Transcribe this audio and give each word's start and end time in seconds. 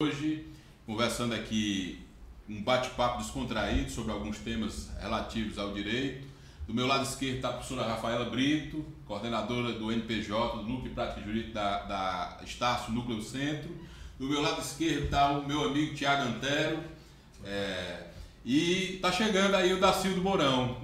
Hoje, 0.00 0.46
conversando 0.86 1.34
aqui, 1.34 2.06
um 2.48 2.62
bate-papo 2.62 3.18
descontraído 3.18 3.90
sobre 3.90 4.12
alguns 4.12 4.38
temas 4.38 4.88
relativos 5.00 5.58
ao 5.58 5.74
direito. 5.74 6.24
Do 6.68 6.72
meu 6.72 6.86
lado 6.86 7.02
esquerdo 7.02 7.34
está 7.34 7.48
a 7.48 7.52
professora 7.54 7.82
Rafaela 7.82 8.30
Brito, 8.30 8.86
coordenadora 9.04 9.72
do 9.72 9.90
NPJ, 9.90 10.58
do 10.58 10.62
Núcleo 10.62 10.90
de 10.90 10.94
Prática 10.94 11.20
Jurídica 11.20 11.52
da, 11.52 11.82
da 11.82 12.38
Estácio 12.44 12.92
Núcleo 12.92 13.20
Centro. 13.20 13.76
Do 14.20 14.28
meu 14.28 14.40
lado 14.40 14.60
esquerdo 14.60 15.06
está 15.06 15.32
o 15.32 15.44
meu 15.44 15.64
amigo 15.64 15.96
Tiago 15.96 16.28
Antero. 16.28 16.78
É, 17.42 18.04
e 18.44 18.94
está 18.94 19.10
chegando 19.10 19.56
aí 19.56 19.72
o 19.72 19.80
Dacildo 19.80 20.22
Mourão. 20.22 20.80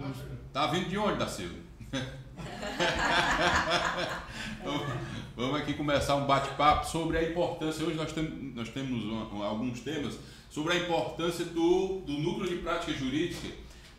Está 0.48 0.66
vindo 0.66 0.88
de 0.88 0.98
onde, 0.98 1.20
Dacildo? 1.20 1.62
Vamos 5.36 5.60
aqui 5.60 5.74
começar 5.74 6.14
um 6.14 6.26
bate-papo 6.26 6.86
sobre 6.86 7.18
a 7.18 7.22
importância. 7.28 7.84
Hoje 7.84 7.96
nós, 7.96 8.12
tem, 8.12 8.22
nós 8.54 8.68
temos 8.68 9.02
alguns 9.42 9.80
temas 9.80 10.16
sobre 10.48 10.74
a 10.74 10.76
importância 10.76 11.44
do, 11.44 12.02
do 12.02 12.12
núcleo 12.12 12.48
de 12.48 12.62
prática 12.62 12.92
jurídica 12.92 13.48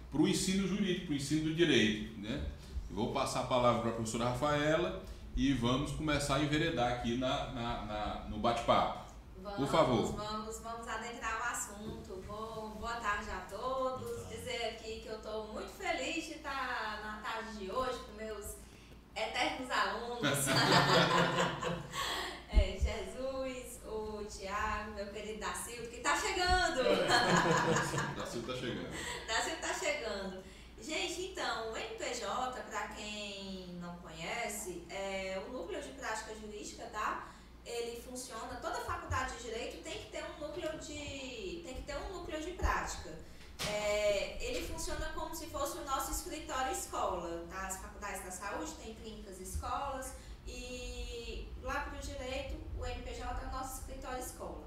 para 0.09 0.21
o 0.21 0.29
ensino 0.29 0.65
jurídico, 0.65 1.07
para 1.07 1.13
o 1.13 1.15
ensino 1.17 1.49
do 1.49 1.53
direito. 1.53 2.17
Né? 2.21 2.41
Eu 2.89 2.95
vou 2.95 3.11
passar 3.11 3.41
a 3.41 3.47
palavra 3.47 3.81
para 3.81 3.89
a 3.89 3.93
professora 3.95 4.29
Rafaela 4.29 5.03
e 5.35 5.51
vamos 5.51 5.91
começar 5.91 6.35
a 6.35 6.39
enveredar 6.39 6.93
aqui 6.93 7.17
na, 7.17 7.51
na, 7.51 7.85
na 7.85 8.25
no 8.29 8.37
bate-papo. 8.37 9.03
Por 9.57 9.67
favor. 9.67 10.15
Vamos, 10.15 10.59
vamos 10.59 10.87
adentrar 10.87 11.37
o 11.37 11.43
assunto. 11.51 12.23
Boa 12.79 12.93
tarde 12.93 13.29
a 13.29 13.41
todos. 13.41 14.29
Dizer 14.29 14.69
aqui 14.69 15.01
que 15.01 15.09
eu 15.09 15.17
estou 15.17 15.51
muito 15.53 15.69
feliz 15.71 16.27
de 16.27 16.33
estar 16.35 17.01
na 17.03 17.21
tarde 17.21 17.57
de 17.57 17.69
hoje 17.69 17.99
eternos 19.15 19.71
alunos. 19.71 20.47
é, 22.51 22.77
Jesus, 22.77 23.79
o 23.85 24.25
Tiago, 24.25 24.91
meu 24.91 25.07
querido 25.07 25.39
Dacildo, 25.39 25.87
que 25.87 25.97
está 25.97 26.15
chegando. 26.17 26.83
Dacildo 28.15 28.51
está 28.51 28.59
chegando. 28.59 28.89
Dacildo 29.27 29.55
está 29.55 29.73
chegando. 29.73 30.43
Gente, 30.81 31.31
então, 31.31 31.71
o 31.71 31.77
NPJ, 31.77 32.61
para 32.69 32.89
quem 32.89 33.77
não 33.79 33.95
conhece, 33.97 34.85
é 34.89 35.41
o 35.47 35.51
núcleo 35.51 35.81
de 35.81 35.89
prática 35.89 36.35
jurídica, 36.35 36.83
tá? 36.87 37.31
Ele 37.65 37.99
funciona, 38.01 38.59
toda 38.61 38.81
faculdade 38.81 39.37
de 39.37 39.43
direito 39.43 39.81
tem 39.81 39.97
que 39.97 40.11
ter 40.11 40.23
um 40.23 40.39
núcleo 40.39 40.77
de, 40.77 41.63
tem 41.65 41.73
que 41.73 41.81
ter 41.81 41.95
um 41.95 42.13
núcleo 42.13 42.39
de 42.39 42.51
prática. 42.51 43.17
É, 43.67 44.37
ele 44.43 44.67
funciona 44.67 45.05
como 45.13 45.35
se 45.35 45.47
fosse 45.47 45.77
o 45.77 45.85
nosso 45.85 46.11
escritório 46.11 46.71
escola. 46.71 47.45
Tá? 47.49 47.67
As 47.67 47.77
faculdades 47.77 48.23
da 48.23 48.31
saúde 48.31 48.73
têm 48.73 48.95
clínicas 48.95 49.39
escolas 49.39 50.13
e 50.45 51.49
lá 51.61 51.81
para 51.81 51.97
o 51.97 52.01
direito 52.01 52.57
o 52.77 52.85
NPJ 52.85 53.23
é 53.23 53.47
o 53.47 53.51
nosso 53.51 53.81
escritório 53.81 54.19
escola. 54.19 54.65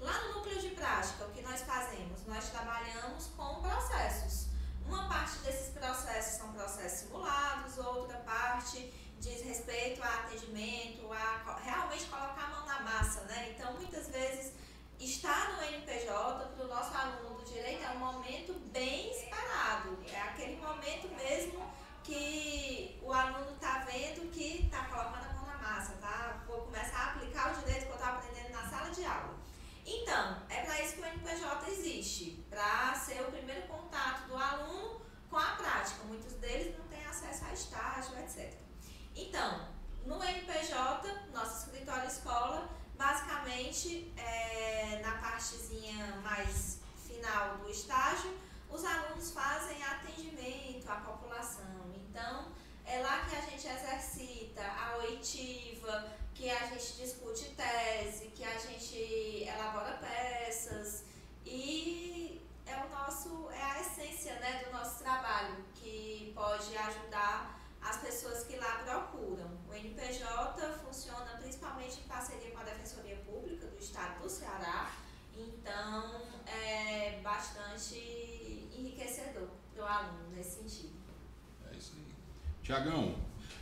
Lá 0.00 0.16
no 0.22 0.34
núcleo 0.34 0.60
de 0.60 0.70
prática, 0.70 1.24
o 1.24 1.30
que 1.32 1.42
nós 1.42 1.60
fazemos? 1.62 2.24
Nós 2.26 2.48
trabalhamos 2.50 3.26
com 3.36 3.60
processos. 3.60 4.46
Uma 4.86 5.08
parte 5.08 5.38
desses 5.38 5.74
processos 5.74 6.38
são 6.38 6.52
processos 6.52 7.00
simulados, 7.00 7.76
outra 7.78 8.16
parte 8.18 8.92
diz 9.20 9.42
respeito 9.42 10.02
a 10.02 10.06
atendimento, 10.06 11.12
a 11.12 11.58
realmente 11.62 12.04
colocar 12.06 12.44
a 12.44 12.48
mão 12.48 12.66
na 12.66 12.80
massa, 12.80 13.22
né? 13.22 13.54
Então, 13.54 13.74
muitas 13.74 14.08
vezes 14.08 14.52
estar 15.00 15.52
no 15.52 15.62
NPJ 15.62 16.46
para 16.56 16.64
o 16.64 16.68
nosso 16.68 16.96
aluno 16.96 17.38
do 17.38 17.44
direito 17.44 17.84
é 17.84 17.90
um 17.90 17.98
momento 17.98 18.54
bem 18.72 19.10
esperado. 19.10 19.98
É 20.10 20.20
aquele 20.20 20.56
momento 20.56 21.08
mesmo 21.14 21.62
que 22.02 22.98
o 23.02 23.12
aluno 23.12 23.52
está 23.52 23.80
vendo 23.80 24.30
que 24.30 24.64
está 24.64 24.84
colocando 24.84 25.24
a 25.24 25.32
mão 25.34 25.46
na 25.46 25.58
massa, 25.58 25.92
tá? 26.00 26.42
Vou 26.46 26.62
começar 26.62 26.98
a 26.98 27.06
aplicar 27.12 27.52
o 27.52 27.60
direito 27.60 27.86
que 27.86 27.90
eu 27.90 27.94
estou 27.96 28.08
aprendendo 28.08 28.50
na 28.50 28.68
sala 28.68 28.90
de 28.90 29.04
aula. 29.04 29.38
Então, 29.90 30.42
é 30.50 30.62
para 30.62 30.82
isso 30.82 30.94
que 30.94 31.00
o 31.00 31.06
NPJ 31.06 31.70
existe, 31.70 32.44
para 32.50 32.94
ser 32.94 33.22
o 33.22 33.32
primeiro 33.32 33.66
contato 33.68 34.26
do 34.28 34.36
aluno 34.36 35.00
com 35.30 35.38
a 35.38 35.52
prática. 35.52 36.04
Muitos 36.04 36.34
deles 36.34 36.76
não 36.78 36.86
têm 36.88 37.04
acesso 37.06 37.44
a 37.46 37.52
estágio, 37.54 38.18
etc. 38.18 38.54
Então, 39.16 39.68
no 40.04 40.22
NPJ, 40.22 41.30
nosso 41.32 41.66
escritório 41.66 42.06
escola, 42.06 42.68
basicamente, 42.96 44.12
é, 44.16 45.00
na 45.02 45.12
partezinha 45.18 46.16
mais 46.22 46.80
final 47.06 47.58
do 47.58 47.70
estágio, 47.70 48.36
os 48.70 48.84
alunos 48.84 49.30
fazem 49.32 49.82
atendimento 49.82 50.88
à 50.90 50.96
população. 50.96 51.94
Então, 51.94 52.52
é 52.84 53.00
lá 53.00 53.24
que 53.24 53.36
a 53.36 53.40
gente 53.40 53.66
exercita 53.66 54.62
a 54.62 54.98
oitiva, 54.98 56.10
que 56.34 56.48
a 56.48 56.66
gente 56.66 56.94
discute 56.94 57.50
tese, 57.50 58.26
que 58.28 58.44
a 58.44 58.58
gente 58.58 59.44
elabora 59.44 59.98
peças 59.98 61.04
e 61.44 62.40
é 62.64 62.76
o 62.76 62.88
nosso 62.90 63.50
é 63.50 63.62
a 63.62 63.80
essência 63.80 64.34
né, 64.38 64.62
do 64.64 64.72
nosso 64.72 65.02
trabalho 65.02 65.64
que 65.74 66.32
pode 66.34 66.76
ajudar 66.76 67.58
as 67.82 67.96
pessoas 67.98 68.44
que 68.44 68.56
lá 68.56 68.82
procuram. 68.84 69.50
O 69.68 69.74
NPJ 69.74 70.78
funciona 70.84 71.36
principalmente 71.40 72.00
em 72.00 72.04
parceria 72.04 72.50
com 72.50 72.60
a 72.60 72.64
Defensoria 72.64 73.16
Pública 73.16 73.66
do 73.66 73.78
Estado 73.78 74.22
do 74.22 74.28
Ceará, 74.28 74.92
então 75.34 76.22
é 76.46 77.20
bastante 77.22 78.68
enriquecedor 78.76 79.48
para 79.74 79.84
o 79.84 79.86
aluno 79.86 80.28
nesse 80.34 80.62
sentido. 80.62 80.96
É 81.72 81.76
isso 81.76 81.94
aí. 81.96 82.06
Tiagão, 82.62 83.16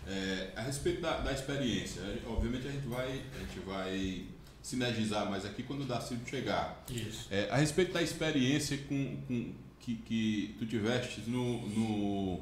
é, 0.06 0.52
a 0.56 0.62
respeito 0.62 1.00
da, 1.26 1.32
experiência, 1.32 2.02
obviamente 2.26 2.66
a 2.66 2.70
gente 2.70 2.86
vai, 2.86 3.22
a 3.34 3.38
gente 3.38 3.60
vai 3.66 4.24
sinergizar 4.62 5.28
mais 5.30 5.44
aqui 5.44 5.62
quando 5.62 5.82
o 5.82 5.84
Darcílio 5.84 6.26
chegar. 6.26 6.84
Isso. 6.90 7.28
É, 7.30 7.48
a 7.50 7.56
respeito 7.56 7.92
da 7.92 8.02
experiência 8.02 8.78
com, 8.88 9.16
com 9.28 9.52
que, 9.80 9.96
que 9.96 10.56
tu 10.58 10.66
tiveste 10.66 11.22
no, 11.28 11.68
no 11.68 12.40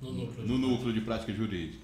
no 0.00 0.12
núcleo, 0.12 0.46
no 0.46 0.58
núcleo 0.58 0.92
de 0.92 1.00
prática 1.00 1.32
jurídica. 1.32 1.82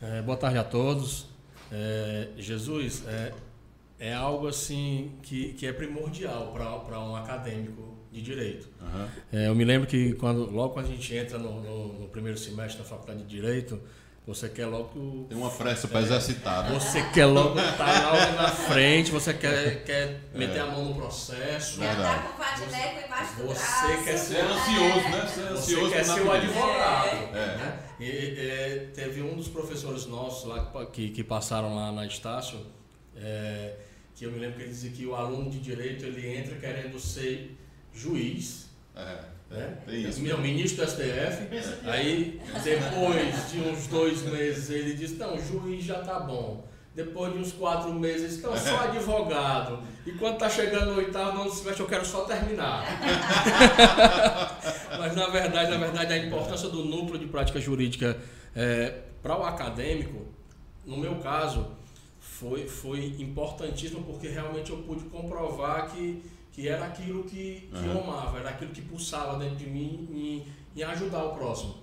É, 0.00 0.22
boa 0.22 0.36
tarde 0.36 0.58
a 0.58 0.64
todos. 0.64 1.26
É, 1.70 2.28
Jesus, 2.38 3.06
é, 3.06 3.34
é 3.98 4.14
algo 4.14 4.48
assim 4.48 5.12
que, 5.22 5.52
que 5.52 5.66
é 5.66 5.72
primordial 5.72 6.52
para 6.52 7.00
um 7.00 7.14
acadêmico 7.14 7.96
de 8.10 8.20
direito. 8.20 8.68
Uhum. 8.80 9.08
É, 9.32 9.48
eu 9.48 9.54
me 9.54 9.64
lembro 9.64 9.86
que 9.86 10.14
quando, 10.14 10.50
logo 10.50 10.74
quando 10.74 10.86
a 10.86 10.88
gente 10.88 11.14
entra 11.14 11.38
no, 11.38 11.62
no, 11.62 12.00
no 12.00 12.08
primeiro 12.08 12.38
semestre 12.38 12.82
da 12.82 12.88
faculdade 12.88 13.22
de 13.22 13.28
direito, 13.28 13.80
você 14.24 14.48
quer 14.48 14.66
logo. 14.66 15.26
Tem 15.28 15.36
uma 15.36 15.50
pressa 15.50 15.88
para 15.88 16.00
exercitar. 16.00 16.64
Né? 16.64 16.78
Você 16.78 17.02
quer 17.10 17.26
logo 17.26 17.58
estar 17.58 18.12
logo 18.12 18.32
na 18.36 18.48
frente, 18.48 19.10
você 19.10 19.34
quer, 19.34 19.82
quer 19.82 20.20
meter 20.32 20.58
é. 20.58 20.60
a 20.60 20.66
mão 20.66 20.84
no 20.84 20.94
processo. 20.94 21.80
Quer 21.80 21.90
andar 21.90 22.22
com 22.22 22.28
o 22.30 23.04
embaixo 23.04 23.36
do 23.36 23.44
braço. 23.48 23.86
Você 23.86 24.04
quer 24.04 24.16
ser 24.16 24.40
ansioso, 24.44 25.08
né? 25.08 25.26
Ser 25.26 25.40
ansioso 25.40 25.86
você 25.88 25.96
quer 25.96 26.04
ser 26.04 26.20
o 26.20 26.30
advogado. 26.30 27.36
É. 27.36 27.56
Né? 27.56 27.78
E, 27.98 28.04
e, 28.04 28.86
teve 28.94 29.22
um 29.22 29.34
dos 29.34 29.48
professores 29.48 30.06
nossos 30.06 30.44
lá 30.48 30.70
que, 30.92 31.10
que 31.10 31.24
passaram 31.24 31.74
lá 31.74 31.90
na 31.90 32.06
Estácio, 32.06 32.64
é, 33.16 33.74
que 34.14 34.24
eu 34.24 34.30
me 34.30 34.38
lembro 34.38 34.56
que 34.56 34.62
ele 34.62 34.70
dizia 34.70 34.90
que 34.92 35.04
o 35.04 35.16
aluno 35.16 35.50
de 35.50 35.58
direito 35.58 36.04
ele 36.04 36.36
entra 36.36 36.54
querendo 36.56 36.98
ser 37.00 37.58
juiz. 37.92 38.70
É 38.94 39.32
né? 39.52 39.78
Meu 40.18 40.38
ministro 40.38 40.84
do 40.84 40.90
STF. 40.90 41.46
Aí, 41.84 42.40
depois 42.64 43.52
de 43.52 43.60
uns 43.60 43.86
dois 43.86 44.22
meses, 44.22 44.70
ele 44.70 44.94
disse: 44.94 45.14
Não, 45.14 45.36
o 45.36 45.40
juiz 45.40 45.84
já 45.84 46.00
tá 46.00 46.20
bom. 46.20 46.66
Depois 46.94 47.32
de 47.32 47.38
uns 47.38 47.52
quatro 47.52 47.92
meses, 47.94 48.38
então 48.38 48.56
só 48.56 48.84
advogado. 48.84 49.82
E 50.04 50.12
quando 50.12 50.38
tá 50.38 50.48
chegando 50.48 50.92
no 50.92 50.98
oitavo, 50.98 51.38
não 51.38 51.50
semestre, 51.50 51.82
eu 51.82 51.88
quero 51.88 52.04
só 52.04 52.24
terminar. 52.24 52.84
Mas 54.98 55.16
na 55.16 55.28
verdade, 55.28 55.70
na 55.70 55.78
verdade, 55.78 56.12
a 56.12 56.18
importância 56.18 56.68
do 56.68 56.84
núcleo 56.84 57.18
de 57.18 57.26
prática 57.26 57.58
jurídica 57.58 58.18
é, 58.54 58.98
para 59.22 59.38
o 59.38 59.42
acadêmico, 59.42 60.26
no 60.84 60.98
meu 60.98 61.14
caso, 61.16 61.66
foi, 62.20 62.66
foi 62.66 63.14
importantíssimo 63.18 64.02
porque 64.02 64.28
realmente 64.28 64.70
eu 64.70 64.78
pude 64.78 65.04
comprovar 65.04 65.90
que 65.90 66.22
que 66.52 66.68
era 66.68 66.86
aquilo 66.86 67.24
que, 67.24 67.68
que 67.72 67.78
uhum. 67.78 67.92
eu 67.92 68.00
amava, 68.02 68.38
era 68.38 68.50
aquilo 68.50 68.70
que 68.70 68.82
pulsava 68.82 69.38
dentro 69.38 69.56
de 69.56 69.66
mim 69.66 70.06
em, 70.12 70.80
em 70.80 70.82
ajudar 70.84 71.24
o 71.24 71.34
próximo. 71.34 71.76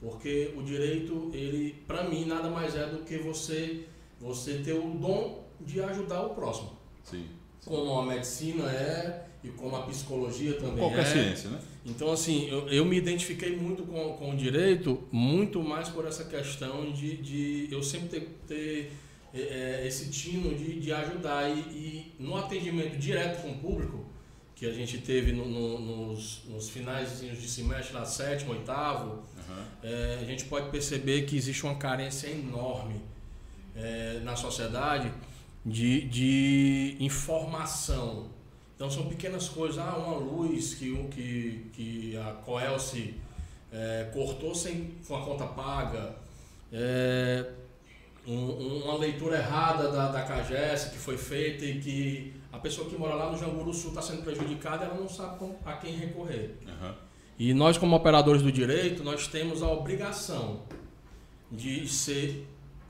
Porque 0.00 0.52
o 0.56 0.62
direito, 0.62 1.30
ele, 1.32 1.82
para 1.86 2.04
mim, 2.04 2.24
nada 2.26 2.48
mais 2.48 2.74
é 2.74 2.86
do 2.86 3.00
que 3.00 3.18
você, 3.18 3.86
você 4.18 4.58
ter 4.58 4.72
o 4.72 4.90
dom 4.90 5.44
de 5.60 5.80
ajudar 5.82 6.22
o 6.22 6.30
próximo. 6.30 6.72
Sim. 7.02 7.26
Como 7.64 7.98
a 7.98 8.06
medicina 8.06 8.70
é 8.70 9.26
e 9.42 9.48
como 9.48 9.76
a 9.76 9.82
psicologia 9.82 10.54
também 10.54 10.78
Qualquer 10.78 11.00
é. 11.00 11.04
ciência, 11.04 11.50
né? 11.50 11.60
Então, 11.84 12.12
assim, 12.12 12.48
eu, 12.48 12.68
eu 12.68 12.84
me 12.84 12.96
identifiquei 12.96 13.56
muito 13.56 13.82
com, 13.84 14.14
com 14.14 14.32
o 14.32 14.36
direito, 14.36 15.02
muito 15.10 15.62
mais 15.62 15.88
por 15.88 16.06
essa 16.06 16.24
questão 16.24 16.92
de, 16.92 17.16
de 17.16 17.68
eu 17.70 17.82
sempre 17.82 18.08
ter, 18.08 18.28
ter 18.46 18.92
é, 19.34 19.86
esse 19.86 20.10
tino 20.10 20.54
de, 20.54 20.78
de 20.78 20.92
ajudar. 20.92 21.48
E, 21.50 21.58
e 21.58 22.12
no 22.18 22.36
atendimento 22.36 22.98
direto 22.98 23.42
com 23.42 23.50
o 23.50 23.58
público, 23.58 24.09
que 24.60 24.66
a 24.66 24.72
gente 24.74 24.98
teve 24.98 25.32
no, 25.32 25.46
no, 25.46 25.78
nos, 25.78 26.42
nos 26.46 26.68
finais 26.68 27.20
de 27.20 27.48
semestre, 27.48 27.94
na 27.94 28.04
sétimo, 28.04 28.52
oitavo, 28.52 29.22
uhum. 29.48 29.64
é, 29.82 30.18
a 30.20 30.24
gente 30.26 30.44
pode 30.44 30.68
perceber 30.68 31.22
que 31.22 31.34
existe 31.34 31.64
uma 31.64 31.76
carência 31.76 32.28
enorme 32.28 33.00
é, 33.74 34.20
na 34.22 34.36
sociedade 34.36 35.10
de, 35.64 36.02
de 36.02 36.96
informação. 37.00 38.28
Então 38.76 38.90
são 38.90 39.06
pequenas 39.06 39.48
coisas, 39.48 39.78
ah, 39.78 39.96
uma 39.96 40.18
luz 40.18 40.74
que, 40.74 40.94
que, 41.08 41.70
que 41.72 42.16
a 42.18 42.32
Coelce 42.44 43.14
é, 43.72 44.10
cortou 44.12 44.54
sem, 44.54 44.94
com 45.08 45.16
a 45.16 45.24
conta 45.24 45.46
paga, 45.46 46.16
é, 46.70 47.46
um, 48.26 48.82
uma 48.84 48.98
leitura 48.98 49.38
errada 49.38 49.90
da, 49.90 50.08
da 50.08 50.22
CAGES 50.22 50.90
que 50.90 50.98
foi 50.98 51.16
feita 51.16 51.64
e 51.64 51.80
que 51.80 52.39
a 52.52 52.58
pessoa 52.58 52.88
que 52.88 52.96
mora 52.96 53.14
lá 53.14 53.30
no 53.30 53.38
Janguru 53.38 53.72
Sul 53.72 53.90
está 53.90 54.02
sendo 54.02 54.22
prejudicada, 54.22 54.84
ela 54.84 54.94
não 54.94 55.08
sabe 55.08 55.38
a 55.64 55.72
quem 55.74 55.94
recorrer. 55.94 56.56
Uhum. 56.66 56.94
E 57.38 57.54
nós, 57.54 57.78
como 57.78 57.96
operadores 57.96 58.42
do 58.42 58.50
direito, 58.50 59.02
nós 59.02 59.26
temos 59.26 59.62
a 59.62 59.70
obrigação 59.70 60.62
de 61.50 61.88
ser 61.88 62.46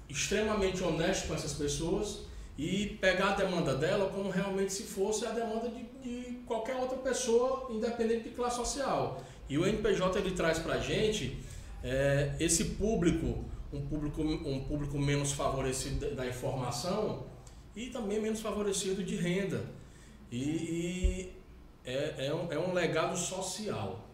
extremamente 0.08 0.82
honesto 0.82 1.28
com 1.28 1.34
essas 1.34 1.52
pessoas 1.52 2.20
e 2.58 2.98
pegar 3.00 3.30
a 3.30 3.36
demanda 3.36 3.74
dela 3.74 4.10
como 4.10 4.28
realmente 4.28 4.72
se 4.72 4.82
fosse 4.82 5.24
a 5.24 5.30
demanda 5.30 5.70
de, 5.70 5.84
de 6.02 6.32
qualquer 6.46 6.76
outra 6.76 6.98
pessoa, 6.98 7.68
independente 7.70 8.28
de 8.28 8.34
classe 8.34 8.56
social. 8.56 9.22
E 9.48 9.56
o 9.56 9.66
NPJ 9.66 10.18
ele 10.18 10.32
traz 10.32 10.58
para 10.58 10.74
a 10.74 10.78
gente 10.80 11.38
é, 11.82 12.34
esse 12.40 12.64
público, 12.64 13.44
um 13.72 13.80
público, 13.82 14.22
um 14.22 14.64
público 14.64 14.98
menos 14.98 15.32
favorecido 15.32 16.14
da 16.14 16.26
informação 16.26 17.24
e 17.74 17.86
também 17.86 18.20
menos 18.20 18.40
favorecido 18.40 19.02
de 19.02 19.16
renda. 19.16 19.64
E, 20.30 20.38
e 20.38 21.32
é, 21.84 22.26
é, 22.26 22.34
um, 22.34 22.52
é 22.52 22.58
um 22.58 22.72
legado 22.72 23.16
social. 23.16 24.08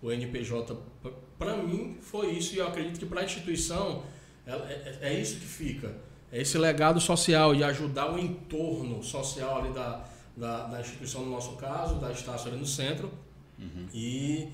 O 0.00 0.12
NPJ, 0.12 0.76
para 1.38 1.56
mim, 1.56 1.98
foi 2.00 2.30
isso, 2.30 2.54
e 2.54 2.58
eu 2.58 2.68
acredito 2.68 2.98
que 2.98 3.06
para 3.06 3.20
a 3.20 3.24
instituição 3.24 4.04
é, 4.46 4.52
é, 4.52 4.98
é 5.02 5.20
isso 5.20 5.40
que 5.40 5.46
fica 5.46 6.08
é 6.32 6.40
esse 6.40 6.58
legado 6.58 7.00
social 7.00 7.54
e 7.54 7.64
ajudar 7.64 8.12
o 8.12 8.18
entorno 8.18 9.02
social 9.02 9.58
ali 9.58 9.72
da, 9.72 10.04
da, 10.36 10.66
da 10.66 10.80
instituição, 10.80 11.22
no 11.22 11.30
nosso 11.30 11.56
caso, 11.56 11.94
da 11.96 12.12
Estácio 12.12 12.48
ali 12.48 12.58
no 12.58 12.66
centro. 12.66 13.10
Uhum. 13.58 13.88
E 13.94 14.48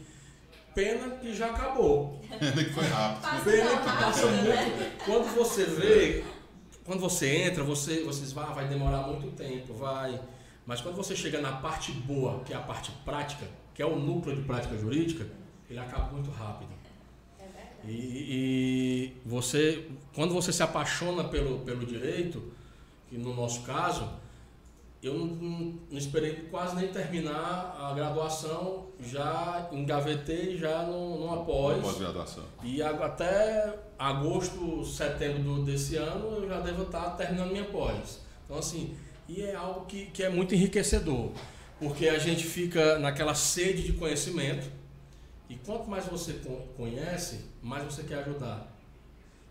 pena 0.74 1.10
que 1.16 1.34
já 1.34 1.50
acabou. 1.50 2.20
Pena 2.38 2.64
que 2.64 2.72
foi 2.72 2.84
rápido. 2.84 3.44
Pena 3.44 3.70
que 3.70 3.84
passa 3.84 4.26
muito. 4.26 4.48
Né? 4.48 4.92
Quando 5.04 5.34
você 5.34 5.64
vê, 5.64 6.24
quando 6.84 7.00
você 7.00 7.44
entra, 7.44 7.64
você, 7.64 8.02
vocês 8.02 8.32
vai, 8.32 8.52
vai 8.54 8.68
demorar 8.68 9.06
muito 9.06 9.34
tempo, 9.34 9.72
vai. 9.72 10.20
Mas 10.66 10.80
quando 10.80 10.96
você 10.96 11.16
chega 11.16 11.40
na 11.40 11.52
parte 11.52 11.92
boa, 11.92 12.40
que 12.44 12.52
é 12.52 12.56
a 12.56 12.60
parte 12.60 12.90
prática, 13.04 13.46
que 13.74 13.82
é 13.82 13.86
o 13.86 13.96
núcleo 13.96 14.36
de 14.36 14.42
prática 14.42 14.76
jurídica, 14.76 15.26
ele 15.68 15.78
acaba 15.78 16.12
muito 16.12 16.30
rápido. 16.30 16.72
E, 17.86 19.12
e, 19.12 19.16
você, 19.26 19.86
quando 20.14 20.32
você 20.32 20.52
se 20.52 20.62
apaixona 20.62 21.24
pelo, 21.24 21.58
pelo 21.60 21.84
direito, 21.84 22.52
que 23.08 23.18
no 23.18 23.34
nosso 23.34 23.62
caso, 23.62 24.08
eu 25.06 25.14
não, 25.14 25.26
não, 25.26 25.78
não 25.90 25.98
esperei 25.98 26.46
quase 26.50 26.76
nem 26.76 26.88
terminar 26.88 27.76
a 27.78 27.92
graduação, 27.94 28.86
já 29.00 29.68
engavetei 29.72 30.56
já 30.56 30.82
no, 30.84 31.20
no 31.20 31.34
após. 31.34 31.82
Pós-graduação. 31.82 32.44
E 32.62 32.82
até 32.82 33.78
agosto, 33.98 34.84
setembro 34.84 35.62
desse 35.62 35.96
ano, 35.96 36.36
eu 36.36 36.48
já 36.48 36.60
devo 36.60 36.84
estar 36.84 37.10
terminando 37.10 37.50
minha 37.50 37.64
pós. 37.64 38.20
Então, 38.44 38.58
assim, 38.58 38.96
e 39.28 39.42
é 39.42 39.54
algo 39.54 39.86
que, 39.86 40.06
que 40.06 40.22
é 40.22 40.28
muito 40.28 40.54
enriquecedor, 40.54 41.30
porque 41.78 42.08
a 42.08 42.18
gente 42.18 42.44
fica 42.44 42.98
naquela 42.98 43.34
sede 43.34 43.82
de 43.82 43.92
conhecimento 43.94 44.70
e 45.48 45.56
quanto 45.56 45.88
mais 45.88 46.06
você 46.06 46.40
conhece, 46.76 47.44
mais 47.62 47.84
você 47.84 48.02
quer 48.02 48.20
ajudar. 48.20 48.72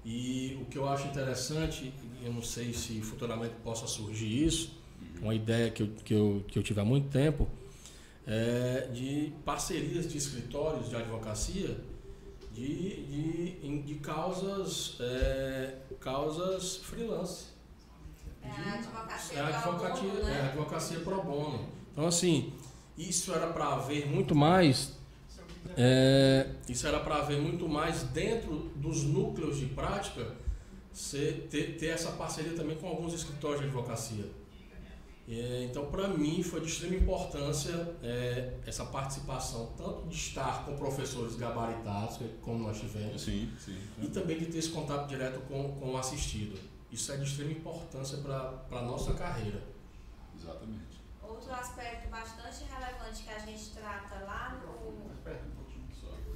E 0.05 0.57
o 0.61 0.65
que 0.65 0.77
eu 0.77 0.87
acho 0.89 1.07
interessante, 1.07 1.93
eu 2.23 2.33
não 2.33 2.41
sei 2.41 2.73
se 2.73 2.99
futuramente 3.01 3.53
possa 3.63 3.87
surgir 3.87 4.45
isso, 4.45 4.82
uma 5.23 5.35
ideia 5.35 5.71
que 5.71 5.83
eu, 5.83 5.87
que 6.03 6.13
eu, 6.13 6.45
que 6.47 6.59
eu 6.59 6.63
tive 6.63 6.79
há 6.79 6.85
muito 6.85 7.09
tempo, 7.09 7.47
é 8.25 8.89
de 8.93 9.33
parcerias 9.43 10.09
de 10.09 10.17
escritórios 10.17 10.89
de 10.89 10.95
advocacia 10.95 11.77
de, 12.53 13.03
de, 13.05 13.81
de 13.81 13.95
causas, 13.95 14.97
é, 14.99 15.75
causas 15.99 16.77
freelance. 16.77 17.45
É 18.43 18.49
a 18.49 18.73
advocacia, 18.73 19.37
é 19.37 19.41
a 19.41 19.47
advocacia, 19.47 20.09
pro 20.09 20.13
bono, 20.13 20.23
né? 20.23 20.37
é 20.37 20.41
a 20.41 20.45
advocacia 20.49 20.99
pro 20.99 21.23
bono. 21.23 21.69
Então, 21.91 22.07
assim, 22.07 22.53
isso 22.97 23.33
era 23.33 23.47
para 23.47 23.73
haver 23.73 24.05
muito 24.05 24.35
mais 24.35 24.93
é, 25.77 26.49
isso 26.67 26.85
era 26.85 26.99
para 26.99 27.15
haver 27.17 27.39
muito 27.39 27.67
mais 27.67 28.03
dentro 28.03 28.71
dos 28.75 29.03
núcleos 29.03 29.57
de 29.57 29.65
prática, 29.67 30.35
ser, 30.91 31.47
ter, 31.49 31.77
ter 31.77 31.87
essa 31.87 32.11
parceria 32.11 32.53
também 32.53 32.75
com 32.75 32.87
alguns 32.87 33.13
escritórios 33.13 33.61
de 33.61 33.67
advocacia. 33.67 34.25
É, 35.27 35.63
então, 35.69 35.85
para 35.85 36.07
mim, 36.09 36.43
foi 36.43 36.59
de 36.59 36.67
extrema 36.67 36.95
importância 36.95 37.95
é, 38.03 38.57
essa 38.65 38.83
participação, 38.85 39.71
tanto 39.77 40.07
de 40.07 40.15
estar 40.15 40.65
com 40.65 40.75
professores 40.75 41.35
gabaritados, 41.35 42.19
como 42.41 42.67
nós 42.67 42.77
tivemos, 42.79 43.21
sim, 43.21 43.49
sim. 43.57 43.79
e 44.01 44.07
também 44.07 44.37
de 44.37 44.47
ter 44.47 44.57
esse 44.57 44.69
contato 44.69 45.07
direto 45.07 45.39
com, 45.47 45.79
com 45.79 45.91
o 45.93 45.97
assistido. 45.97 46.59
Isso 46.91 47.11
é 47.11 47.17
de 47.17 47.23
extrema 47.23 47.51
importância 47.51 48.17
para 48.17 48.79
a 48.79 48.81
nossa 48.81 49.13
carreira. 49.13 49.63
Exatamente. 50.35 51.01
Outro 51.21 51.53
aspecto 51.53 52.09
bastante 52.09 52.65
relevante 52.65 53.23
que 53.23 53.29
a 53.29 53.39
gente 53.39 53.69
trata 53.71 54.25
lá 54.25 54.59
no 54.61 54.62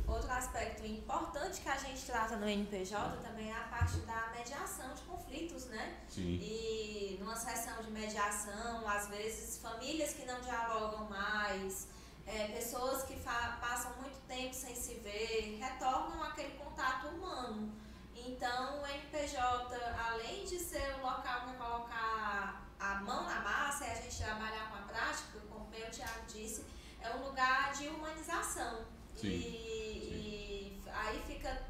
Outro 0.08 0.32
aspecto 0.32 0.86
importante 0.86 1.60
que 1.60 1.68
a 1.68 1.76
gente 1.76 2.06
trata 2.06 2.38
no 2.38 2.48
NPJ 2.48 3.18
também 3.18 3.52
é 3.52 3.58
a 3.58 3.64
parte 3.64 3.98
da 4.00 4.32
mediação 4.34 4.94
de 4.94 5.02
conflitos, 5.02 5.66
né? 5.66 5.98
Sim. 6.08 6.40
E 6.42 7.18
numa 7.20 7.36
sessão 7.36 7.84
de 7.84 7.92
mediação, 7.92 8.88
às 8.88 9.10
vezes 9.10 9.60
famílias 9.62 10.14
que 10.14 10.26
não 10.26 10.40
dialogam 10.40 11.10
mais, 11.10 11.90
é, 12.26 12.48
pessoas 12.48 13.04
que 13.04 13.16
passam 13.16 13.92
muito 14.02 14.18
tempo 14.28 14.54
sem 14.54 14.74
se 14.76 14.94
ver, 14.96 15.60
retornam 15.60 16.24
aquele 16.24 16.58
contato 16.58 17.08
humano. 17.08 17.70
Então, 18.16 18.82
o 18.82 18.88
NPJ, 18.88 19.76
além 20.10 20.46
de 20.46 20.58
ser 20.58 20.96
um 20.96 21.02
local 21.02 21.42
para 21.42 21.54
colocar 21.54 22.68
a 22.80 22.96
mão 22.96 23.24
na 23.26 23.42
massa 23.42 23.86
e 23.86 23.92
a 23.92 23.96
gente 23.96 24.18
trabalhar 24.18 24.70
com 24.70 24.78
a 24.78 24.82
prática, 24.82 25.40
como 25.50 25.66
o 25.66 25.70
meu 25.70 25.92
Tiago 25.92 26.26
disse, 26.28 26.66
é 27.02 27.14
um 27.16 27.26
lugar 27.26 27.74
de 27.74 27.90
humanização. 27.90 28.97
Sim. 29.18 29.28
E 29.28 30.82
aí 30.88 31.22
fica 31.28 31.62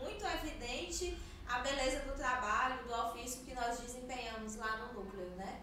muito 0.00 0.24
evidente 0.26 1.16
a 1.46 1.58
beleza 1.60 2.00
do 2.00 2.16
trabalho, 2.16 2.82
do 2.84 2.92
ofício 2.92 3.44
que 3.44 3.54
nós 3.54 3.78
desempenhamos 3.78 4.56
lá 4.56 4.78
no 4.78 4.94
núcleo, 4.94 5.28
né? 5.36 5.60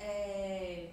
É 0.00 0.90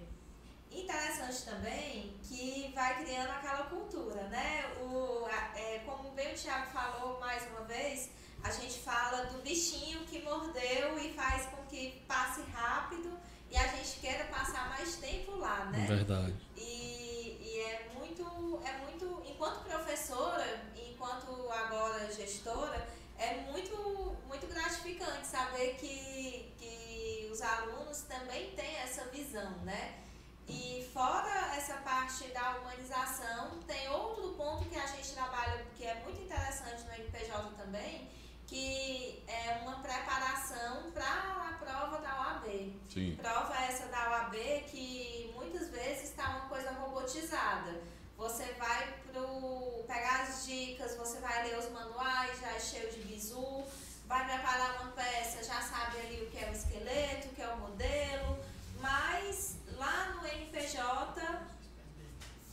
interessante 0.70 1.44
também 1.44 2.14
que 2.22 2.70
vai 2.74 3.02
criando 3.02 3.30
aquela 3.30 3.64
cultura, 3.64 4.22
né? 4.28 4.66
O, 4.80 5.26
é, 5.56 5.78
como 5.86 6.10
bem 6.10 6.34
o 6.34 6.36
Thiago 6.36 6.70
falou 6.70 7.18
mais 7.18 7.46
uma 7.48 7.62
vez, 7.62 8.10
a 8.42 8.50
gente 8.50 8.78
fala 8.80 9.24
do 9.26 9.42
bichinho 9.42 10.00
que 10.04 10.22
mordeu 10.22 10.98
e 10.98 11.12
faz 11.14 11.46
com 11.46 11.64
que 11.66 12.02
passe 12.06 12.42
rápido 12.52 13.18
e 13.50 13.56
a 13.56 13.66
gente 13.68 13.98
queira 14.00 14.24
passar 14.24 14.68
mais 14.68 14.96
tempo 14.96 15.36
lá, 15.36 15.64
né? 15.66 15.86
Verdade. 15.86 16.34
E, 16.56 17.38
e 17.40 17.60
é 17.60 17.88
muito, 17.94 17.95
é 18.22 18.78
muito, 18.84 19.22
enquanto 19.26 19.64
professora, 19.64 20.44
enquanto 20.76 21.50
agora 21.50 22.10
gestora, 22.12 22.86
é 23.18 23.34
muito, 23.50 24.16
muito 24.26 24.46
gratificante 24.46 25.26
saber 25.26 25.76
que, 25.76 26.54
que 26.58 27.28
os 27.32 27.40
alunos 27.40 28.00
também 28.02 28.50
têm 28.52 28.76
essa 28.76 29.04
visão, 29.06 29.50
né? 29.64 30.02
E 30.48 30.88
fora 30.92 31.56
essa 31.56 31.74
parte 31.78 32.28
da 32.28 32.58
humanização, 32.58 33.58
tem 33.66 33.88
outro 33.88 34.34
ponto 34.34 34.68
que 34.68 34.76
a 34.76 34.86
gente 34.86 35.12
trabalha, 35.12 35.66
que 35.76 35.84
é 35.84 35.94
muito 36.04 36.22
interessante 36.22 36.84
no 36.84 36.94
NPJ 36.94 37.50
também, 37.56 38.08
que 38.46 39.24
é 39.26 39.58
uma 39.62 39.80
preparação 39.80 40.92
para 40.92 41.04
a 41.04 41.58
prova 41.58 41.98
da 41.98 42.20
OAB. 42.20 42.80
Sim. 42.88 43.16
Prova 43.16 43.54
essa 43.64 43.86
da 43.86 44.10
OAB 44.10 44.34
que 44.70 45.32
muitas 45.34 45.68
vezes 45.68 46.10
está 46.10 46.28
uma 46.30 46.48
coisa 46.48 46.70
robotizada 46.70 47.95
você 48.16 48.44
vai 48.54 48.94
pro, 49.12 49.84
pegar 49.86 50.22
as 50.22 50.46
dicas, 50.46 50.96
você 50.96 51.18
vai 51.20 51.48
ler 51.48 51.58
os 51.58 51.70
manuais, 51.70 52.40
já 52.40 52.52
é 52.52 52.60
cheio 52.60 52.90
de 52.90 53.00
bizu, 53.00 53.64
vai 54.06 54.24
preparar 54.24 54.82
uma 54.82 54.92
peça, 54.92 55.42
já 55.42 55.60
sabe 55.60 55.98
ali 55.98 56.22
o 56.22 56.30
que 56.30 56.42
é 56.42 56.48
o 56.48 56.52
esqueleto, 56.52 57.28
o 57.28 57.30
que 57.34 57.42
é 57.42 57.48
o 57.48 57.56
modelo, 57.58 58.38
mas 58.80 59.56
lá 59.76 60.14
no 60.14 60.26
NPJ 60.26 61.46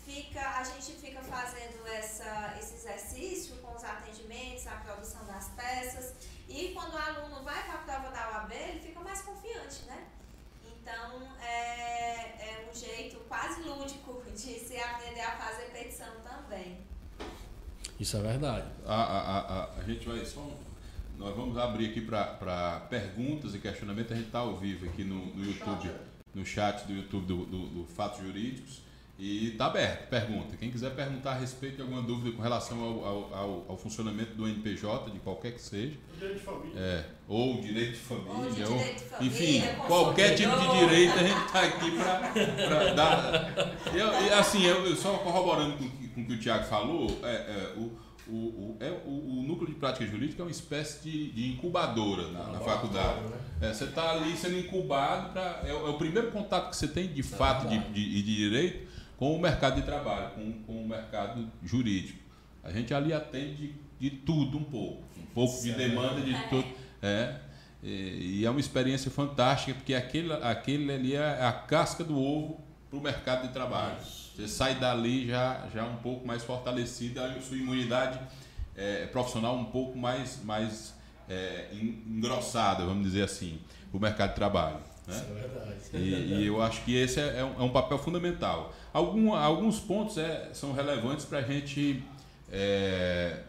fica, 0.06 0.42
a 0.60 0.64
gente 0.64 0.94
fica 0.94 1.22
fazendo 1.22 1.88
essa, 1.88 2.56
esse 2.60 2.76
exercício 2.76 3.56
com 3.58 3.74
os 3.74 3.84
atendimentos, 3.84 4.68
a 4.68 4.76
produção 4.78 5.24
das 5.26 5.50
peças, 5.50 6.14
e 6.50 6.74
quando 6.74 6.94
o 6.94 6.98
aluno 6.98 7.44
vai 7.44 7.64
para 7.64 7.76
a 7.76 7.78
prova 7.78 8.12
da 8.12 8.32
UAB, 8.32 8.54
ele 8.54 8.80
fica 8.80 9.00
mais 9.00 9.22
confiante, 9.22 9.84
né? 9.84 10.08
Então, 10.84 11.22
é, 11.42 12.50
é 12.50 12.70
um 12.70 12.76
jeito 12.78 13.16
quase 13.30 13.62
lúdico 13.62 14.22
de 14.36 14.60
se 14.60 14.78
aprender 14.78 15.22
a 15.22 15.32
fazer 15.38 15.72
petição 15.72 16.14
também. 16.22 16.78
Isso 17.98 18.18
é 18.18 18.22
verdade. 18.22 18.68
A, 18.86 18.94
a, 18.94 19.40
a, 19.40 19.80
a 19.80 19.84
gente 19.84 20.06
vai 20.06 20.26
só 20.26 20.46
nós 21.18 21.36
vamos 21.36 21.58
abrir 21.58 21.92
aqui 21.92 22.02
para 22.02 22.82
perguntas 22.90 23.56
e 23.56 23.60
questionamentos. 23.60 24.12
A 24.12 24.16
gente 24.16 24.26
está 24.26 24.40
ao 24.40 24.58
vivo 24.58 24.86
aqui 24.86 25.04
no, 25.04 25.28
no 25.28 25.46
YouTube, 25.46 25.90
no 26.34 26.46
chat 26.46 26.86
do 26.86 26.94
YouTube 26.94 27.26
do, 27.26 27.46
do, 27.46 27.68
do 27.68 27.86
Fatos 27.86 28.20
Jurídicos. 28.20 28.82
E 29.26 29.48
está 29.54 29.68
aberto, 29.68 30.10
pergunta. 30.10 30.58
Quem 30.58 30.70
quiser 30.70 30.90
perguntar 30.96 31.32
a 31.32 31.36
respeito 31.36 31.78
de 31.78 31.82
alguma 31.82 32.02
dúvida 32.02 32.36
com 32.36 32.42
relação 32.42 32.78
ao, 32.84 33.06
ao, 33.06 33.34
ao, 33.34 33.66
ao 33.70 33.78
funcionamento 33.78 34.36
do 34.36 34.46
NPJ, 34.46 35.12
de 35.12 35.20
qualquer 35.20 35.54
que 35.54 35.62
seja. 35.62 35.94
Direito 36.20 36.40
de 36.40 36.44
família. 36.44 36.78
É, 36.78 37.06
ou 37.30 37.62
direito 37.62 37.92
de 37.92 38.00
família. 38.00 38.34
Ou 38.34 38.52
de 38.52 38.64
ou- 38.64 38.78
direito 38.78 38.98
de 39.04 39.10
família, 39.10 39.28
enfim, 39.62 39.62
qualquer 39.88 40.36
tipo 40.36 40.52
de 40.60 40.78
direito 40.80 41.14
a 41.14 41.24
gente 41.24 41.46
está 41.46 41.62
aqui 41.62 41.92
para 42.68 42.94
dar. 42.94 43.52
Eu, 43.94 44.08
e 44.26 44.30
assim, 44.34 44.64
eu, 44.66 44.86
eu 44.86 44.96
só 44.98 45.14
corroborando 45.20 45.78
com, 45.78 45.86
o 45.86 45.90
que- 45.90 46.08
com 46.10 46.22
o 46.22 46.26
que 46.26 46.34
o 46.34 46.40
Tiago 46.40 46.66
falou, 46.66 47.20
é, 47.24 47.28
é, 47.34 47.74
o, 47.78 47.92
o, 48.28 48.36
o, 48.36 48.78
é, 48.82 48.92
o, 49.06 49.40
o 49.40 49.44
núcleo 49.44 49.68
de 49.70 49.76
prática 49.76 50.06
jurídica 50.06 50.42
é 50.42 50.46
uma 50.46 50.52
espécie 50.52 51.02
de, 51.10 51.32
de 51.32 51.48
incubadora 51.54 52.28
na, 52.30 52.48
na 52.48 52.60
faculdade. 52.60 53.22
Né? 53.22 53.38
É, 53.62 53.74
você 53.74 53.86
está 53.86 54.12
ali 54.12 54.36
sendo 54.36 54.58
incubado 54.60 55.32
para. 55.32 55.62
É, 55.66 55.74
o- 55.74 55.88
é 55.88 55.90
o 55.92 55.94
primeiro 55.94 56.30
contato 56.32 56.70
que 56.72 56.76
você 56.76 56.88
tem 56.90 57.08
de 57.08 57.24
fato 57.24 57.70
de, 57.70 57.80
de, 57.80 58.22
de 58.22 58.36
direito 58.36 58.92
com 59.18 59.36
o 59.36 59.40
mercado 59.42 59.76
de 59.76 59.82
trabalho, 59.84 60.32
com, 60.32 60.52
com 60.64 60.84
o 60.84 60.88
mercado 60.88 61.50
jurídico. 61.64 62.20
A 62.64 62.72
gente 62.72 62.94
ali 62.94 63.14
atende 63.14 63.74
de, 64.00 64.10
de 64.10 64.10
tudo 64.18 64.58
um 64.58 64.64
pouco. 64.64 65.04
Um 65.18 65.26
pouco 65.34 65.54
de 65.56 65.74
Certo. 65.74 65.78
demanda 65.78 66.22
de 66.22 66.34
tudo. 66.50 66.68
É. 67.02 67.36
E, 67.82 68.46
é 68.46 68.50
uma 68.50 68.60
experiência 68.62 69.12
fantástica, 69.12 69.74
porque 69.74 69.94
aquele, 69.94 70.32
aquele 70.34 70.92
ali 70.92 71.16
é 71.16 71.44
a 71.46 71.52
casca 71.52 72.04
do 72.04 72.18
ovo 72.18 72.62
para 72.90 72.98
o 72.98 73.02
mercado 73.02 73.48
de 73.48 73.54
trabalho. 73.54 73.98
Você 74.02 74.48
sai 74.48 74.76
dali 74.76 75.28
já, 75.28 75.68
já 75.74 75.84
um 75.86 75.98
pouco 75.98 76.26
mais 76.26 76.44
fortalecida, 76.44 77.26
a 77.26 77.42
sua 77.42 77.58
imunidade 77.58 78.20
é, 78.76 79.06
profissional 79.08 79.56
um 79.58 79.66
pouco 79.66 79.98
mais, 79.98 80.42
mais 80.46 80.94
é, 81.30 81.68
en- 81.74 82.02
engrossada, 82.08 82.86
vamos 82.86 83.04
dizer 83.04 83.24
assim, 83.24 83.60
para 83.92 83.98
o 83.98 84.02
mercado 84.02 84.30
de 84.30 84.36
trabalho. 84.36 84.78
Né? 85.06 85.14
Isso 85.16 85.26
é 85.30 85.34
verdade. 85.34 85.74
E, 85.94 86.34
e 86.42 86.48
eu 86.48 86.62
acho 86.62 86.82
que 86.86 86.96
esse 86.96 87.20
é, 87.20 87.40
é 87.40 87.44
um, 87.44 87.60
é 87.60 87.64
um 87.64 87.70
papel 87.70 88.00
fundamental. 88.00 88.74
Algum, 88.94 89.34
alguns 89.34 89.80
pontos 89.80 90.18
é, 90.20 90.52
são 90.54 90.72
relevantes 90.72 91.26
para 91.26 91.40
a 91.40 91.42
gente 91.42 92.04
é, 92.52 93.40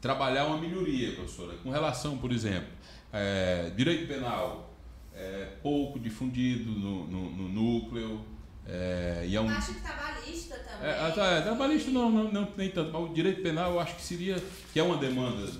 trabalhar 0.00 0.46
uma 0.46 0.58
melhoria, 0.58 1.12
professora. 1.14 1.56
Com 1.62 1.70
relação, 1.70 2.16
por 2.18 2.30
exemplo, 2.32 2.68
é, 3.12 3.70
direito 3.76 4.06
penal 4.06 4.70
é 5.14 5.48
pouco 5.62 5.98
difundido 5.98 6.70
no, 6.70 7.06
no- 7.08 7.30
no 7.30 7.48
núcleo. 7.48 8.24
é, 8.66 9.24
e 9.26 9.34
é 9.36 9.40
um, 9.40 9.48
Acho 9.48 9.74
que 9.74 9.80
trabalhista 9.80 10.54
também. 10.58 10.88
é, 10.88 10.98
ah, 11.00 11.10
tá, 11.12 11.26
é, 11.26 11.40
trabalhista 11.40 11.90
não, 11.90 12.08
não, 12.10 12.32
não, 12.32 12.48
nem 12.56 12.70
tanto, 12.70 12.92
mas 12.92 13.10
o 13.10 13.12
direito 13.12 13.42
penal 13.42 13.72
eu 13.72 13.80
acho 13.80 13.96
que 13.96 14.02
seria, 14.02 14.36
que 14.72 14.78
é 14.78 14.82
uma 14.82 14.96
demanda 14.96 15.50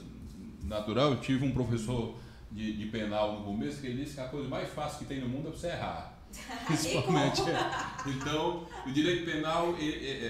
natural. 0.63 1.11
Eu 1.11 1.21
tive 1.21 1.45
um 1.45 1.51
professor 1.53 2.15
de, 2.53 2.73
de 2.75 2.87
penal 2.87 3.41
no 3.41 3.45
começo 3.45 3.81
que 3.81 3.89
ele 3.89 4.05
disse 4.05 4.15
que 4.15 4.21
a 4.21 4.29
coisa 4.29 4.49
mais 4.49 4.69
fácil 4.71 5.01
que 5.01 5.05
tem 5.07 5.21
no 5.21 5.29
mundo 5.29 5.49
é 5.49 5.51
você 5.51 5.67
errar. 5.69 6.12
Principalmente. 6.67 7.43
é. 7.43 7.71
Então, 8.07 8.67
o 8.87 8.91
direito 8.91 9.25
penal, 9.25 9.75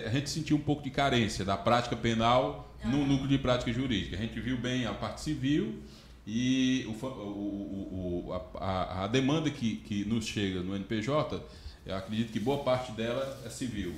a 0.06 0.10
gente 0.10 0.30
sentiu 0.30 0.56
um 0.56 0.60
pouco 0.60 0.82
de 0.82 0.90
carência 0.90 1.44
da 1.44 1.56
prática 1.56 1.96
penal 1.96 2.68
no 2.84 3.06
núcleo 3.06 3.28
de 3.28 3.38
prática 3.38 3.72
jurídica. 3.72 4.16
A 4.16 4.20
gente 4.20 4.38
viu 4.40 4.56
bem 4.56 4.86
a 4.86 4.92
parte 4.92 5.20
civil 5.20 5.80
e 6.26 6.84
o 6.88 6.92
o- 7.06 7.06
o- 7.06 8.28
o- 8.28 8.56
a, 8.58 9.04
a- 9.04 9.06
demanda 9.08 9.50
que, 9.50 9.76
que 9.76 10.04
nos 10.04 10.24
chega 10.26 10.60
no 10.60 10.74
NPJ, 10.76 11.40
eu 11.86 11.96
acredito 11.96 12.32
que 12.32 12.38
boa 12.40 12.62
parte 12.62 12.92
dela 12.92 13.40
é 13.44 13.50
civil. 13.50 13.94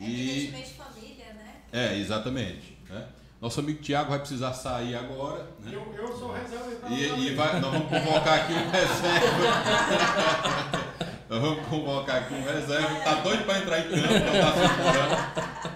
É 0.00 0.04
E, 0.04 0.46
de 0.48 0.64
família, 0.74 1.26
né? 1.34 1.54
é, 1.72 1.98
exatamente. 1.98 2.76
né? 2.88 3.06
Nosso 3.40 3.58
amigo 3.60 3.82
Tiago 3.82 4.10
vai 4.10 4.18
precisar 4.20 4.52
sair 4.52 4.94
agora. 4.94 5.44
né? 5.60 5.72
Eu, 5.74 5.92
eu 5.96 6.16
sou 6.16 6.32
reserva 6.32 6.70
E, 6.90 7.26
e 7.26 7.34
vai- 7.34 7.60
nós 7.60 7.72
vamos 7.72 7.88
convocar 7.88 8.40
aqui 8.40 8.52
um 8.52 8.70
reserva. 8.70 9.22
nós 11.32 11.40
vamos 11.40 11.66
convocar 11.66 12.16
aqui 12.24 12.34
um 12.34 12.44
reserva. 12.44 12.94
Tá 13.00 13.14
doido 13.22 13.44
para 13.44 13.58
entrar 13.58 13.78
em 13.80 13.84
campo, 13.84 14.02
tá. 14.02 15.72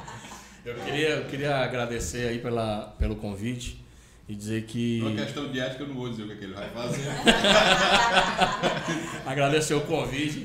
Eu 0.67 0.75
queria, 0.75 1.09
eu 1.11 1.25
queria 1.25 1.57
agradecer 1.57 2.29
aí 2.29 2.39
pela, 2.41 2.95
pelo 2.99 3.17
convite 3.17 3.83
e 4.29 4.35
dizer 4.35 4.65
que. 4.65 5.01
Uma 5.01 5.13
questão 5.25 5.51
de 5.51 5.59
ética, 5.59 5.85
eu 5.85 5.89
não 5.89 5.95
vou 5.95 6.11
dizer 6.11 6.25
o 6.25 6.27
que, 6.27 6.33
é 6.33 6.37
que 6.37 6.45
ele 6.45 6.53
vai 6.55 6.69
fazer. 6.69 7.05
Agradecer 9.25 9.73
o 9.75 9.81
convite 9.81 10.41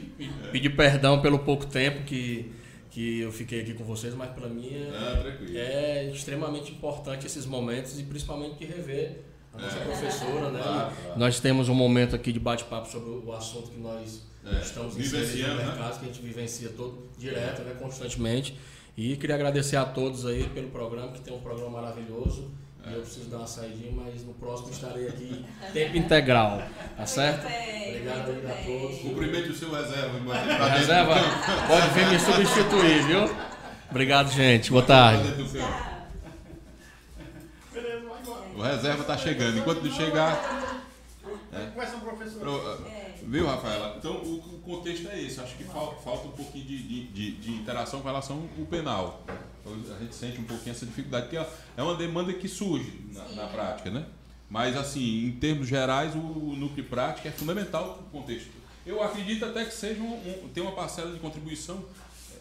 pedir 0.52 0.70
perdão 0.70 1.22
pelo 1.22 1.40
pouco 1.40 1.66
tempo 1.66 2.04
que, 2.04 2.50
que 2.90 3.20
eu 3.20 3.32
fiquei 3.34 3.62
aqui 3.62 3.74
com 3.74 3.84
vocês, 3.84 4.14
mas 4.16 4.30
para 4.30 4.48
mim 4.48 4.70
é, 4.74 4.90
Ah, 4.96 5.58
é 5.58 6.10
extremamente 6.14 6.72
importante 6.72 7.26
esses 7.26 7.46
momentos 7.46 8.00
e 8.00 8.04
principalmente 8.04 8.56
de 8.60 8.66
rever 8.66 9.24
a 9.54 9.62
nossa 9.62 9.78
É. 9.78 9.84
professora, 9.84 10.52
né? 10.52 10.62
Claro, 10.64 10.92
claro. 11.04 11.20
Nós 11.20 11.40
temos 11.42 11.68
um 11.68 11.74
momento 11.76 12.16
aqui 12.16 12.32
de 12.32 12.40
bate-papo 12.40 12.90
sobre 12.90 13.10
o 13.10 13.34
assunto 13.34 13.72
que 13.72 13.80
nós 13.80 14.31
É, 14.46 14.62
estamos 14.62 14.96
vivenciando, 14.96 15.56
no 15.56 15.60
né? 15.60 15.66
mercado, 15.66 16.00
que 16.00 16.06
a 16.06 16.08
gente 16.08 16.22
vivencia 16.22 16.70
todo 16.70 17.10
direto, 17.18 17.62
né? 17.62 17.76
constantemente. 17.80 18.58
E 18.98 19.16
queria 19.16 19.36
agradecer 19.36 19.78
a 19.78 19.86
todos 19.86 20.26
aí 20.26 20.50
pelo 20.50 20.70
programa, 20.70 21.12
que 21.12 21.22
tem 21.22 21.34
um 21.34 21.40
programa 21.40 21.82
maravilhoso. 21.82 22.52
E 22.86 22.94
eu 22.94 23.02
preciso 23.02 23.30
dar 23.30 23.38
uma 23.38 23.48
saidinha, 23.48 23.92
mas 23.92 24.26
no 24.26 24.34
próximo 24.34 24.72
estarei 24.72 25.08
aqui 25.08 25.46
tempo 25.72 25.98
integral, 25.98 26.64
tá 26.98 27.06
certo? 27.06 27.48
Bem, 27.48 27.90
Obrigado 27.90 28.32
aí 28.32 28.52
a 28.52 28.66
todos. 28.66 29.00
Cumprimente 29.00 29.50
o 29.50 29.56
seu 29.56 29.72
reserva. 29.72 30.18
ele 30.18 30.48
dentro 30.48 30.66
Reserva, 30.66 31.16
pode 31.68 31.90
vir 31.90 32.08
me 32.08 32.20
substituir, 32.20 33.04
viu? 33.04 33.52
Obrigado, 33.92 34.32
gente. 34.32 34.72
Boa 34.72 34.84
tarde. 34.84 35.32
O 38.56 38.62
reserva 38.62 39.04
tá 39.04 39.18
chegando. 39.18 39.60
Enquanto 39.60 39.84
não 39.84 39.92
chegar. 39.92 40.74
Conversa 41.74 41.98
com 41.98 41.98
o 41.98 42.16
professor. 42.16 43.01
É. 43.22 43.26
Viu, 43.28 43.46
Rafaela? 43.48 43.96
Então, 43.98 44.14
o, 44.18 44.60
contexto 44.64 45.08
é 45.10 45.22
esse. 45.22 45.40
Acho 45.40 45.56
que 45.58 45.64
falta, 45.64 45.96
falta 46.02 46.28
um 46.28 46.32
pouquinho 46.32 46.66
de, 46.66 46.78
de, 46.84 47.04
de, 47.08 47.32
de 47.34 47.52
interação 47.52 48.02
com 48.02 48.08
relação 48.08 48.48
ao 48.58 48.66
penal. 48.66 49.24
Então, 49.62 49.96
A 49.96 50.00
gente 50.00 50.16
sente 50.16 50.40
um 50.40 50.44
pouquinho 50.44 50.72
essa 50.72 50.86
dificuldade, 50.86 51.26
porque 51.28 51.38
é 51.78 51.84
uma 51.84 51.96
demanda 51.96 52.34
que 52.34 52.48
surge 52.48 52.92
na, 53.14 53.28
na 53.30 53.48
prática, 53.48 53.90
né? 53.90 54.06
Mas, 54.50 54.76
assim, 54.76 55.26
em 55.26 55.32
termos 55.34 55.68
gerais, 55.68 56.14
o, 56.16 56.20
o 56.20 56.56
núcleo 56.58 56.84
de 56.84 56.90
prática 56.90 57.30
é 57.30 57.32
fundamental 57.32 57.94
para 57.96 58.04
o 58.20 58.22
contexto. 58.22 58.50
Eu 58.86 59.02
acredito 59.02 59.46
até 59.46 59.64
que 59.66 59.74
seja 59.74 60.02
um, 60.02 60.14
um- 60.14 60.50
tem 60.54 60.62
uma 60.64 60.72
parcela 60.74 61.12
de 61.12 61.20
contribuição 61.20 61.84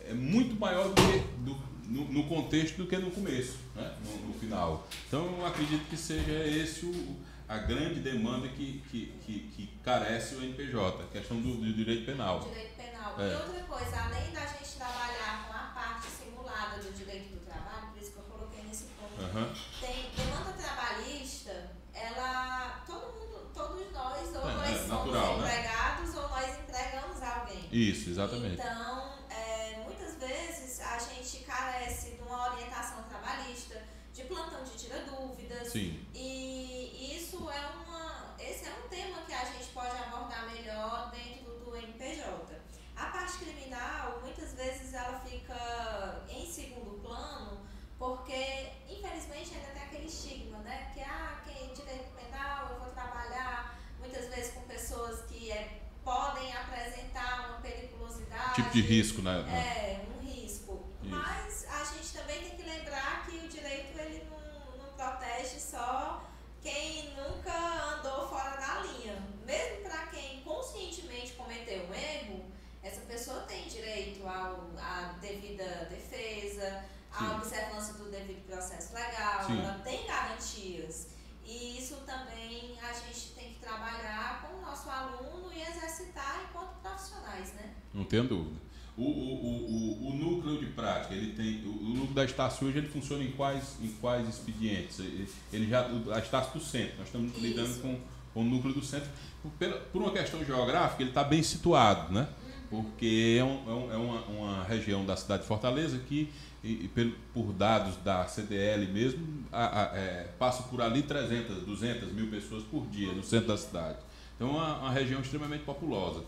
é, 0.09 0.15
muito 0.15 0.59
maior 0.59 0.89
do 0.89 0.95
que 0.95 1.19
do- 1.45 1.71
no, 1.87 2.05
no 2.11 2.25
contexto 2.25 2.77
do 2.79 2.87
que 2.87 2.97
no 2.97 3.11
começo, 3.11 3.59
né? 3.77 3.93
no, 4.05 4.29
no 4.29 4.35
final. 4.35 4.89
Então, 5.07 5.39
eu 5.39 5.47
acredito 5.47 5.89
que 5.91 5.97
seja 5.97 6.33
esse 6.47 6.87
o, 6.87 7.17
a 7.51 7.59
grande 7.59 7.99
demanda 7.99 8.47
que, 8.47 8.81
que, 8.89 9.07
que, 9.27 9.41
que 9.51 9.67
carece 9.83 10.37
o 10.37 10.43
NPJ, 10.45 11.03
a 11.03 11.07
questão 11.09 11.37
do, 11.41 11.57
do 11.57 11.73
direito 11.73 12.07
penal. 12.07 12.39
Direito 12.39 12.77
penal. 12.77 13.21
É. 13.21 13.33
E 13.33 13.35
outra 13.35 13.63
coisa, 13.65 14.03
além 14.05 14.31
da 14.31 14.47
gente 14.47 14.77
trabalhar 14.77 15.49
com 15.49 15.55
a 15.55 15.73
parte 15.75 16.07
simulada 16.07 16.81
do 16.81 16.93
direito 16.93 17.35
do 17.35 17.45
trabalho, 17.45 17.89
por 17.89 18.01
isso 18.01 18.13
que 18.13 18.19
eu 18.19 18.23
coloquei 18.23 18.63
nesse 18.63 18.85
ponto, 18.85 19.21
Aham. 19.21 19.53
tem 19.81 20.11
demanda 20.17 20.53
trabalhista, 20.53 21.73
ela, 21.93 22.85
todo 22.87 23.19
mundo, 23.19 23.51
todos 23.53 23.93
nós, 23.93 24.29
ou 24.37 24.49
É, 24.49 24.55
nós 24.55 24.71
é 24.71 24.75
somos 24.75 24.89
natural, 24.89 25.39
né? 25.39 25.49
empregados, 25.49 26.15
ou 26.15 26.29
nós 26.29 26.59
empregamos 26.61 27.21
alguém. 27.21 27.69
Isso, 27.73 28.11
exatamente. 28.11 28.61
Então, 28.61 29.19
é, 29.29 29.83
muitas 29.85 30.15
vezes 30.19 30.81
a 30.83 30.99
gente 31.01 31.39
carece 31.39 32.13
de 32.13 32.23
uma 32.23 32.53
orientação 32.53 33.03
trabalhista, 33.09 33.83
de 34.13 34.23
plantão 34.23 34.63
de 34.63 34.71
tira 34.77 35.01
dúvidas. 35.03 35.69
Sim. 35.73 36.07
E 36.15 37.17
isso 37.17 37.49
é 37.49 37.61
uma, 37.85 38.35
esse 38.39 38.67
é 38.67 38.73
um 38.73 38.89
tema 38.89 39.23
que 39.23 39.33
a 39.33 39.45
gente 39.45 39.69
pode 39.73 39.97
abordar 39.97 40.51
melhor 40.51 41.11
dentro 41.11 41.53
do 41.65 41.77
NPJ. 41.77 42.61
A 42.97 43.07
parte 43.07 43.39
criminal, 43.39 44.21
muitas 44.21 44.53
vezes 44.55 44.93
ela 44.93 45.21
fica 45.21 46.25
em 46.29 46.45
segundo 46.45 47.01
plano, 47.01 47.67
porque 47.99 48.73
infelizmente 48.89 49.55
ainda 49.55 49.69
tem 49.69 49.83
aquele 49.85 50.07
estigma, 50.07 50.59
né? 50.59 50.91
Que 50.93 51.01
ah, 51.01 51.41
quem 51.45 51.73
direito 51.73 52.11
penal, 52.15 52.73
eu 52.73 52.81
vou 52.81 52.91
trabalhar 52.91 53.79
muitas 53.99 54.27
vezes 54.29 54.53
com 54.53 54.63
pessoas 54.63 55.23
que 55.23 55.51
é, 55.51 55.81
podem 56.05 56.53
apresentar 56.53 57.49
uma 57.49 57.61
periculosidade. 57.61 58.55
Tipo 58.57 58.60
de 58.73 58.81
risco, 58.81 59.23
né? 59.23 59.41
É, 59.49 60.01
um 60.15 60.25
risco. 60.25 60.89
Isso. 61.03 61.11
Mas 61.11 61.67
a 61.69 61.85
gente 61.85 62.13
também 62.13 62.41
tem 62.43 62.57
que 62.57 62.63
lembrar 62.63 63.27
que 63.27 63.37
o 63.37 63.49
direito 63.49 63.99
ele 63.99 64.25
não, 64.31 64.77
não 64.85 64.93
protege 64.93 65.59
só 65.59 66.25
quem 66.63 67.15
nunca 67.15 67.53
andou 67.95 68.29
fora 68.29 68.57
da 68.57 68.81
linha. 68.81 69.23
Mesmo 69.45 69.83
para 69.83 70.07
quem 70.07 70.41
conscientemente 70.43 71.33
cometeu 71.33 71.85
um 71.87 71.95
erro, 71.95 72.45
essa 72.83 73.01
pessoa 73.03 73.41
tem 73.43 73.69
direito 73.69 74.27
ao, 74.27 74.71
à 74.79 75.15
devida 75.21 75.87
defesa, 75.91 76.85
Sim. 77.19 77.27
à 77.27 77.37
observância 77.37 77.95
do 77.95 78.11
devido 78.11 78.47
processo 78.47 78.95
legal, 78.95 79.45
Sim. 79.47 79.61
ela 79.63 79.79
tem 79.81 80.07
garantias. 80.07 81.09
E 81.45 81.79
isso 81.79 81.97
também 82.07 82.79
a 82.81 82.93
gente 82.93 83.33
tem 83.35 83.55
que 83.55 83.61
trabalhar 83.61 84.43
com 84.43 84.59
o 84.59 84.61
nosso 84.61 84.89
aluno 84.89 85.53
e 85.53 85.61
exercitar 85.61 86.47
enquanto 86.49 86.81
profissionais, 86.81 87.53
né? 87.55 87.75
Não 87.93 88.00
tenho 88.11 88.25
dúvida. 88.25 88.57
O, 88.99 89.03
o, 89.03 89.07
o, 89.07 90.09
o, 90.11 90.15
núcleo 90.15 90.59
de 90.59 90.67
prática, 90.67 91.15
ele 91.15 91.33
tem. 91.33 91.65
O, 91.65 91.71
núcleo 91.95 92.13
da 92.15 92.25
Estácio 92.25 92.67
hoje 92.67 92.77
ele 92.79 92.89
funciona 92.89 93.25
em 93.25 93.31
quais, 93.31 93.77
em 93.83 93.89
quais 94.01 94.29
expedientes? 94.29 94.99
Ele, 94.99 95.27
ele 95.53 95.67
já. 95.69 95.87
A 96.15 96.19
Estácio 96.19 96.53
do 96.53 96.61
centro, 96.65 96.99
nós 96.99 97.07
estamos 97.07 97.31
Isso. 97.33 97.41
lidando 97.41 97.81
com, 97.81 97.99
com 98.35 98.41
o 98.43 98.45
núcleo 98.45 98.75
do 98.75 98.83
centro. 98.85 99.09
Por, 99.43 99.69
por 99.93 100.03
uma 100.03 100.11
questão 100.13 100.45
geográfica, 100.45 101.03
ele 101.03 101.11
está 101.13 101.25
bem 101.25 101.43
situado, 101.43 102.13
né? 102.13 102.29
Porque 102.69 103.37
é, 103.41 103.45
um- 103.45 103.71
é 103.71 103.75
um- 103.75 103.93
é 103.93 103.97
uma, 103.97 104.21
uma 104.27 104.65
região 104.65 105.05
da 105.07 105.17
cidade 105.17 105.43
de 105.43 105.49
Fortaleza 105.49 105.99
que, 106.07 106.29
e- 106.63 106.91
e 106.95 107.15
por 107.33 107.53
dados 107.53 107.97
da 108.05 108.27
CDL 108.27 108.87
mesmo, 108.87 109.27
a- 109.51 109.83
a- 109.93 109.97
é, 109.97 110.29
passa 110.39 110.63
por 110.65 110.81
ali 110.83 111.03
300, 111.03 111.65
200 111.65 112.13
mil 112.13 112.29
pessoas 112.29 112.63
por 112.65 112.87
dia 112.89 113.13
no 113.13 113.23
centro 113.25 113.49
da 113.49 113.57
cidade. 113.57 113.99
Então 114.37 114.49
é 114.49 114.53
uma, 114.53 114.79
uma 114.79 114.91
região 114.91 115.21
extremamente 115.21 115.65
populosa. 115.65 116.23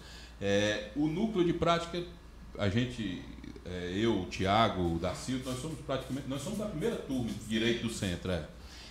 É, 0.44 0.90
o 0.96 1.06
núcleo 1.06 1.44
de 1.44 1.52
prática, 1.52 2.02
a 2.58 2.68
gente, 2.68 3.22
é, 3.64 3.92
eu, 3.94 4.22
o 4.22 4.26
Tiago, 4.26 4.96
o 4.96 4.98
Darcildo, 4.98 5.48
nós 5.48 5.60
somos 5.62 5.78
praticamente, 5.86 6.26
nós 6.28 6.42
somos 6.42 6.58
da 6.58 6.66
primeira 6.66 6.96
turma 6.96 7.26
de 7.30 7.44
Direito 7.48 7.86
do 7.86 7.92
Centro. 7.94 8.32
É. 8.32 8.44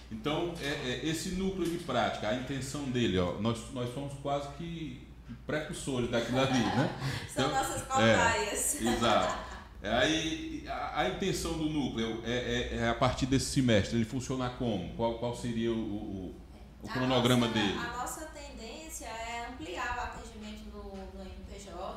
Então, 0.10 0.53
é, 0.62 0.67
é, 0.67 1.01
esse 1.03 1.29
núcleo 1.31 1.70
de 1.70 1.77
prática, 1.79 2.29
a 2.29 2.36
intenção 2.36 2.84
dele, 2.86 3.20
ó, 3.20 3.34
nós, 3.39 3.60
nós 3.74 3.93
somos 3.93 4.13
quase 4.22 4.48
que 4.58 5.05
precursores 5.46 6.10
daquilo 6.10 6.39
ali, 6.39 6.60
né? 6.60 6.89
São 7.34 7.46
Então, 7.48 7.58
nossas 7.58 7.81
cobaias. 7.84 8.81
Exato. 8.81 9.51
Aí 9.84 10.63
a, 10.67 11.01
a 11.01 11.10
intenção 11.10 11.53
do 11.58 11.65
núcleo 11.65 12.22
é, 12.24 12.31
é- 12.31 12.77
é 12.77 12.88
a 12.89 12.93
partir 12.93 13.25
desse 13.25 13.48
semestre, 13.48 13.96
ele 13.98 14.05
funcionar 14.05 14.51
como? 14.58 14.93
Qual, 14.96 15.15
qual 15.17 15.36
seria 15.36 15.72
o, 15.72 15.75
o- 15.75 16.36
o 16.84 16.88
A 16.89 16.93
cronograma 16.93 17.48
nossa- 17.48 17.60
dele? 17.60 17.77
A 17.79 17.98
nossa 17.98 18.25
tendência 18.27 19.05
é 19.08 19.48
ampliar 19.50 19.98
o 19.98 20.01
atendimento 20.01 20.31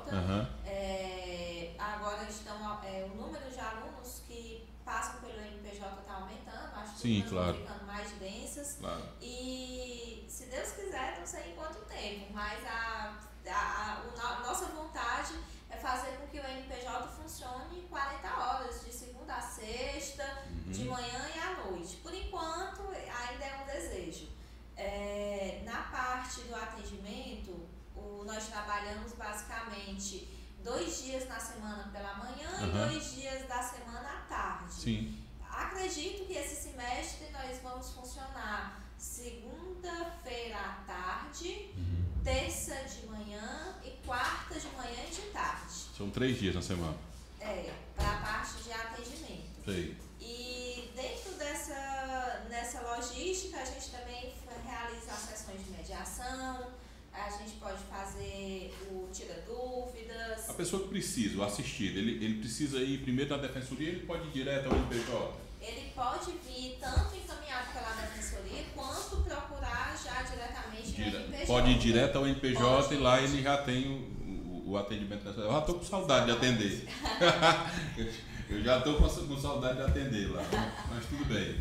MPJ. 0.03 0.17
Aham, 0.17 0.49
É, 0.67 1.75
agora 1.79 2.25
estão, 2.29 2.83
é, 2.85 3.05
o 3.05 3.17
número 3.17 3.51
de 3.51 3.59
alunos 3.61 4.23
que 4.27 4.69
passam 4.85 5.21
pelo 5.21 5.41
MPJ 5.41 6.01
está 6.01 6.15
aumentando, 6.15 6.77
as 6.77 6.89
Sim, 6.91 7.23
turmas 7.23 7.31
claro. 7.31 7.55
ficando 7.59 7.87
mais 7.87 8.11
densas. 8.13 8.77
claro. 8.81 9.09
E 9.21 10.25
se 10.29 10.47
Deus 10.47 10.73
quiser, 10.73 11.19
não 11.19 11.27
sei 11.27 11.53
em 11.53 11.55
quanto 11.55 11.79
tempo, 11.87 12.33
mas 12.33 12.65
a, 12.67 13.19
a, 13.49 13.53
a, 13.53 14.03
no- 14.05 14.47
nossa 14.47 14.67
vontade 14.67 15.35
é 15.71 15.77
fazer 15.77 16.17
com 16.19 16.27
que 16.29 16.39
o 16.39 16.45
MPJ 16.47 17.09
funcione 17.09 17.83
40 17.89 18.29
horas, 18.37 18.85
de 18.85 18.93
segunda 18.93 19.35
a 19.35 19.41
sexta, 19.41 20.25
de 20.67 20.83
Uhum. 20.85 20.93
manhã 20.95 21.29
e 21.35 21.39
à 21.39 21.65
noite. 21.65 21.97
Por 21.97 22.13
enquanto, 22.15 22.83
ainda 22.91 23.45
é 23.45 23.63
um 23.63 23.67
desejo. 23.67 24.29
É, 24.77 25.63
na 25.65 25.83
parte 25.85 26.41
do 26.43 26.55
atendimento, 26.55 27.69
o- 28.05 28.25
nós 28.25 28.47
trabalhamos 28.49 29.13
basicamente 29.13 30.29
dois 30.63 31.03
dias 31.03 31.29
na 31.29 31.39
semana 31.39 31.91
pela 31.93 32.15
manhã 32.15 32.49
Aham. 32.51 32.67
e 32.67 32.71
dois 32.91 33.13
dias 33.15 33.47
da 33.49 33.63
semana 33.63 34.09
à 34.09 34.21
tarde. 34.29 34.75
Sim. 34.75 35.21
Acredito 35.51 36.27
que 36.27 36.33
esse 36.35 36.57
semestre 36.69 37.31
nós 37.33 37.59
vamos 37.63 37.91
funcionar 37.91 38.83
segunda-feira 38.99 40.59
à 40.59 40.73
tarde, 40.87 41.71
Uhum. 41.77 42.23
terça 42.25 42.75
de 42.85 43.07
manhã 43.07 43.75
e 43.85 43.91
quarta 44.07 44.59
de 44.59 44.67
manhã 44.69 45.05
e 45.07 45.11
de 45.15 45.23
tarde. 45.31 45.73
São 45.97 46.11
três 46.11 46.39
dias 46.39 46.55
na 46.55 46.63
semana. 46.63 46.97
É, 47.41 47.73
para 47.95 48.11
a 48.11 48.21
parte 48.21 48.63
de 48.63 48.73
atendimento. 48.73 49.65
Sei. 49.65 49.97
E 50.21 50.91
dentro 50.97 51.33
dessa 51.35 52.47
nessa 52.49 52.81
logística, 52.81 53.59
a 53.59 53.65
gente 53.65 53.91
também 53.91 54.33
realiza 54.67 55.13
as 55.13 55.19
sessões 55.21 55.63
de 55.65 55.71
mediação, 55.71 56.71
a 57.15 57.31
gente 57.31 57.53
pode 57.61 57.79
fazer 57.85 58.75
o 58.91 59.09
tira 59.13 59.43
dúvidas. 59.47 60.49
A 60.51 60.55
pessoa 60.55 60.83
que 60.83 60.89
precisa, 60.89 61.39
o 61.39 61.45
assistido, 61.45 61.99
ele, 61.99 62.25
ele 62.25 62.39
precisa 62.41 62.79
ir 62.79 62.99
primeiro 62.99 63.31
na 63.37 63.43
defensoria, 63.43 63.89
ele 63.89 64.07
pode 64.07 64.27
ir 64.29 64.31
direto 64.33 64.67
ao 64.69 64.77
MPJ. 64.77 65.33
Ele 65.61 65.91
pode 65.95 66.33
vir 66.47 66.77
tanto 66.81 67.17
encaminhado 67.17 67.73
pela 67.73 67.93
defensoria 67.95 68.65
quanto 68.75 69.17
procurar 69.23 69.97
já 70.05 70.23
diretamente 70.23 70.89
no 70.89 70.93
Dire- 71.05 71.17
MPJ. 71.17 71.47
Pode 71.47 71.71
ir 71.71 71.79
direto 71.79 72.17
ao 72.19 72.27
MPJ 72.27 72.61
Pode. 72.63 72.95
e 72.95 72.99
lá 72.99 73.23
ele 73.23 73.43
já 73.43 73.57
tem 73.59 73.87
o, 73.89 74.65
o, 74.67 74.71
o 74.73 74.77
atendimento. 74.77 75.27
Eu 75.27 75.51
já 75.53 75.59
estou 75.61 75.75
com 75.77 75.85
saudade 75.85 76.27
de 76.27 76.33
atender. 76.33 76.87
Eu 78.51 78.63
já 78.63 78.77
estou 78.79 78.97
com, 78.97 79.09
com 79.09 79.41
saudade 79.41 79.77
de 79.77 79.83
atender 79.85 80.31
lá, 80.31 80.43
mas 80.91 81.07
tudo 81.07 81.25
bem. 81.25 81.59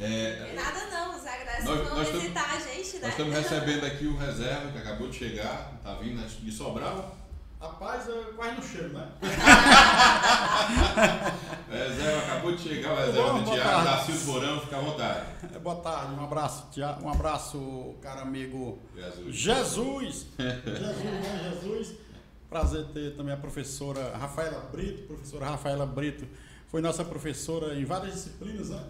É, 0.00 0.38
Não 0.40 0.46
é 0.46 0.52
nada 0.64 0.84
não, 0.90 1.16
os 1.16 1.26
agressores 1.26 1.64
Nós- 1.64 1.78
vão 1.88 1.96
nós 1.96 2.06
estamos- 2.06 2.22
visitar 2.22 2.50
a 2.54 2.58
gente, 2.58 2.94
né? 2.96 3.00
nós 3.02 3.10
estamos 3.10 3.34
recebendo 3.34 3.84
aqui 3.86 4.06
o 4.06 4.16
reserva 4.16 4.72
que 4.72 4.78
acabou 4.78 5.08
de 5.08 5.16
chegar, 5.16 5.72
está 5.76 5.94
vindo 5.94 6.26
de 6.26 6.52
Sobral. 6.52 7.16
Rapaz, 7.60 8.06
eu 8.08 8.34
quase 8.36 8.56
no 8.56 8.62
cheiro, 8.62 8.92
né? 8.92 9.08
O 9.22 9.24
reserva 11.72 12.18
acabou 12.26 12.54
de 12.56 12.62
chegar, 12.62 12.92
o 12.92 12.96
reserva 12.96 13.32
Bom, 13.32 13.42
do 13.42 13.50
Tiago, 13.52 13.84
da 13.84 14.04
Borão, 14.26 14.60
fica 14.60 14.76
à 14.76 14.80
vontade. 14.80 15.26
É, 15.54 15.58
Boa 15.58 15.76
tarde, 15.76 16.14
um 16.14 16.24
abraço, 16.24 16.66
Tia- 16.72 16.98
um 17.02 17.08
abraço, 17.08 17.94
caro 18.02 18.20
amigo 18.20 18.78
Jesus. 18.96 19.34
Jesus. 19.36 20.26
Jesus, 20.38 21.04
né? 21.04 21.52
Jesus. 21.62 21.94
Prazer 22.50 22.84
ter 22.92 23.16
também 23.16 23.32
a 23.34 23.38
professora 23.38 24.14
Rafaela 24.16 24.60
Brito. 24.70 25.02
Professora 25.04 25.46
Rafaela 25.46 25.86
Brito 25.86 26.26
foi 26.68 26.80
nossa 26.82 27.04
professora 27.04 27.74
em 27.74 27.84
várias 27.84 28.14
disciplinas, 28.14 28.70
né? 28.70 28.80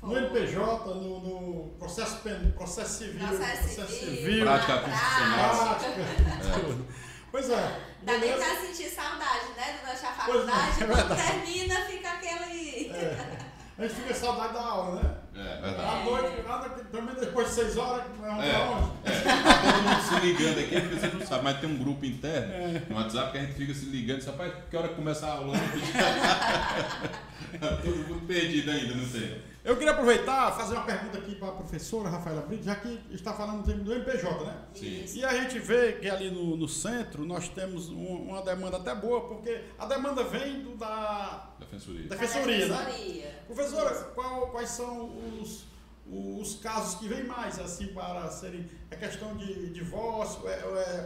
No. 0.00 0.16
NPJ, 0.16 0.94
no, 0.94 1.20
no 1.20 1.68
processo, 1.78 2.18
processo 2.56 2.98
civil, 2.98 3.26
Processo 3.26 3.86
civil, 3.88 4.44
Prática 4.44 4.74
na 4.76 4.80
constitucional. 4.82 5.78
prática. 5.78 6.98
Pois 7.30 7.50
é. 7.50 7.80
Dá 8.04 8.16
nem 8.16 8.32
pra 8.32 8.56
sentir 8.56 8.88
saudade, 8.88 9.48
né, 9.54 9.78
durante 9.82 10.06
a 10.06 10.08
é, 10.08 10.12
faculdade. 10.12 10.80
é 10.82 10.86
Quando 10.86 11.16
termina, 11.16 11.74
fica 11.82 12.10
aquele... 12.10 12.90
É. 12.90 13.38
A 13.76 13.82
gente 13.82 13.94
fica 13.94 14.14
saudade 14.14 14.54
da 14.54 14.60
aula, 14.60 15.02
né? 15.02 15.14
É 15.36 15.60
verdade. 15.60 16.00
À 16.00 16.04
noite, 16.04 16.42
nada, 16.48 16.68
também 16.90 17.14
depois 17.14 17.48
de 17.48 17.54
seis 17.54 17.76
horas, 17.76 18.02
vamos 18.18 18.44
É. 18.44 18.58
onde? 18.58 18.90
Tá 19.22 19.62
todo 19.62 19.82
mundo 19.82 20.02
se 20.02 20.26
ligando 20.26 20.58
aqui, 20.58 20.80
porque 20.80 20.94
você 20.96 21.06
não 21.16 21.26
sabe, 21.26 21.44
mas 21.44 21.60
tem 21.60 21.70
um 21.70 21.76
grupo 21.78 22.04
interno 22.04 22.52
É. 22.54 22.82
no 22.88 22.96
WhatsApp 22.96 23.30
que 23.32 23.38
a 23.38 23.40
gente 23.42 23.52
fica 23.54 23.74
se 23.74 23.84
ligando, 23.84 24.18
disse, 24.18 24.30
rapaz, 24.30 24.52
que 24.70 24.76
hora 24.76 24.88
que 24.88 24.94
começa 24.94 25.26
a 25.26 25.32
aula? 25.34 25.54
Todo 27.82 27.96
mundo 28.08 28.26
perdido 28.26 28.70
ainda, 28.70 28.94
não 28.94 29.06
sei. 29.06 29.42
Eu 29.64 29.76
queria 29.76 29.92
aproveitar 29.92 30.52
fazer 30.56 30.74
uma 30.74 30.84
pergunta 30.84 31.18
aqui 31.18 31.34
para 31.34 31.48
a 31.48 31.52
professora 31.52 32.08
Rafaela 32.08 32.40
Brito, 32.42 32.64
já 32.64 32.74
que 32.76 33.00
está 33.10 33.34
falando 33.34 33.62
do 33.64 33.92
MPJ, 33.92 34.44
né? 34.46 34.62
Sim. 34.72 35.04
E 35.14 35.24
a 35.24 35.34
gente 35.42 35.58
vê 35.58 35.92
que 35.94 36.08
ali 36.08 36.30
no, 36.30 36.56
no 36.56 36.66
centro 36.68 37.24
nós 37.26 37.48
temos 37.50 37.90
um- 37.90 38.28
uma 38.28 38.40
demanda 38.42 38.78
até 38.78 38.94
boa, 38.94 39.28
porque 39.28 39.60
a 39.78 39.84
demanda 39.86 40.24
vem 40.24 40.62
do 40.62 40.74
da 40.76 41.50
Defensoria. 41.58 42.08
Da 42.08 42.16
Defensoria, 42.16 42.66
né? 42.68 42.84
Defensoria. 42.86 43.42
Professora, 43.46 43.94
qual- 44.14 44.46
quais 44.50 44.70
são 44.70 45.10
os, 45.42 45.64
os 46.06 46.54
casos 46.60 46.94
que 46.98 47.06
vêm 47.08 47.24
mais 47.24 47.58
assim 47.58 47.88
para 47.88 48.30
serem. 48.30 48.66
É 48.90 48.96
questão 48.96 49.36
de 49.36 49.68
divórcio, 49.70 50.48
é, 50.48 50.52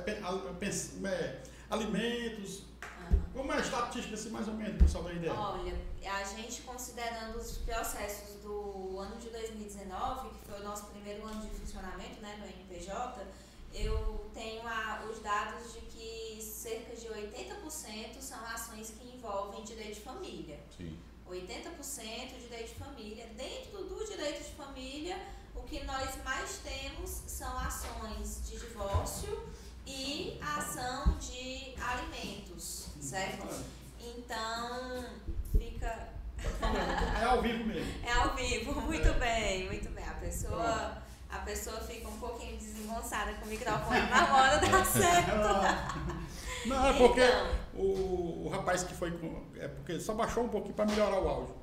é, 0.07 0.11
é, 1.07 1.43
alimentos. 1.69 2.63
Como 3.35 3.53
é 3.53 3.57
a 3.57 3.61
estatística, 3.61 4.15
assim, 4.15 4.31
mais 4.31 4.47
ou 4.49 4.55
menos, 4.55 4.81
pessoal, 4.83 5.05
da 5.05 5.13
ideia? 5.13 5.33
Olha, 5.35 5.75
a 6.07 6.25
gente 6.25 6.63
considerando 6.63 7.39
os 7.39 7.59
processos 7.59 8.41
do 8.43 8.99
ano 8.99 9.17
de 9.19 9.29
2019, 9.31 10.31
que 10.39 10.45
foi 10.49 10.61
o 10.61 10.65
nosso 10.65 10.87
primeiro 10.87 11.25
ano 11.27 11.41
de 11.41 11.49
funcionamento 11.59 12.21
né, 12.21 12.37
no 12.39 12.45
NPJ, 12.47 13.27
eu 13.75 14.31
tenho 14.35 14.67
a- 14.69 15.03
os 15.11 15.19
dados 15.21 15.73
de 15.73 15.81
que 15.81 16.43
cerca 16.43 16.95
de 16.95 17.07
80% 17.09 18.21
são 18.21 18.39
ações 18.45 18.91
que 18.91 19.17
envolvem 19.17 19.63
direito 19.65 19.95
de 19.95 20.01
família. 20.01 20.61
Sim. 20.77 20.99
80% 21.27 22.39
direito 22.39 22.69
de 22.69 22.75
família. 22.75 23.27
Dentro 23.37 23.85
do 23.85 24.05
direito 24.07 24.43
de 24.45 24.51
família, 24.55 25.17
o 25.55 25.63
que 25.63 25.83
nós 25.85 26.23
mais 26.23 26.59
temos 26.59 27.11
são 27.27 27.57
ações 27.59 28.43
de 28.49 28.59
divórcio 28.59 29.43
e 29.87 30.39
a 30.43 30.59
ação 30.59 31.17
de 31.19 31.75
alimentos, 31.81 32.82
certo? 33.03 33.47
Então, 34.01 35.05
fica. 35.59 36.09
É 37.21 37.25
ao 37.25 37.43
vivo 37.43 37.65
mesmo. 37.65 37.93
É 38.07 38.13
ao 38.13 38.35
vivo, 38.35 38.81
muito 38.83 39.13
bem, 39.19 39.67
muito 39.67 39.91
bem. 39.91 40.05
A 40.09 40.15
pessoa, 40.15 40.99
a 41.31 41.39
pessoa 41.39 41.81
fica 41.81 42.09
um 42.09 42.19
pouquinho 42.19 42.57
desengonçada 42.57 43.33
com 43.35 43.47
o 43.47 43.49
microfone, 43.49 44.01
mas 44.11 44.29
uma 44.29 44.43
hora 44.43 44.59
dá 44.59 44.85
certo. 44.85 45.33
Não, 46.67 46.87
é 46.87 46.93
porque 46.93 47.21
Então. 47.21 47.51
o, 47.75 48.47
o 48.47 48.49
rapaz 48.49 48.85
que 48.85 48.95
foi 48.95 49.11
com. 49.19 49.45
É 49.57 49.67
porque 49.67 49.99
só 49.99 50.15
baixou 50.15 50.45
um 50.45 50.49
pouquinho 50.49 50.75
para 50.75 50.87
melhorar 50.87 51.19
o 51.21 51.29
áudio. 51.29 51.55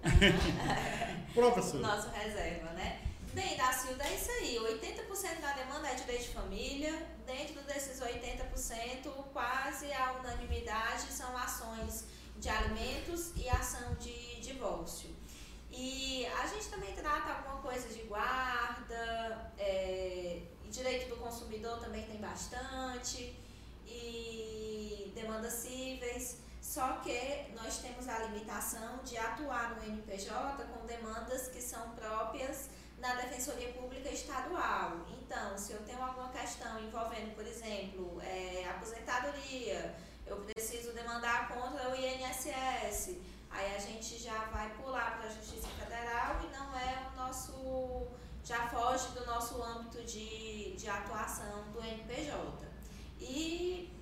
Professor. 1.34 1.80
Nosso 1.80 2.10
reserva, 2.10 2.72
né? 2.74 3.00
Bem, 3.34 3.56
Dacilda, 3.56 4.04
é 4.06 4.16
isso 4.16 4.32
aí. 4.32 4.58
80% 4.58 5.40
da 5.40 5.52
demanda 5.52 5.88
é 5.88 5.94
direito 5.94 6.24
de 6.24 6.34
família. 6.34 7.08
Dentro 7.28 7.62
desses 7.62 8.00
80%, 8.02 9.12
quase 9.32 9.92
a 9.94 10.14
unanimidade 10.14 11.12
são 11.12 11.38
ações 11.38 12.06
de 12.38 12.50
alimentos 12.50 13.32
e 13.36 13.48
ação 13.48 13.94
de 13.96 14.42
divórcio. 14.42 15.16
E 15.70 16.26
a 16.26 16.48
gente 16.48 16.70
também 16.70 16.96
trata 16.96 17.34
alguma 17.34 17.62
coisa 17.62 17.88
de 17.90 18.02
guarda, 18.04 19.54
é, 19.60 20.42
direito 20.68 21.10
do 21.10 21.18
consumidor 21.18 21.80
também 21.80 22.08
tem 22.08 22.18
bastante, 22.18 23.38
e 23.86 25.12
demandas 25.14 25.54
cíveis. 25.54 26.38
só 26.62 26.98
que 27.04 27.52
nós 27.56 27.78
temos 27.78 28.08
a 28.08 28.20
limitação 28.26 29.00
de 29.04 29.18
atuar 29.18 29.76
no 29.76 29.84
NPJ 29.84 30.66
com 30.66 30.86
demandas 30.86 31.48
que 31.48 31.62
são 31.62 31.92
próprias 31.92 32.70
da 33.00 33.16
Defensoria 33.16 33.70
Pública 33.74 34.10
Estadual. 34.10 35.06
Então, 35.22 35.58
se 35.58 35.74
eu 35.74 35.80
tenho 35.84 36.02
alguma 36.02 36.30
questão 36.30 36.80
envolvendo, 36.82 37.34
por 37.36 37.46
exemplo, 37.46 38.22
é, 38.22 38.68
aposentadoria, 38.70 39.96
eu 40.26 40.38
preciso 40.38 40.92
demandar 40.94 41.48
contra 41.50 41.90
o 41.90 41.96
INSS, 41.96 43.18
aí 43.50 43.76
a 43.76 43.80
gente 43.80 44.18
já 44.18 44.46
vai 44.46 44.70
pular 44.76 45.18
para 45.18 45.28
a 45.28 45.32
Justiça 45.32 45.68
Federal 45.70 46.40
e 46.44 46.48
não 46.56 46.78
é 46.78 47.08
o 47.12 47.16
nosso. 47.16 48.08
já 48.44 48.68
foge 48.70 49.10
do 49.10 49.26
nosso 49.26 49.62
âmbito 49.62 50.04
de, 50.04 50.76
de 50.76 50.90
atuação 50.90 51.64
do 51.72 51.80
NPJ. 51.84 52.68
E 53.20 53.94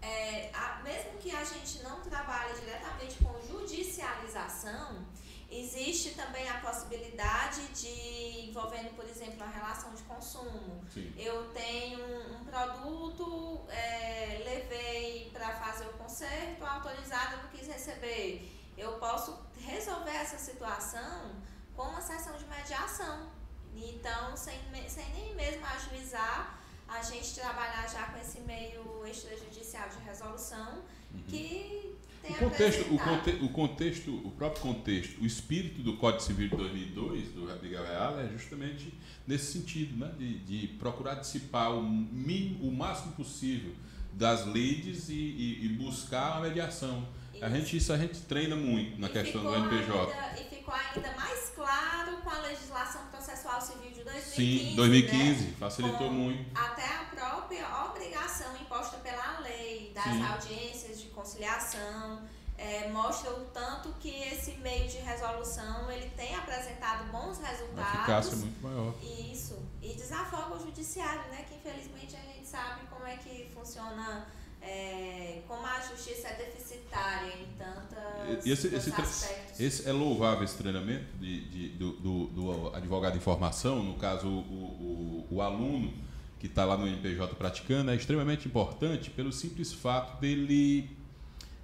é, 0.00 0.50
a, 0.54 0.80
mesmo 0.82 1.18
que 1.18 1.30
a 1.30 1.44
gente 1.44 1.82
não 1.82 2.00
trabalhe 2.00 2.54
diretamente 2.60 3.16
com 3.22 3.40
judicialização, 3.46 5.04
existe 5.50 6.10
também 6.10 6.48
a 6.48 6.60
possibilidade 6.60 7.66
de 7.68 8.48
envolvendo, 8.48 8.94
por 8.94 9.04
exemplo, 9.08 9.42
a 9.42 9.46
relação 9.46 9.94
de 9.94 10.02
consumo. 10.02 10.84
Sim. 10.92 11.12
Eu 11.16 11.48
tenho 11.52 12.00
um, 12.00 12.36
um 12.36 12.44
produto, 12.44 13.60
é, 13.68 14.42
levei 14.44 15.30
para 15.32 15.54
fazer 15.56 15.86
o 15.86 15.92
conserto, 15.94 16.64
autorizado, 16.64 17.42
não 17.42 17.48
quis 17.50 17.66
receber. 17.66 18.50
Eu 18.76 18.92
posso 18.98 19.38
resolver 19.60 20.10
essa 20.10 20.38
situação 20.38 21.32
com 21.74 21.82
uma 21.82 22.00
sessão 22.00 22.36
de 22.36 22.44
mediação. 22.46 23.30
Então, 23.74 24.36
sem, 24.36 24.58
sem 24.88 25.08
nem 25.12 25.34
mesmo 25.34 25.64
ajuizar, 25.66 26.58
a 26.88 27.02
gente 27.02 27.34
trabalhar 27.34 27.86
já 27.88 28.06
com 28.06 28.18
esse 28.18 28.40
meio 28.40 29.06
extrajudicial 29.06 29.88
de 29.88 29.98
resolução 29.98 30.82
Uhum. 31.10 31.22
que 31.22 31.87
tem 32.34 32.46
O 32.46 32.50
contexto, 32.50 32.94
o, 32.94 32.98
conte, 32.98 33.30
o 33.42 33.48
contexto, 33.48 34.10
o 34.24 34.30
próprio 34.32 34.62
contexto, 34.62 35.20
o 35.20 35.26
espírito 35.26 35.82
do 35.82 35.96
Código 35.96 36.22
Civil 36.22 36.48
de 36.48 36.56
2002, 36.56 37.28
do 37.32 37.50
Abigail 37.50 37.84
Real, 37.84 38.20
é 38.20 38.28
justamente 38.28 38.92
nesse 39.26 39.52
sentido, 39.52 39.96
né? 39.98 40.12
de, 40.18 40.38
de 40.40 40.66
procurar 40.78 41.14
dissipar 41.14 41.72
o, 41.74 41.82
mínimo, 41.82 42.68
o 42.68 42.72
máximo 42.72 43.12
possível 43.12 43.72
das 44.12 44.46
leads 44.46 45.08
e, 45.08 45.12
e, 45.14 45.64
e 45.66 45.68
buscar 45.70 46.38
a 46.38 46.40
mediação. 46.40 47.06
A 47.40 47.46
Isso. 47.46 47.56
gente, 47.56 47.76
isso 47.76 47.92
a 47.92 47.98
gente 47.98 48.20
treina 48.22 48.56
muito 48.56 49.00
na 49.00 49.06
E 49.06 49.10
questão 49.10 49.42
do 49.42 49.54
NPJ. 49.54 50.12
ainda- 50.12 50.40
e 50.40 50.44
ficou 50.56 50.74
ainda 50.74 51.12
mais 51.16 51.50
claro 51.54 52.16
com 52.22 52.30
a 52.30 52.40
legislação 52.40 53.02
processual 53.12 53.60
civil 53.60 53.90
de 53.92 54.02
2015. 54.02 54.34
Sim, 54.34 54.70
né? 54.70 54.74
2015, 54.76 55.46
facilitou 55.52 56.08
Com 56.08 56.14
muito. 56.14 56.44
Até 56.58 56.84
a 56.84 57.04
própria 57.04 57.84
obrigação 57.86 58.56
imposta 58.60 58.96
pela 58.98 59.38
lei 59.40 59.92
das 59.94 60.02
Sim. 60.04 60.22
audiências 60.22 61.00
de 61.00 61.06
conciliação 61.38 62.20
é, 62.56 62.88
mostra 62.88 63.30
o 63.30 63.44
tanto 63.46 63.90
que 64.00 64.08
esse 64.10 64.52
meio 64.58 64.88
de 64.88 64.96
resolução 64.96 65.90
ele 65.92 66.10
tem 66.16 66.34
apresentado 66.34 67.10
bons 67.12 67.38
resultados. 67.38 67.94
eficácia 67.94 68.36
muito 68.36 68.60
maior. 68.62 68.94
Isso. 69.30 69.56
E 69.80 69.94
desafoga 69.94 70.56
o 70.56 70.60
judiciário, 70.66 71.30
né? 71.30 71.44
Que 71.48 71.54
infelizmente 71.54 72.16
a 72.16 72.32
gente 72.32 72.48
sabe 72.48 72.80
como 72.90 73.06
é 73.06 73.16
que 73.16 73.48
funciona, 73.54 74.26
é, 74.60 75.40
como 75.46 75.64
a 75.64 75.78
justiça 75.80 76.28
é 76.28 76.34
deficitária 76.36 77.32
em 77.38 77.46
tantas, 77.56 78.44
E- 78.44 78.50
esse- 78.50 78.68
tantos 78.70 78.86
esse 78.88 79.00
aspectos. 79.00 79.60
Esse 79.60 79.88
é 79.88 79.92
louvável 79.92 80.42
esse 80.42 80.56
treinamento 80.56 81.16
de, 81.18 81.44
de- 81.48 81.68
do, 81.76 81.92
do- 81.92 82.26
do 82.26 82.74
advogado 82.74 83.12
de 83.12 83.20
formação, 83.20 83.84
no 83.84 83.94
caso 83.98 84.26
o, 84.26 84.40
o- 84.40 85.26
o 85.30 85.40
aluno 85.42 85.94
que 86.40 86.46
está 86.48 86.64
lá 86.64 86.76
no 86.76 86.88
NPJ 86.88 87.34
praticando, 87.36 87.90
é 87.92 87.94
extremamente 87.96 88.48
importante 88.48 89.10
pelo 89.10 89.32
simples 89.32 89.72
fato 89.72 90.20
dele 90.20 90.96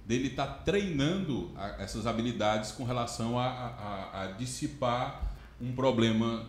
dele 0.05 0.27
estar 0.27 0.47
treinando 0.63 1.51
a- 1.55 1.75
essas 1.79 2.05
habilidades 2.05 2.71
com 2.71 2.83
relação 2.83 3.39
a, 3.39 3.45
a- 3.47 4.21
a 4.23 4.27
dissipar 4.33 5.21
um 5.59 5.71
problema 5.73 6.47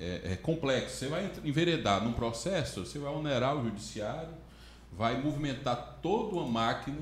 é, 0.00 0.32
é, 0.32 0.36
complexo. 0.36 0.96
Você 0.96 1.08
vai 1.08 1.30
enveredar 1.44 2.02
num 2.02 2.12
processo, 2.12 2.84
você 2.84 2.98
vai 2.98 3.12
onerar 3.12 3.56
o 3.56 3.64
judiciário, 3.64 4.30
vai 4.92 5.20
movimentar 5.20 5.98
toda 6.02 6.34
uma 6.36 6.46
máquina 6.46 6.98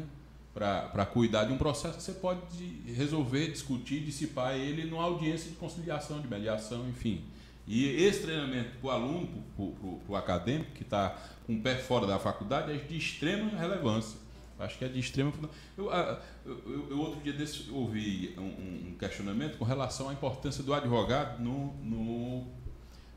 para 0.55 1.07
cuidar 1.07 1.45
de 1.45 1.53
um 1.53 1.57
processo 1.57 1.97
que 1.97 2.03
você 2.03 2.13
pode 2.13 2.41
de- 2.57 2.93
resolver, 2.93 3.51
discutir, 3.51 4.01
dissipar 4.01 4.55
ele 4.55 4.85
numa 4.85 5.03
audiência 5.05 5.51
de 5.51 5.57
conciliação, 5.57 6.21
de 6.21 6.29
mediação, 6.29 6.87
enfim. 6.89 7.25
E 7.67 7.87
esse 8.03 8.23
treinamento 8.23 8.71
para 8.81 8.89
o 8.89 8.91
aluno, 8.91 9.29
para 9.57 10.13
o 10.15 10.17
acadêmico 10.17 10.73
que 10.73 10.83
está 10.83 11.17
com 11.47 11.55
o 11.55 11.61
pé 11.63 11.77
fora 11.77 12.07
da 12.07 12.19
faculdade, 12.19 12.73
é 12.73 12.77
de 12.77 12.97
extrema 12.97 13.49
relevância. 13.59 14.19
Acho 14.65 14.79
que 14.79 14.85
é 14.85 14.89
de 14.89 14.99
extrema. 14.99 15.33
Eu, 15.77 15.91
ah, 15.91 16.21
eu, 16.45 16.59
eu- 16.67 16.91
eu 16.91 16.99
outro 17.01 17.21
dia 17.21 17.33
desse 17.33 17.71
ouvi 17.71 18.35
um, 18.39 18.91
um 18.91 18.97
questionamento 18.99 19.59
com 19.59 19.65
relação 19.65 20.09
à 20.09 20.13
importância 20.13 20.63
do 20.63 20.73
advogado 20.73 21.43
no, 21.43 21.75
no, 21.83 22.47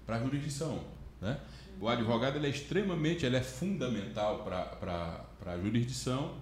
para 0.06 0.16
a 0.18 0.20
jurisdição. 0.20 0.82
Né? 1.22 1.40
O 1.80 1.88
advogado 1.88 2.38
ele 2.38 2.48
é 2.48 2.50
extremamente, 2.50 3.26
ele 3.26 3.36
é 3.36 3.42
fundamental 3.44 4.44
para 4.44 5.26
a 5.46 5.58
jurisdição, 5.58 6.34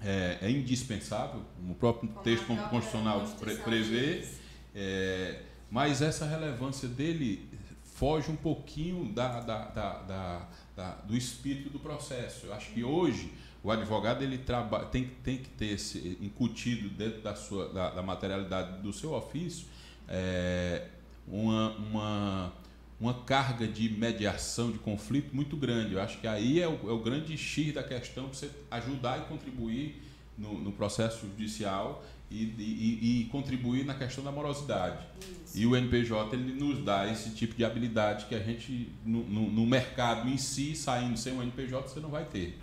é, 0.00 0.38
é 0.42 0.50
indispensável, 0.50 1.42
como 1.56 1.72
o 1.72 1.76
próprio 1.76 2.08
Como 2.10 2.22
texto 2.24 2.46
constitucional 2.68 3.20
pre- 3.40 3.56
prevê, 3.56 4.26
é, 4.74 5.42
mas 5.70 6.02
essa 6.02 6.26
relevância 6.26 6.88
dele 6.88 7.48
foge 7.84 8.30
um 8.30 8.36
pouquinho 8.36 9.12
da, 9.12 9.40
da, 9.40 9.64
da- 9.68 10.48
da- 10.76 10.94
do 11.06 11.16
espírito 11.16 11.70
do 11.70 11.78
processo. 11.78 12.46
Eu 12.46 12.54
acho 12.54 12.72
que 12.72 12.82
hoje 12.82 13.32
o 13.62 13.70
advogado 13.70 14.22
ele 14.22 14.38
traba, 14.38 14.84
tem, 14.86 15.10
tem 15.22 15.38
que 15.38 15.48
ter 15.50 15.66
esse, 15.66 16.18
incutido 16.20 16.88
dentro 16.88 17.20
da, 17.20 17.34
sua, 17.34 17.72
da, 17.72 17.90
da 17.90 18.02
materialidade 18.02 18.82
do 18.82 18.92
seu 18.92 19.12
ofício 19.12 19.66
é, 20.08 20.86
uma, 21.26 21.70
uma, 21.76 22.52
uma 23.00 23.14
carga 23.24 23.66
de 23.66 23.88
mediação 23.88 24.70
de 24.70 24.78
conflito 24.78 25.34
muito 25.34 25.56
grande. 25.56 25.94
Eu 25.94 26.02
acho 26.02 26.18
que 26.18 26.26
aí 26.26 26.60
é 26.60 26.68
o, 26.68 26.74
é 26.88 26.92
o 26.92 26.98
grande 26.98 27.36
X 27.36 27.72
da 27.72 27.82
questão 27.82 28.24
para 28.24 28.34
você 28.34 28.50
ajudar 28.70 29.18
e 29.18 29.22
contribuir 29.22 30.02
no, 30.36 30.58
no 30.58 30.72
processo 30.72 31.20
judicial 31.20 32.04
e, 32.30 32.44
e, 32.44 33.20
e 33.22 33.24
contribuir 33.26 33.84
na 33.84 33.94
questão 33.94 34.24
da 34.24 34.32
morosidade. 34.32 35.04
Isso. 35.20 35.58
E 35.58 35.66
o 35.66 35.76
NPJ 35.76 36.34
ele 36.34 36.52
nos 36.52 36.82
dá 36.82 37.10
esse 37.10 37.30
tipo 37.30 37.54
de 37.54 37.64
habilidade 37.64 38.26
que 38.26 38.34
a 38.34 38.40
gente, 38.40 38.90
no, 39.04 39.22
no, 39.24 39.50
no 39.50 39.66
mercado 39.66 40.28
em 40.28 40.38
si, 40.38 40.74
saindo 40.74 41.18
sem 41.18 41.36
o 41.36 41.42
NPJ, 41.42 41.88
você 41.88 42.00
não 42.00 42.08
vai 42.10 42.24
ter. 42.24 42.58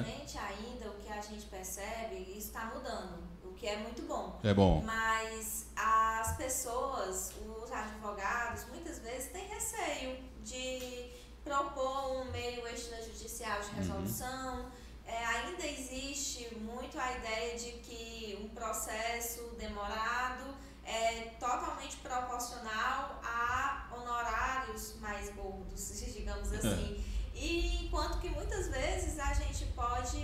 Infelizmente, 0.00 0.38
ainda 0.38 0.90
o 0.90 0.94
que 0.94 1.12
a 1.12 1.20
gente 1.20 1.46
percebe, 1.46 2.16
isso 2.36 2.48
está 2.48 2.66
mudando, 2.66 3.22
o 3.44 3.52
que 3.52 3.66
é 3.66 3.76
muito 3.76 4.02
bom. 4.02 4.40
É 4.42 4.54
bom. 4.54 4.82
Mas 4.82 5.66
as 5.76 6.36
pessoas, 6.36 7.32
os 7.46 7.70
advogados, 7.70 8.66
muitas 8.68 8.98
vezes 8.98 9.30
têm 9.30 9.46
receio 9.48 10.16
de 10.42 11.10
propor 11.44 12.22
um 12.22 12.30
meio 12.30 12.66
extrajudicial 12.68 13.60
de 13.60 13.70
resolução. 13.72 14.70
É, 15.04 15.24
ainda 15.24 15.66
existe 15.66 16.54
muito 16.54 16.98
a 16.98 17.12
ideia 17.18 17.58
de 17.58 17.72
que 17.72 18.38
um 18.42 18.48
processo 18.50 19.54
demorado 19.58 20.54
é 20.84 21.30
totalmente 21.38 21.96
proporcional 21.96 23.20
a 23.22 23.88
honorários 23.92 24.94
mais 25.00 25.28
gordos, 25.34 26.00
digamos 26.14 26.52
assim. 26.52 27.04
E 27.34 27.84
enquanto 27.84 28.20
que 28.20 28.28
muitas 28.28 28.68
vezes 28.68 29.18
a 29.18 29.32
gente 29.34 29.64
pode 29.72 30.18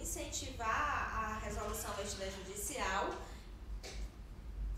incentivar 0.00 0.68
a 0.68 1.38
resolução 1.44 1.92
extrajudicial, 2.02 3.10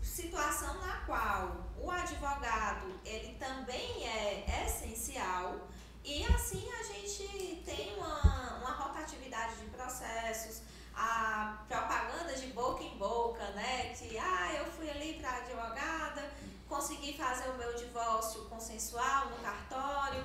situação 0.01 0.73
na 0.81 1.01
qual 1.05 1.65
o 1.77 1.91
advogado 1.91 2.99
ele 3.03 3.35
também 3.37 4.07
é 4.07 4.65
essencial 4.65 5.67
e 6.05 6.23
assim 6.25 6.63
a 6.79 6.83
gente 6.83 7.63
tem 7.65 7.95
uma, 7.97 8.57
uma 8.59 8.71
rotatividade 8.71 9.55
de 9.55 9.65
processos, 9.71 10.61
a 10.95 11.65
propaganda 11.67 12.33
de 12.35 12.47
boca 12.47 12.83
em 12.83 12.95
boca, 12.97 13.43
né? 13.51 13.93
Que 13.95 14.17
ah, 14.17 14.53
eu 14.53 14.65
fui 14.71 14.87
ali 14.89 15.15
para 15.15 15.37
advogada, 15.37 16.31
consegui 16.69 17.17
fazer 17.17 17.49
o 17.49 17.57
meu 17.57 17.75
divórcio 17.75 18.45
consensual 18.45 19.31
no 19.31 19.37
cartório, 19.37 20.23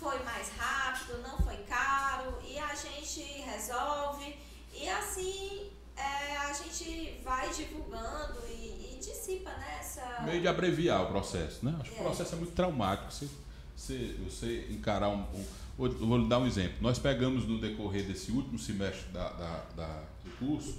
foi 0.00 0.18
mais 0.24 0.48
rápido, 0.56 1.20
não 1.22 1.36
foi 1.38 1.56
caro, 1.68 2.32
e 2.48 2.58
a 2.58 2.74
gente 2.74 3.20
resolve, 3.42 4.34
e 4.74 4.88
assim 4.88 5.68
é, 5.96 6.36
a 6.38 6.52
gente 6.54 7.20
vai 7.22 7.50
divulgando 7.52 8.38
e, 8.48 8.94
e 8.94 8.98
dissipa 8.98 9.50
nessa. 9.58 10.22
Meio 10.24 10.40
de 10.40 10.48
abreviar 10.48 11.02
o 11.04 11.06
processo, 11.08 11.64
né? 11.64 11.76
Acho 11.80 11.90
que 11.90 11.98
o 11.98 12.00
É. 12.00 12.04
processo 12.04 12.34
é 12.34 12.38
muito 12.38 12.54
traumático. 12.54 13.12
Você, 13.12 13.28
você, 13.76 14.16
você 14.24 14.66
encarar 14.70 15.10
um, 15.10 15.20
um. 15.34 15.44
Vou, 15.76 16.18
lhe 16.18 16.28
dar 16.28 16.38
um 16.38 16.46
exemplo. 16.46 16.76
Nós 16.80 16.98
pegamos 16.98 17.46
no 17.46 17.58
decorrer 17.60 18.04
desse 18.06 18.30
último 18.32 18.58
semestre 18.58 19.06
da, 19.12 19.28
da, 19.30 19.64
da- 19.76 20.02
do 20.24 20.30
curso, 20.38 20.78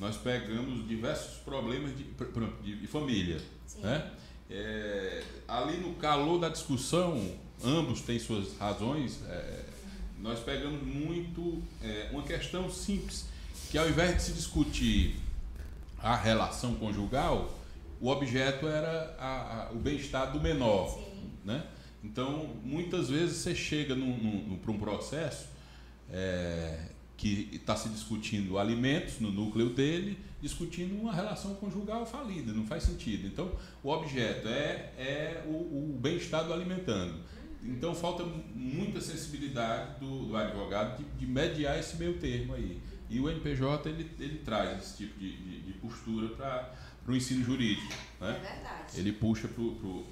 nós 0.00 0.16
pegamos 0.16 0.86
diversos 0.88 1.36
problemas 1.38 1.96
de, 1.96 2.04
de, 2.62 2.76
de 2.80 2.86
família. 2.86 3.40
Sim. 3.66 3.80
Né? 3.80 4.10
É, 4.50 5.22
ali 5.48 5.78
no 5.78 5.94
calor 5.94 6.38
da 6.38 6.48
discussão, 6.50 7.18
ambos 7.64 8.00
têm 8.02 8.18
suas 8.18 8.56
razões. 8.58 9.20
é, 9.28 9.64
nós 10.22 10.38
pegamos 10.38 10.80
muito 10.82 11.60
é, 11.82 12.08
uma 12.12 12.22
questão 12.22 12.70
simples, 12.70 13.26
que 13.70 13.76
ao 13.76 13.88
invés 13.88 14.16
de 14.16 14.22
se 14.22 14.32
discutir 14.32 15.16
a 15.98 16.14
relação 16.14 16.76
conjugal, 16.76 17.58
o 18.00 18.08
objeto 18.08 18.68
era 18.68 19.16
a, 19.18 19.66
a, 19.68 19.72
o 19.72 19.76
bem-estar 19.76 20.32
do 20.32 20.40
menor. 20.40 20.90
Sim. 20.90 21.30
Né? 21.44 21.64
Então, 22.04 22.50
muitas 22.64 23.08
vezes 23.08 23.38
você 23.38 23.54
chega 23.54 23.94
para 23.94 24.72
um 24.72 24.78
processo 24.78 25.46
é, 26.10 26.86
que 27.16 27.48
está 27.52 27.76
se 27.76 27.88
discutindo 27.88 28.58
alimentos 28.58 29.20
no 29.20 29.30
núcleo 29.30 29.70
dele, 29.70 30.18
discutindo 30.40 31.00
uma 31.00 31.12
relação 31.12 31.54
conjugal 31.54 32.04
falida, 32.04 32.52
não 32.52 32.66
faz 32.66 32.82
sentido. 32.82 33.26
Então, 33.26 33.52
o 33.82 33.90
objeto 33.90 34.48
é, 34.48 34.92
é 34.98 35.44
o, 35.46 35.50
o 35.50 35.98
bem-estar 36.00 36.44
do 36.44 36.52
alimentando. 36.52 37.14
Então, 37.64 37.94
falta 37.94 38.24
muita 38.54 39.00
sensibilidade 39.00 40.00
do, 40.00 40.26
do 40.26 40.36
advogado 40.36 40.98
de, 40.98 41.04
de, 41.04 41.26
mediar 41.26 41.78
esse 41.78 41.96
meio 41.96 42.18
termo 42.18 42.54
aí. 42.54 42.80
E 43.08 43.20
o 43.20 43.28
NPJ 43.28 43.88
ele, 43.88 44.10
ele 44.18 44.38
traz 44.38 44.78
esse 44.78 44.96
tipo 44.96 45.18
de, 45.18 45.36
de, 45.36 45.60
de 45.60 45.72
postura 45.74 46.28
para 46.30 46.72
o 47.06 47.14
ensino 47.14 47.44
jurídico. 47.44 47.92
Né? 48.20 48.30
É 48.36 48.54
verdade. 48.54 48.98
Ele 48.98 49.12
puxa 49.12 49.48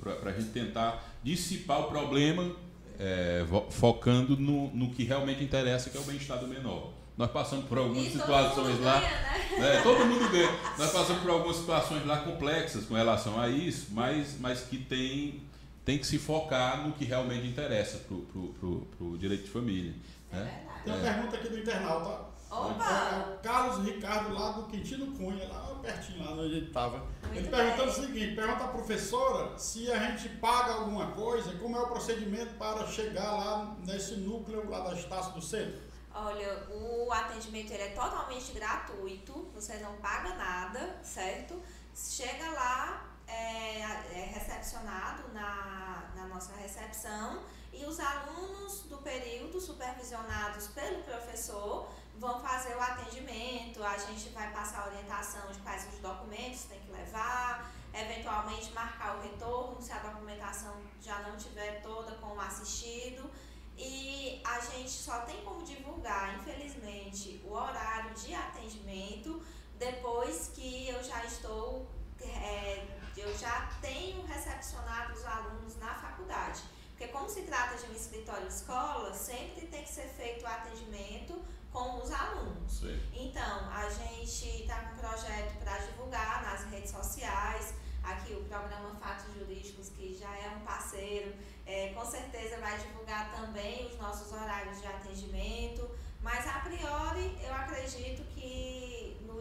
para 0.01 0.31
a 0.31 0.33
gente 0.33 0.51
tentar 0.51 1.05
dissipar 1.23 1.81
o 1.81 1.85
problema, 1.85 2.55
é, 2.99 3.45
focando 3.71 4.37
no, 4.37 4.71
no 4.75 4.91
que 4.91 5.03
realmente 5.03 5.43
interessa, 5.43 5.91
que 5.91 5.97
é 5.97 6.01
o 6.01 6.05
bem-estar 6.05 6.39
do 6.39 6.47
menor. 6.47 6.93
Nós 7.21 7.31
passamos 7.31 7.67
por 7.67 7.77
algumas 7.77 8.07
E 8.07 8.13
situações 8.13 8.55
todo 8.55 8.67
mundo 8.71 8.83
lá. 8.83 8.99
ganha, 8.99 9.11
né? 9.59 9.77
É, 9.77 9.83
todo 9.83 10.07
mundo 10.07 10.31
ganha. 10.31 10.51
Nós 10.79 10.91
passamos 10.91 11.21
por 11.21 11.31
algumas 11.31 11.57
situações 11.57 12.07
lá 12.07 12.21
complexas 12.21 12.87
com 12.87 12.95
relação 12.95 13.39
a 13.39 13.47
isso, 13.47 13.89
mas, 13.91 14.39
mas 14.41 14.63
que 14.63 14.79
tem, 14.79 15.43
tem 15.91 15.99
que 15.99 16.07
se 16.07 16.19
focar 16.21 16.87
no 16.87 16.93
que 16.93 17.05
realmente 17.05 17.49
interessa 17.49 17.99
para 17.99 18.15
o 18.17 19.19
direito 19.19 19.45
de 19.45 19.51
família. 19.51 19.93
É 20.33 20.37
Né? 20.37 20.45
verdade. 20.45 20.85
Tem 20.85 20.93
uma 20.95 21.01
É. 21.09 21.13
pergunta 21.15 21.37
aqui 21.37 21.49
do 21.49 21.59
internauta. 21.59 22.31
É 22.51 22.55
Opa! 22.55 23.35
o 23.35 23.39
Carlos 23.43 23.85
Ricardo, 23.85 24.33
lá 24.35 24.53
do 24.53 24.63
Quintino 24.65 25.07
Cunha, 25.17 25.49
lá 25.49 25.79
pertinho, 25.83 26.25
lá 26.25 26.33
onde 26.33 26.55
ele 26.57 26.67
estava. 26.67 27.05
Ele 27.33 27.49
perguntando 27.49 27.91
o 27.91 27.93
seguinte: 27.93 28.35
pergunta 28.37 28.65
à 28.65 28.69
professora 28.69 29.59
se 29.59 29.91
a 29.91 29.99
gente 29.99 30.29
paga 30.37 30.75
alguma 30.75 31.09
coisa, 31.11 31.53
como 31.59 31.77
é 31.77 31.81
o 31.81 31.89
procedimento 31.89 32.55
para 32.55 32.87
chegar 32.87 33.33
lá 33.33 33.77
nesse 33.85 34.15
núcleo 34.17 34.69
lá 34.71 34.81
da 34.81 34.95
Estácio 34.95 35.33
do 35.33 35.43
Centro. 35.43 35.81
Olha, 36.15 36.67
o 36.71 37.11
atendimento 37.13 37.73
ele 37.73 37.83
é 37.85 37.89
totalmente 37.91 38.53
gratuito, 38.53 39.49
você 39.55 39.75
não 39.79 39.95
paga 39.97 40.35
nada, 40.37 40.99
certo? 41.03 41.61
Chega 41.95 42.49
lá, 42.51 43.10
é, 43.31 43.81
é 44.13 44.33
recepcionado 44.35 45.29
na, 45.33 46.11
na 46.15 46.27
nossa 46.27 46.55
recepção 46.55 47.43
e 47.73 47.85
os 47.85 48.01
alunos 48.01 48.83
do 48.83 48.99
período, 48.99 49.61
supervisionados 49.61 50.69
pelo 50.69 51.03
professor, 51.05 51.89
vão 52.19 52.41
fazer 52.41 52.77
o 52.77 52.81
atendimento, 52.81 53.83
a 53.83 53.97
gente 53.97 54.29
vai 54.31 54.53
passar 54.53 54.83
a 54.83 54.87
orientação 54.89 55.51
de 55.51 55.59
quais 55.61 55.87
os 55.93 55.99
documentos 56.01 56.65
tem 56.65 56.79
que 56.81 56.91
levar, 56.91 57.73
eventualmente 57.95 58.71
marcar 58.73 59.17
o 59.17 59.23
retorno 59.23 59.81
se 59.81 59.93
a 59.93 59.99
documentação 59.99 60.75
já 61.01 61.21
não 61.21 61.37
tiver 61.37 61.81
toda 61.81 62.13
com 62.17 62.37
o 62.37 62.41
assistido. 62.41 63.31
E 63.79 64.43
a 64.45 64.61
gente 64.61 64.91
só 64.91 65.21
tem 65.21 65.43
como 65.43 65.65
divulgar, 65.65 66.37
infelizmente, 66.39 67.41
o 67.47 67.53
horário 67.53 68.13
de 68.15 68.35
atendimento 68.35 69.43
depois 69.79 70.49
que 70.55 70.89
eu 70.91 71.03
já 71.03 71.25
estou, 71.25 71.89
é, 72.21 72.87
eu 73.21 73.37
já 73.37 73.69
tenho 73.81 74.25
recepcionado 74.27 75.13
os 75.13 75.25
alunos 75.25 75.77
na 75.77 75.95
faculdade. 75.95 76.63
Porque 76.91 77.09
como 77.09 77.29
se 77.29 77.43
trata 77.43 77.77
de 77.77 77.91
um 77.91 77.95
escritório 77.95 78.47
de 78.47 78.53
escola, 78.53 79.15
sempre 79.15 79.67
tem 79.67 79.83
que 79.83 79.89
ser 79.91 80.09
feito 80.09 80.45
o 80.45 80.47
atendimento 80.47 81.43
com 81.73 81.99
os 81.99 82.13
alunos. 82.13 82.85
Aí. 82.85 83.11
Então, 83.15 83.71
a 83.71 83.89
gente 83.89 84.63
está 84.63 84.77
com 84.81 84.95
um 84.95 84.99
projeto 84.99 85.59
para 85.63 85.79
divulgar 85.79 86.43
nas 86.43 86.65
redes 86.71 86.91
sociais. 86.91 87.75
Aqui 88.03 88.33
o 88.33 88.45
programa 88.45 88.95
Fatos 88.97 89.33
Jurídicos, 89.35 89.89
que 89.91 90.15
já 90.15 90.31
é 90.37 90.51
um 90.57 90.61
parceiro, 90.61 91.35
é, 91.67 91.93
com 91.95 92.05
certeza 92.05 92.59
vai 92.59 92.79
divulgar 92.79 93.31
também 93.33 93.87
os 93.87 93.97
nossos 93.99 94.33
horários 94.33 94.81
de 94.81 94.87
atendimento. 94.87 95.91
Mas 96.23 96.47
a 96.47 96.61
priori, 96.61 97.39
eu 97.43 97.55
acredito 97.55 98.23
que 98.35 99.00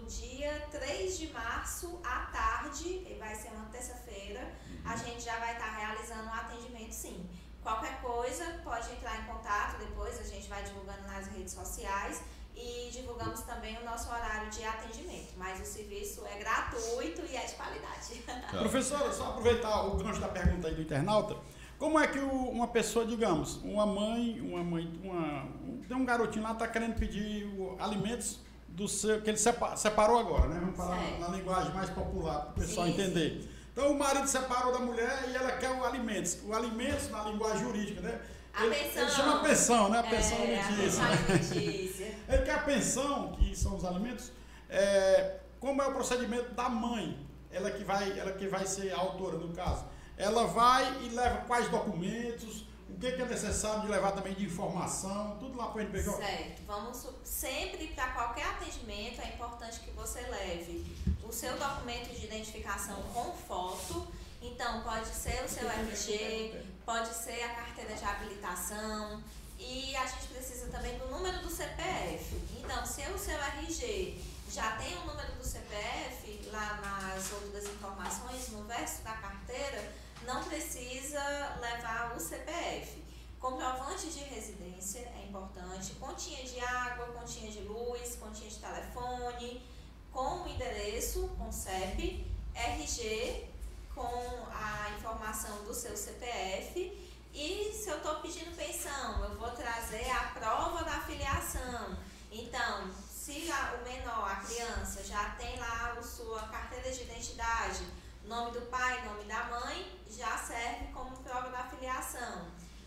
dia 0.09 0.51
3 0.71 1.17
de 1.19 1.27
março, 1.31 1.99
à 2.03 2.21
tarde, 2.31 3.05
vai 3.19 3.35
ser 3.35 3.49
uma 3.49 3.65
terça-feira, 3.65 4.41
a 4.83 4.95
gente 4.95 5.21
já 5.23 5.37
vai 5.37 5.53
estar 5.53 5.69
realizando 5.77 6.27
um 6.27 6.33
atendimento 6.33 6.91
sim. 6.93 7.29
Qualquer 7.61 8.01
coisa, 8.01 8.43
pode 8.63 8.89
entrar 8.91 9.19
em 9.21 9.25
contato 9.25 9.77
depois, 9.79 10.19
a 10.19 10.23
gente 10.23 10.49
vai 10.49 10.63
divulgando 10.63 11.01
nas 11.03 11.27
redes 11.27 11.53
sociais 11.53 12.23
e 12.55 12.89
divulgamos 12.91 13.41
também 13.41 13.77
o 13.77 13.85
nosso 13.85 14.09
horário 14.09 14.49
de 14.49 14.63
atendimento. 14.63 15.33
Mas 15.37 15.61
o 15.61 15.65
serviço 15.65 16.25
é 16.25 16.39
gratuito 16.39 17.21
e 17.29 17.35
é 17.35 17.45
de 17.45 17.53
qualidade. 17.55 18.23
Tá. 18.25 18.57
Professora, 18.59 19.11
só 19.13 19.29
aproveitar 19.29 19.83
o 19.85 19.97
gancho 19.97 20.19
da 20.19 20.29
pergunta 20.29 20.67
aí 20.69 20.73
do 20.75 20.81
internauta. 20.81 21.37
Como 21.77 21.99
é 21.99 22.07
que 22.07 22.17
o- 22.19 22.49
uma 22.49 22.67
pessoa, 22.67 23.05
digamos, 23.05 23.57
uma 23.63 23.85
mãe, 23.85 24.41
uma 24.41 24.63
mãe, 24.63 24.99
uma, 25.03 25.43
um- 25.63 25.81
tem 25.87 25.95
um 25.95 26.03
garotinho 26.05 26.43
lá 26.43 26.49
que 26.49 26.55
está 26.63 26.67
querendo 26.67 26.95
pedir 26.97 27.47
alimentos 27.79 28.39
do 28.73 28.87
seu, 28.87 29.21
que 29.21 29.29
ele 29.29 29.37
sepa- 29.37 29.75
separou 29.75 30.19
agora, 30.19 30.47
né? 30.47 30.59
Vamos 30.59 30.77
falar 30.77 30.97
Certo. 30.97 31.19
na 31.19 31.27
linguagem 31.29 31.73
mais 31.73 31.89
popular 31.89 32.39
para 32.39 32.49
o 32.51 32.53
pessoal 32.53 32.87
entender. 32.87 33.49
Então 33.73 33.91
o 33.91 33.97
marido 33.99 34.27
separou 34.27 34.71
da 34.73 34.79
mulher 34.79 35.25
e 35.31 35.35
ela 35.35 35.51
quer 35.53 35.71
o 35.71 35.83
alimentos. 35.85 36.37
O 36.45 36.53
alimentos 36.53 37.09
na 37.09 37.23
linguagem 37.23 37.59
jurídica, 37.63 38.01
né? 38.01 38.19
A 38.53 38.65
ele, 38.65 38.75
pensão. 38.75 39.01
ele 39.03 39.11
chama 39.11 39.39
pensão, 39.43 39.89
né? 39.89 39.99
A 39.99 40.03
pensão 40.03 40.37
é, 40.37 40.59
a 40.59 40.67
alimentícia. 40.67 40.83
pensão 40.83 41.05
alimentícia. 41.11 42.15
Ele 42.27 42.41
quer 42.43 42.55
a 42.55 42.59
pensão, 42.59 43.31
que 43.33 43.55
são 43.55 43.75
os 43.75 43.85
alimentos, 43.85 44.31
é, 44.69 45.37
como 45.59 45.81
é 45.81 45.87
o 45.87 45.93
procedimento 45.93 46.53
da 46.53 46.67
mãe, 46.69 47.17
ela 47.51 47.69
que 47.71 47.83
vai, 47.83 48.17
ela 48.19 48.31
que 48.33 48.47
vai 48.47 48.65
ser 48.65 48.91
a 48.93 48.97
autora 48.97 49.37
no 49.37 49.49
caso. 49.53 49.85
Ela 50.17 50.45
vai 50.47 51.03
e 51.03 51.09
leva 51.09 51.37
quais 51.47 51.69
documentos, 51.69 52.65
o 52.93 52.99
que, 52.99 53.11
que 53.11 53.21
é 53.21 53.25
necessário 53.25 53.81
de 53.81 53.87
levar 53.87 54.11
também 54.11 54.33
de 54.33 54.45
informação, 54.45 55.37
tudo 55.39 55.57
lá 55.57 55.67
para 55.67 55.77
o 55.77 55.81
NPJ. 55.81 56.17
Certo. 56.17 56.61
Vamos 56.65 57.07
sempre 57.23 57.87
para 57.87 58.07
qualquer 58.11 58.45
atendimento 58.45 59.21
é 59.21 59.29
importante 59.29 59.79
que 59.79 59.91
você 59.91 60.21
leve 60.21 60.85
o 61.23 61.31
seu 61.31 61.57
documento 61.57 62.09
de 62.17 62.25
identificação 62.25 63.01
com 63.13 63.31
foto. 63.33 64.07
Então 64.41 64.81
pode 64.81 65.07
ser 65.07 65.43
o 65.43 65.49
seu 65.49 65.69
RG, 65.69 66.63
pode 66.85 67.09
ser 67.09 67.43
a 67.43 67.49
carteira 67.49 67.93
de 67.93 68.03
habilitação 68.03 69.21
e 69.59 69.93
a 69.95 70.05
gente 70.07 70.27
precisa 70.27 70.67
também 70.67 70.97
do 70.97 71.07
número 71.07 71.39
do 71.39 71.49
CPF. 71.49 72.35
Então, 72.57 72.85
se 72.85 73.01
o 73.11 73.19
seu 73.19 73.37
RG 73.37 74.17
já 74.49 74.71
tem 74.77 74.97
o 74.97 75.05
número 75.05 75.33
do 75.33 75.43
CPF 75.43 76.49
lá 76.51 76.79
nas 76.81 77.31
outras 77.33 77.65
informações 77.65 78.49
no 78.49 78.63
verso 78.63 79.03
da 79.03 79.11
carteira, 79.11 79.91
não 80.25 80.43
precisa 80.43 81.21
levar 81.59 82.15
o 82.15 82.19
CPF. 82.19 83.03
Comprovante 83.39 84.07
de 84.07 84.19
residência 84.19 84.99
é 84.99 85.25
importante, 85.27 85.93
continha 85.93 86.43
de 86.43 86.59
água, 86.59 87.07
continha 87.07 87.49
de 87.51 87.61
luz, 87.61 88.17
continha 88.17 88.49
de 88.49 88.57
telefone, 88.57 89.65
com 90.11 90.43
o 90.43 90.47
endereço, 90.47 91.29
com 91.37 91.49
CEP, 91.51 92.27
RG, 92.53 93.47
com 93.95 94.45
a 94.51 94.89
informação 94.97 95.63
do 95.63 95.73
seu 95.73 95.95
CPF. 95.95 97.07
E 97.33 97.71
se 97.73 97.89
eu 97.89 97.97
estou 97.97 98.15
pedindo 98.15 98.55
pensão, 98.55 99.23
eu 99.23 99.37
vou 99.37 99.51
trazer 99.51 100.09
a 100.09 100.23
prova 100.37 100.83
da 100.83 100.99
filiação. 101.01 101.97
Então, 102.31 102.91
se 103.09 103.49
a- 103.51 103.75
o 103.79 103.83
menor, 103.83 104.29
a 104.29 104.35
criança, 104.37 105.03
já 105.03 105.29
tem 105.35 105.57
lá 105.59 105.95
a 105.97 106.03
sua 106.03 106.41
carteira 106.49 106.91
de 106.91 107.03
identidade, 107.03 107.85
nome 108.29 108.51
do 108.51 108.61
pai, 108.67 109.03
nome 109.05 109.23
da 109.23 109.43
mãe, 109.45 109.99
já 110.07 110.37
serve 110.37 110.93
como 110.93 111.17
prova 111.17 111.49
da 111.49 111.63
filiação. 111.63 112.45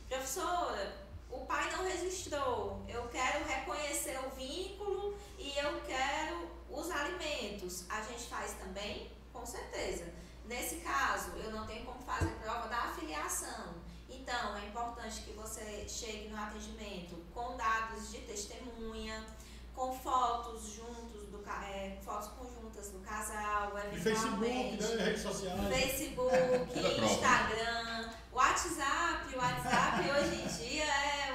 Professora, 0.09 1.05
o 1.29 1.45
pai 1.47 1.69
não 1.73 1.85
registrou, 1.85 2.81
eu 2.89 3.09
quero 3.09 3.45
reconhecer 3.45 4.17
o 4.25 4.31
vínculo 4.31 5.19
e 5.37 5.53
eu 5.59 5.83
quero 5.83 6.49
os 6.71 6.89
alimentos. 6.93 7.85
A 7.91 8.01
gente 8.03 8.29
faz 8.29 8.53
também? 8.53 9.11
Com 9.33 9.45
certeza. 9.45 10.15
Nesse 10.45 10.77
caso, 10.77 11.33
eu 11.33 11.51
não 11.51 11.67
tenho 11.67 11.85
como 11.85 12.01
fazer 12.03 12.31
prova 12.37 12.69
da 12.69 12.79
afiliação. 12.79 13.75
Então, 14.09 14.57
é 14.57 14.67
importante 14.67 15.23
que 15.23 15.33
você 15.33 15.89
chegue 15.89 16.29
no 16.29 16.41
atendimento 16.41 17.17
com 17.35 17.57
dados 17.57 18.13
de 18.13 18.19
testemunha, 18.19 19.27
com 19.75 19.93
fotos 19.99 20.75
juntos 20.75 21.27
do 21.31 21.43
é, 21.51 21.99
fotos 22.05 22.29
conjuntas 22.29 22.62
do 22.81 22.99
casal, 23.01 23.73
E 23.93 23.99
Facebook, 24.01 24.45
eventualmente. 24.45 24.83
né, 24.97 25.05
redes 25.05 25.23
sociais. 25.23 25.75
Facebook, 25.75 26.35
é. 26.35 27.05
Instagram, 27.05 28.11
WhatsApp. 28.33 29.35
O 29.35 29.39
WhatsApp 29.39 30.11
hoje 30.11 30.43
em 30.43 30.47
dia 30.67 30.85
é 30.85 31.33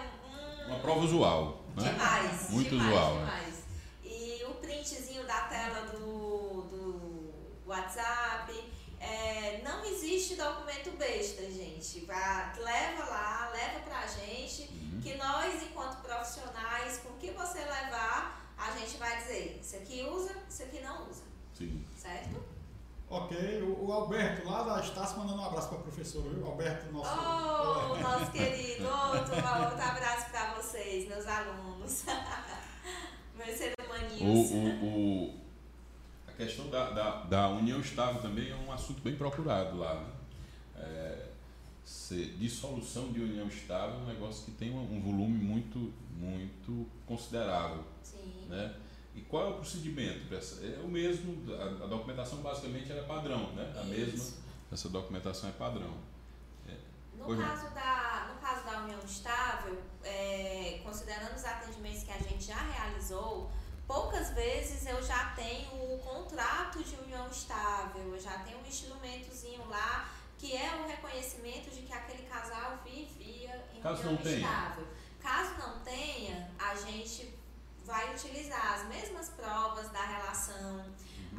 um. 0.65 0.67
Uma 0.71 0.79
prova 0.79 0.99
usual. 1.01 1.63
Né? 1.75 1.83
Demais. 1.91 2.49
Muito 2.49 2.69
demais, 2.71 2.87
usual, 2.91 3.15
né? 3.15 3.19
demais. 3.25 3.55
E 4.03 4.43
o 4.45 4.53
printzinho 4.55 5.25
da 5.25 5.41
tela 5.43 5.81
do, 5.91 6.61
do 6.63 7.33
WhatsApp. 7.65 8.53
é, 8.99 9.61
não 9.63 9.85
existe 9.85 10.35
documento 10.35 10.89
besta, 10.97 11.43
gente. 11.43 12.03
Vá, 12.05 12.53
leva 12.57 13.05
lá, 13.05 13.49
leva 13.53 13.79
pra 13.81 14.05
gente, 14.07 14.63
Uhum. 14.71 14.99
que 15.01 15.15
nós, 15.15 15.61
enquanto 15.61 16.01
profissionais, 16.01 16.97
com 16.97 17.09
o 17.09 17.17
que 17.17 17.29
você 17.31 17.59
levar, 17.59 18.53
a 18.57 18.71
gente 18.71 18.97
vai 18.97 19.17
dizer, 19.21 19.59
isso 19.63 19.75
aqui 19.75 20.01
usa, 20.03 20.31
isso 20.49 20.63
aqui 20.63 20.79
não 20.79 21.07
usa. 21.09 21.21
Sim. 21.57 21.83
Certo? 21.97 22.43
Ok, 23.09 23.61
o, 23.61 23.85
o 23.85 23.91
Alberto 23.93 24.45
lá 24.49 24.63
da 24.63 24.81
Estácio 24.81 25.17
mandando 25.17 25.41
um 25.41 25.45
abraço 25.45 25.69
para 25.69 25.77
a 25.77 25.81
professora, 25.81 26.29
viu? 26.29 26.45
Alberto, 26.45 26.91
nosso. 26.91 27.09
Oh, 27.09 27.95
nosso 27.95 28.31
querido, 28.31 28.83
outro, 28.85 29.33
outro 29.63 29.81
abraço 29.81 30.29
para 30.29 30.53
vocês, 30.55 31.07
meus 31.07 31.25
alunos. 31.25 32.03
meus 33.35 33.57
seres 33.57 33.75
O, 33.79 33.83
humaninhos. 33.85 34.51
o, 34.51 34.85
o, 34.85 35.35
a 36.27 36.31
questão 36.33 36.69
da, 36.69 36.89
da, 36.91 37.23
da 37.23 37.49
união 37.49 37.79
estável 37.79 38.21
também 38.21 38.51
é 38.51 38.55
um 38.55 38.71
assunto 38.73 39.01
bem 39.01 39.15
procurado 39.15 39.77
lá. 39.77 39.95
Né? 39.95 40.09
É, 40.75 41.27
se- 41.85 42.33
dissolução 42.37 43.11
de 43.13 43.21
união 43.21 43.47
estável 43.47 43.95
é 43.95 43.99
um 44.03 44.07
negócio 44.07 44.43
que 44.45 44.51
tem 44.51 44.69
um, 44.71 44.79
um 44.81 45.01
volume 45.01 45.37
muito, 45.39 45.93
muito 46.11 46.85
considerável. 47.05 47.85
Sim. 48.03 48.47
Né? 48.49 48.75
E 49.17 49.21
qual 49.21 49.47
é 49.47 49.49
o 49.49 49.53
procedimento? 49.55 50.31
É 50.33 50.79
o 50.79 50.87
mesmo, 50.87 51.51
a, 51.55 51.85
a 51.85 51.87
documentação 51.87 52.37
basicamente 52.37 52.91
era 52.91 53.01
padrão, 53.03 53.51
né? 53.53 53.73
A 53.75 53.83
mesma, 53.83 54.13
Isso. 54.13 54.43
essa 54.71 54.89
documentação 54.89 55.49
é 55.49 55.53
padrão. 55.53 55.97
No 57.17 57.25
Pois 57.25 57.39
não. 57.39 57.47
caso, 57.47 57.73
da, 57.73 58.31
no 58.31 58.39
caso 58.39 58.63
da 58.63 58.83
união 58.83 58.99
estável, 59.03 59.81
é, 60.03 60.79
considerando 60.83 61.35
os 61.35 61.43
atendimentos 61.43 62.03
que 62.03 62.11
a 62.11 62.19
gente 62.19 62.43
já 62.43 62.61
realizou, 62.61 63.49
poucas 63.87 64.29
vezes 64.35 64.85
eu 64.85 65.01
já 65.01 65.33
tenho 65.35 65.95
o 65.95 65.97
contrato 65.97 66.83
de 66.83 66.95
união 66.97 67.27
estável, 67.27 68.13
eu 68.13 68.19
já 68.19 68.37
tenho 68.39 68.59
um 68.59 68.65
instrumentozinho 68.67 69.67
lá 69.67 70.13
que 70.37 70.55
é 70.55 70.75
o 70.75 70.87
reconhecimento 70.87 71.71
de 71.71 71.81
que 71.81 71.91
aquele 71.91 72.21
casal 72.27 72.77
vivia 72.85 73.65
em 73.75 73.81
Caso 73.81 74.07
união 74.07 74.21
estável. 74.21 74.87
Caso 75.19 75.57
não 75.57 75.79
tenha, 75.79 76.51
a 76.59 76.75
gente 76.75 77.33
vai 77.87 78.13
utilizar 78.13 78.73
as 78.73 78.85
mesmas 78.87 79.29
provas 79.29 79.89
da 79.89 80.03
relação. 80.03 80.85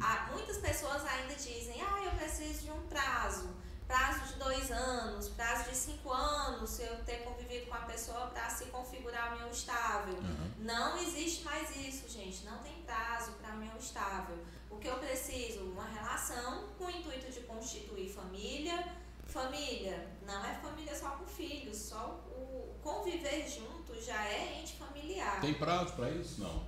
Ah, 0.01 0.27
muitas 0.31 0.57
pessoas 0.57 1.05
ainda 1.05 1.35
dizem, 1.35 1.81
ah, 1.81 2.03
eu 2.03 2.11
preciso 2.11 2.65
de 2.65 2.71
um 2.71 2.81
prazo 2.87 3.49
prazo 3.89 4.19
de 4.27 4.33
dois 4.39 4.69
anos, 4.69 5.29
prazo 5.29 5.67
de 5.67 5.75
cinco 5.75 6.11
anos, 6.11 6.69
se 6.69 6.83
eu 6.83 7.03
ter 7.05 7.23
convivido 7.23 7.65
com 7.65 7.73
a 7.73 7.79
pessoa 7.79 8.27
para 8.27 8.47
se 8.47 8.65
configurar 8.65 9.33
união 9.33 9.49
estável. 9.49 10.13
Uhum. 10.13 10.51
Não 10.59 10.95
existe 10.99 11.43
mais 11.43 11.75
isso, 11.75 12.07
gente. 12.07 12.45
Não 12.45 12.59
tem 12.59 12.83
prazo 12.83 13.31
para 13.41 13.55
união 13.55 13.75
estável. 13.77 14.37
O 14.69 14.77
que 14.77 14.87
eu 14.87 14.99
preciso? 14.99 15.63
Uma 15.63 15.85
relação 15.85 16.67
com 16.77 16.85
o 16.85 16.91
intuito 16.91 17.31
de 17.31 17.41
constituir 17.41 18.13
família. 18.13 18.95
Família 19.25 20.07
não 20.21 20.45
é 20.45 20.53
família 20.61 20.95
só 20.95 21.09
com 21.09 21.25
filhos, 21.25 21.77
só 21.77 22.21
o 22.27 22.75
conviver 22.83 23.47
junto 23.47 23.78
já 24.01 24.23
é 24.25 24.59
ente 24.61 24.73
familiar. 24.73 25.39
Tem 25.41 25.53
prazo 25.53 25.93
para 25.93 26.09
isso? 26.11 26.41
Não. 26.41 26.61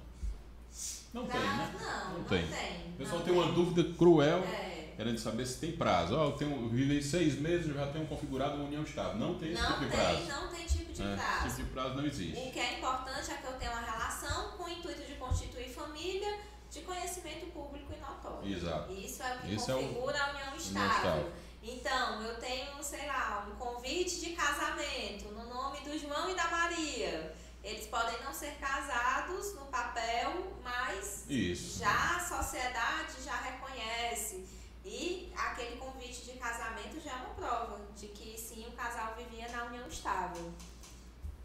Não 1.13 1.27
tem, 1.27 1.39
né? 1.41 1.75
Não, 1.77 2.13
Não 2.19 2.23
tem. 2.23 2.47
tem. 2.47 2.87
O 2.93 2.97
pessoal 2.97 3.17
não 3.17 3.25
tem 3.25 3.33
uma 3.33 3.51
dúvida 3.51 3.93
cruel 3.97 4.39
É. 4.45 4.93
querendo 4.95 5.17
saber 5.17 5.45
se 5.45 5.59
tem 5.59 5.73
prazo. 5.73 6.15
Ó, 6.15 6.25
eu, 6.27 6.31
tenho, 6.33 6.51
eu 6.55 6.69
vivei 6.69 7.01
seis 7.01 7.37
meses 7.37 7.67
e 7.69 7.73
já 7.73 7.87
tenho 7.87 8.05
configurado 8.07 8.55
uma 8.55 8.63
união 8.65 8.83
estável. 8.83 9.15
Não 9.15 9.35
tem 9.37 9.51
esse 9.51 9.61
Não 9.61 9.73
tipo 9.73 9.83
de 9.85 9.91
tem, 9.91 9.99
prazo. 9.99 10.27
não 10.29 10.47
tem 10.47 10.65
tipo 10.65 10.93
de 10.93 11.01
É, 11.01 11.15
prazo. 11.15 11.47
Esse 11.47 11.55
tipo 11.57 11.67
de 11.67 11.73
prazo 11.73 11.95
não 11.95 12.05
existe. 12.05 12.39
O 12.47 12.51
que 12.51 12.59
é 12.59 12.77
importante 12.77 13.31
é 13.31 13.35
que 13.35 13.45
eu 13.47 13.53
tenha 13.53 13.71
uma 13.71 13.81
relação 13.81 14.51
com 14.57 14.63
o 14.63 14.69
intuito 14.69 15.01
de 15.03 15.15
constituir 15.15 15.69
família 15.69 16.37
de 16.71 16.79
conhecimento 16.81 17.47
público 17.47 17.91
e 17.93 17.99
notório. 17.99 18.49
Exato. 18.55 18.93
Isso 18.93 19.21
é 19.21 19.35
o 19.35 19.39
que 19.39 19.53
Esse 19.55 19.71
é 19.71 19.75
o- 19.75 19.79
configura 19.79 20.17
a 20.23 20.29
união 20.29 20.55
estável. 20.55 20.95
estável. 20.95 21.31
Então, 21.61 22.23
eu 22.23 22.39
tenho, 22.39 22.81
sei 22.83 23.05
lá, 23.07 23.47
um 23.47 23.55
convite 23.55 24.19
de 24.19 24.31
casamento 24.31 25.31
no 25.31 25.47
nome 25.47 25.79
do 25.81 25.97
João 25.97 26.29
e 26.29 26.35
da 26.35 26.47
Maria. 26.47 27.35
Eles 27.63 27.85
podem 27.85 28.19
não 28.23 28.33
ser 28.33 28.55
casados 28.59 29.53
no 29.53 29.65
papel, 29.65 30.57
mas 30.63 31.25
Isso. 31.29 31.79
já 31.79 32.17
a 32.17 32.19
sociedade 32.19 33.21
já 33.23 33.35
reconhece. 33.35 34.45
E 34.83 35.31
aquele 35.37 35.77
convite 35.77 36.25
de 36.25 36.33
casamento 36.39 36.99
já 36.99 37.11
é 37.11 37.15
uma 37.17 37.35
prova 37.35 37.79
de 37.95 38.07
que 38.07 38.35
sim, 38.39 38.65
o 38.67 38.71
casal 38.71 39.15
vivia 39.15 39.47
na 39.49 39.65
união 39.65 39.87
estável. 39.87 40.51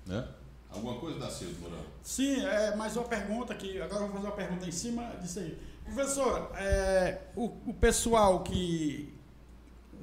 Né? 0.06 0.26
Alguma 0.70 0.98
coisa 0.98 1.18
da 1.18 1.30
Silvio 1.30 1.60
Mourão? 1.60 1.84
Sim, 2.02 2.44
é, 2.46 2.74
mais 2.74 2.96
uma 2.96 3.06
pergunta 3.06 3.52
aqui. 3.52 3.80
Agora 3.80 4.04
eu 4.04 4.08
vou 4.08 4.16
fazer 4.16 4.26
uma 4.26 4.36
pergunta 4.36 4.66
em 4.66 4.72
cima 4.72 5.16
disso 5.16 5.40
aí. 5.40 5.58
Professora, 5.84 6.50
é, 6.58 7.20
o, 7.36 7.44
o 7.66 7.74
pessoal 7.74 8.42
que. 8.42 9.15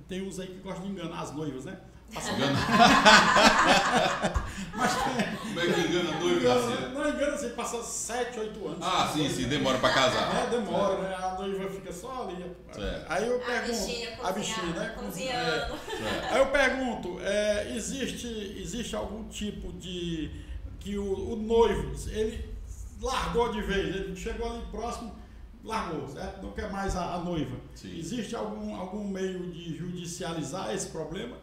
Tem 0.07 0.21
uns 0.27 0.39
aí 0.39 0.47
que 0.47 0.59
gostam 0.59 0.85
de 0.85 0.91
enganar 0.91 1.21
as 1.21 1.31
noivas, 1.33 1.65
né? 1.65 1.77
Passa- 2.13 2.31
Como 4.73 5.59
é 5.59 5.65
que 5.65 5.79
engana 5.81 6.11
da 6.11 6.25
Engana, 6.25 6.61
Silvio? 6.61 6.89
não 6.89 7.09
engana, 7.09 7.37
você 7.37 7.49
passa 7.49 7.81
7, 7.81 8.39
8 8.39 8.67
anos. 8.67 8.79
Ah, 8.81 9.09
sim, 9.13 9.29
sim, 9.29 9.47
demora 9.47 9.77
pra 9.79 9.93
casar. 9.93 10.35
É, 10.45 10.49
demora, 10.49 10.97
né? 10.99 11.15
A 11.15 11.35
noiva 11.39 11.69
fica 11.69 11.91
só 11.91 12.27
ali. 12.27 12.45
Certo. 12.71 13.05
Aí 13.11 13.27
eu 13.27 13.41
A 13.41 13.45
pergunto. 13.45 13.71
bichinha 13.85 14.17
a 14.23 14.31
bichinha, 14.31 14.65
né? 14.73 14.95
cozinhando. 14.97 15.79
Certo. 15.89 16.33
Aí 16.33 16.39
eu 16.39 16.45
pergunto, 16.47 17.19
é, 17.21 17.75
existe, 17.75 18.27
existe 18.61 18.95
algum 18.95 19.27
tipo 19.29 19.71
de. 19.73 20.29
que 20.79 20.97
o, 20.97 21.33
o 21.33 21.35
noivo, 21.35 21.93
ele 22.09 22.53
largou 23.01 23.51
de 23.51 23.61
vez, 23.61 23.95
ele 23.95 24.15
chegou 24.15 24.49
ali 24.51 24.63
próximo, 24.71 25.13
largou, 25.63 26.07
certo? 26.07 26.41
Não 26.43 26.51
quer 26.51 26.71
mais 26.71 26.95
a, 26.95 27.15
a 27.15 27.19
noiva. 27.19 27.57
Sim. 27.75 27.97
Existe 27.97 28.35
algum, 28.35 28.75
algum 28.75 29.07
meio 29.07 29.51
de 29.51 29.75
judicializar 29.77 30.73
esse 30.73 30.87
problema? 30.89 31.37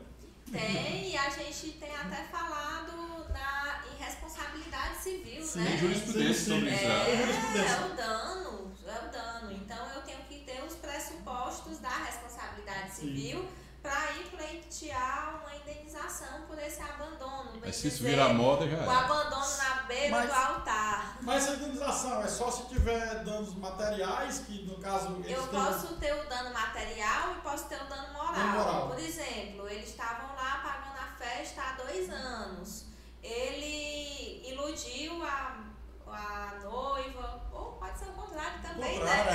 Tem, 0.50 1.10
e 1.10 1.16
a 1.16 1.30
gente 1.30 1.72
tem 1.72 1.94
até 1.94 2.24
falado 2.24 2.92
na 3.32 3.84
irresponsabilidade 3.94 4.96
civil, 4.96 5.42
Sim, 5.44 5.60
né? 5.60 5.76
Jurisprudência 5.76 6.34
Sim, 6.34 6.44
sim. 6.44 6.50
sobre 6.50 6.70
isso. 6.70 6.84
É, 6.84 7.16
jurisprudência. 7.16 7.70
é 7.70 7.86
o 7.86 7.96
dano, 7.96 8.72
é 8.86 9.06
o 9.06 9.10
dano. 9.10 9.52
Então 9.52 9.86
eu 9.94 10.02
tenho 10.02 10.18
que 10.28 10.40
ter 10.40 10.62
os 10.64 10.74
pressupostos 10.74 11.78
da 11.78 11.88
responsabilidade 11.88 12.92
Sim. 12.92 13.46
Para 13.82 14.12
ir 14.12 14.24
pleitear 14.30 15.40
uma 15.42 15.54
indenização 15.56 16.42
por 16.46 16.58
esse 16.58 16.80
abandono. 16.82 17.52
Mas 17.64 17.76
se 17.76 17.88
isso 17.88 18.02
virar 18.02 18.34
moda, 18.34 18.68
já 18.68 18.76
O 18.76 18.90
é. 18.90 18.94
abandono 18.96 19.56
na 19.56 19.82
beira 19.84 20.16
Mas- 20.18 20.28
do 20.28 20.34
altar. 20.34 21.18
Mas 21.22 21.48
a 21.48 21.54
indenização 21.54 22.22
é 22.22 22.28
só 22.28 22.50
se 22.50 22.66
tiver 22.68 23.24
danos 23.24 23.54
materiais, 23.54 24.40
que 24.40 24.64
no 24.66 24.78
caso 24.78 25.14
eles 25.16 25.30
Eu 25.30 25.46
têm- 25.48 25.60
posso 25.60 25.94
ter 25.96 26.12
o 26.14 26.28
dano 26.28 26.52
material 26.52 27.32
e 27.32 27.40
posso 27.40 27.64
ter 27.68 27.80
o 27.80 27.86
dano 27.86 28.12
moral. 28.12 28.34
Dano 28.34 28.52
moral. 28.58 28.88
Por 28.88 28.98
exemplo, 28.98 29.68
eles 29.68 29.88
estavam 29.90 30.34
lá 30.34 30.60
pagando 30.62 30.98
a 30.98 31.16
festa 31.16 31.62
há 31.62 31.72
dois 31.82 32.08
anos. 32.10 32.84
Ele 33.22 34.42
iludiu 34.50 35.22
a, 35.24 35.58
a 36.06 36.54
noiva, 36.62 37.40
ou 37.52 37.72
pode 37.72 37.98
ser 37.98 38.06
o 38.06 38.12
contrário 38.12 38.60
também, 38.62 38.98
né? 38.98 39.26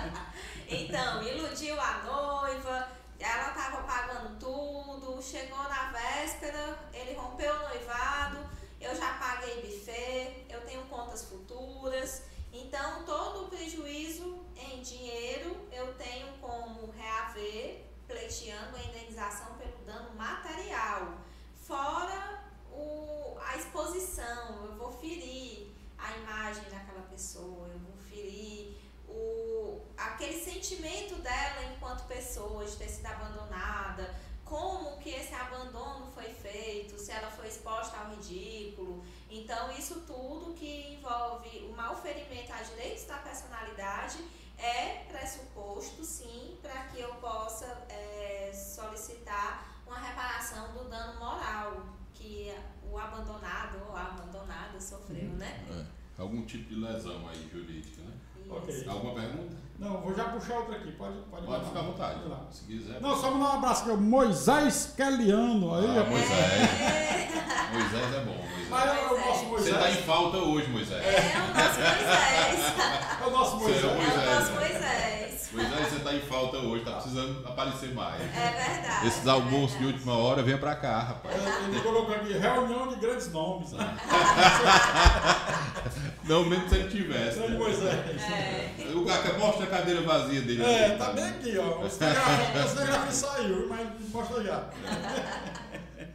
então, 0.68 1.22
iludiu 1.22 1.78
a 1.80 1.98
noiva, 2.04 2.88
ela 3.18 3.48
estava 3.48 3.82
pagando 3.82 4.38
tudo, 4.38 5.22
chegou 5.22 5.62
na 5.64 5.90
véspera, 5.90 6.78
ele 6.92 7.14
rompeu 7.14 7.54
o 7.54 7.68
noivado, 7.68 8.48
eu 8.80 8.94
já 8.94 9.14
paguei 9.14 9.62
buffet, 9.62 10.46
eu 10.48 10.60
tenho 10.62 10.82
contas 10.86 11.24
futuras. 11.24 12.22
Então, 12.52 13.04
todo 13.04 13.44
o 13.44 13.48
prejuízo 13.48 14.44
em 14.56 14.80
dinheiro 14.80 15.56
eu 15.72 15.94
tenho 15.94 16.32
como 16.38 16.90
reaver, 16.92 17.84
pleiteando 18.06 18.76
a 18.76 18.82
indenização 18.82 19.54
pelo 19.54 19.76
dano 19.84 20.14
material. 20.14 21.18
Fora 21.66 22.44
o, 22.70 23.36
a 23.40 23.56
exposição, 23.56 24.66
eu 24.66 24.76
vou 24.76 24.92
ferir 24.92 25.74
a 25.98 26.16
imagem 26.16 26.64
daquela 26.64 27.02
pessoa, 27.10 27.68
eu 27.68 27.78
vou 27.78 27.96
ferir 28.08 28.76
o, 29.08 29.80
aquele 29.96 30.38
sentimento 30.66 31.14
dela 31.22 31.72
enquanto 31.72 32.06
pessoa 32.08 32.64
de 32.64 32.76
ter 32.76 32.88
sido 32.88 33.06
abandonada, 33.06 34.12
como 34.44 34.98
que 34.98 35.10
esse 35.10 35.32
abandono 35.32 36.10
foi 36.12 36.32
feito, 36.32 36.98
se 36.98 37.12
ela 37.12 37.30
foi 37.30 37.46
exposta 37.46 37.96
ao 37.96 38.10
ridículo. 38.10 39.04
Então, 39.30 39.70
isso 39.76 40.00
tudo 40.06 40.54
que 40.54 40.94
envolve 40.94 41.66
o 41.70 41.76
mau 41.76 41.96
ferimento 41.96 42.52
a 42.52 42.62
direitos 42.62 43.04
da 43.04 43.18
personalidade 43.18 44.18
é 44.58 45.04
pressuposto, 45.08 46.04
sim, 46.04 46.58
para 46.60 46.84
que 46.86 47.00
eu 47.00 47.14
possa 47.16 47.66
é, 47.88 48.52
solicitar 48.52 49.82
uma 49.86 49.98
reparação 49.98 50.72
do 50.72 50.88
dano 50.88 51.18
moral 51.20 51.86
que 52.12 52.52
o 52.82 52.98
abandonado 52.98 53.78
ou 53.88 53.94
a 53.94 54.06
abandonada 54.06 54.80
sofreu, 54.80 55.30
né? 55.30 55.64
É. 55.70 56.20
Algum 56.20 56.46
tipo 56.46 56.70
de 56.70 56.76
lesão 56.76 57.28
aí 57.28 57.48
jurídica, 57.52 58.02
né? 58.02 58.16
Ok. 58.48 58.88
Alguma 58.88 59.14
pergunta? 59.14 59.65
Não, 59.78 60.00
vou 60.00 60.14
já 60.14 60.24
puxar 60.24 60.54
outra 60.56 60.76
aqui, 60.76 60.90
pode, 60.92 61.16
pode, 61.30 61.44
Pode 61.44 61.64
ficar 61.66 61.80
à 61.80 61.82
vontade. 61.82 62.20
Se 62.50 62.64
quiser. 62.64 63.00
Não, 63.00 63.14
só 63.14 63.30
mandar 63.30 63.54
um 63.54 63.58
abraço 63.58 63.82
aqui, 63.82 63.90
o 63.90 63.96
Moisés 63.98 64.94
Keliano. 64.96 65.74
Aí, 65.74 65.84
Ah, 65.86 65.92
rapaz. 65.94 66.08
Moisés. 66.10 67.26
Moisés 67.72 68.14
é 68.14 68.20
bom, 68.24 68.44
Mas 68.70 68.84
Moisés. 68.86 68.98
é 68.98 69.06
o 69.12 69.18
nosso 69.26 69.38
Você 69.40 69.46
Moisés. 69.46 69.74
está 69.76 69.90
em 69.90 70.02
falta 70.04 70.36
hoje, 70.38 70.70
Moisés. 70.70 71.04
É 71.04 71.18
o 71.18 71.50
nosso 71.60 71.80
Moisés. 71.80 73.20
É 73.20 73.26
o 73.26 73.30
nosso 73.30 73.56
é 73.56 73.58
Moisés. 73.60 73.84
o 73.84 73.86
É 73.88 73.90
o 73.90 74.34
nosso 74.34 74.52
Moisés. 74.52 75.15
Moisés. 75.56 75.70
Moisés, 75.70 75.88
você 75.88 75.96
está 75.96 76.14
em 76.14 76.20
falta 76.20 76.58
hoje, 76.58 76.84
tá 76.84 76.92
precisando 76.92 77.46
aparecer 77.46 77.94
mais. 77.94 78.20
É 78.20 78.26
verdade. 78.26 79.06
Esses 79.08 79.26
é 79.26 79.30
almoços 79.30 79.78
de 79.78 79.84
verdade. 79.84 79.92
última 79.94 80.16
hora, 80.18 80.42
venha 80.42 80.58
pra 80.58 80.74
cá, 80.76 80.98
rapaz. 81.00 81.34
É, 81.34 81.64
Ele 81.68 81.80
colocou 81.80 82.14
aqui, 82.14 82.32
reunião 82.32 82.88
de 82.88 82.96
grandes 82.96 83.32
nomes. 83.32 83.72
Né? 83.72 83.96
Não, 86.24 86.44
mesmo 86.44 86.68
se 86.68 86.74
ele 86.74 86.90
tivesse. 86.90 87.38
Né? 87.38 87.48
Moisés. 87.56 88.20
É. 88.22 88.74
O 88.94 89.04
cara 89.04 89.38
mostra 89.38 89.64
a 89.64 89.68
cadeira 89.68 90.02
vazia 90.02 90.42
dele. 90.42 90.62
É, 90.64 90.86
aqui, 90.86 90.98
tá 90.98 91.12
bem 91.12 91.24
aqui, 91.24 91.56
ó. 91.58 91.82
O 91.84 91.88
cinegrafia 91.88 92.64
o 92.64 92.68
cinegrafia 92.68 93.12
saiu, 93.12 93.66
mas 93.68 93.88
mostra 94.12 94.42
já. 94.42 94.64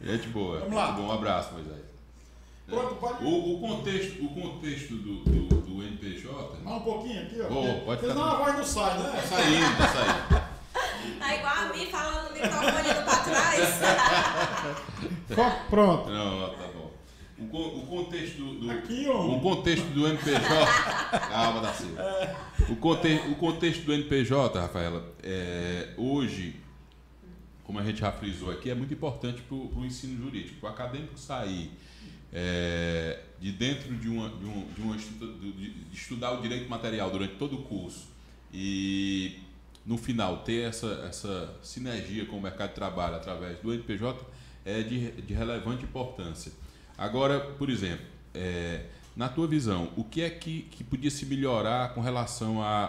Gente 0.02 0.28
boa. 0.28 0.58
Vamos 0.60 0.74
lá. 0.74 0.86
Muito 0.92 1.02
bom, 1.02 1.08
um 1.08 1.12
abraço, 1.12 1.52
Moisés. 1.54 1.81
Pronto, 2.66 2.94
pode- 2.96 3.24
O, 3.24 3.56
o 3.56 3.60
contexto, 3.60 4.24
o 4.24 4.28
contexto 4.28 4.94
do, 4.94 5.24
do, 5.24 5.48
do 5.60 5.82
NPJ. 5.82 6.58
Mais 6.64 6.76
um 6.76 6.80
pouquinho 6.80 7.22
aqui, 7.22 7.40
ó. 7.40 7.46
Porque- 7.46 7.68
pode 7.68 7.84
porque 7.84 8.06
senão 8.06 8.24
a 8.24 8.34
voz 8.36 8.56
não 8.56 8.64
sai, 8.64 8.96
Tá 8.96 9.02
né? 9.02 9.22
saindo, 9.22 9.76
tá 9.78 9.88
saindo. 9.88 10.52
Tá 11.18 11.34
igual 11.36 11.54
a 11.54 11.64
mim 11.72 11.86
falando 11.86 12.28
no 12.28 12.32
microfone 12.34 12.88
indo 12.90 13.04
pra 13.04 13.16
trás. 13.16 13.80
Pronto. 15.70 16.10
Não, 16.10 16.50
tá 16.50 16.68
bom. 16.74 16.92
O, 17.38 17.78
o 17.80 17.86
contexto 17.86 18.36
do, 18.38 18.60
do- 18.60 18.70
Aqui, 18.70 19.06
ó. 19.08 19.26
o 19.26 19.40
contexto 19.40 19.84
do 19.86 20.06
NPJ. 20.06 20.40
Calma, 21.28 21.60
da 21.60 21.72
Silva. 21.74 22.36
O, 22.68 22.76
conte, 22.76 23.08
o 23.30 23.34
contexto 23.34 23.82
do 23.84 23.92
NPJ, 23.92 24.60
Rafaela, 24.60 25.12
é, 25.22 25.88
hoje, 25.96 26.54
como 27.64 27.80
a 27.80 27.82
gente 27.84 28.00
já 28.00 28.12
frisou 28.12 28.50
aqui, 28.52 28.70
é 28.70 28.74
muito 28.74 28.94
importante 28.94 29.42
para 29.42 29.56
o 29.56 29.84
ensino 29.84 30.22
jurídico. 30.22 30.64
O 30.64 30.68
acadêmico 30.68 31.18
sair 31.18 31.72
é, 32.32 33.20
de 33.40 33.52
dentro 33.52 33.94
de 33.94 34.08
uma, 34.08 34.28
de, 34.28 34.44
um, 34.44 34.66
de, 34.74 34.80
uma 34.80 34.96
de 34.96 35.74
estudar 35.92 36.32
o 36.32 36.40
direito 36.40 36.68
material 36.68 37.10
durante 37.10 37.34
todo 37.34 37.56
o 37.56 37.62
curso 37.62 38.08
e 38.52 39.40
no 39.84 39.98
final 39.98 40.38
ter 40.38 40.68
essa, 40.68 41.04
essa 41.08 41.54
sinergia 41.62 42.24
com 42.26 42.36
o 42.36 42.40
mercado 42.40 42.70
de 42.70 42.74
trabalho 42.76 43.16
através 43.16 43.58
do 43.58 43.72
NPJ 43.72 44.24
é 44.64 44.82
de, 44.82 45.10
de 45.22 45.34
relevante 45.34 45.84
importância. 45.84 46.52
Agora, 46.96 47.40
por 47.40 47.68
exemplo, 47.68 48.06
é, 48.32 48.86
na 49.16 49.28
tua 49.28 49.46
visão, 49.46 49.90
o 49.96 50.04
que 50.04 50.22
é 50.22 50.30
que, 50.30 50.62
que 50.70 50.84
podia 50.84 51.10
se 51.10 51.26
melhorar 51.26 51.94
com 51.94 52.00
relação 52.00 52.62
a, 52.62 52.84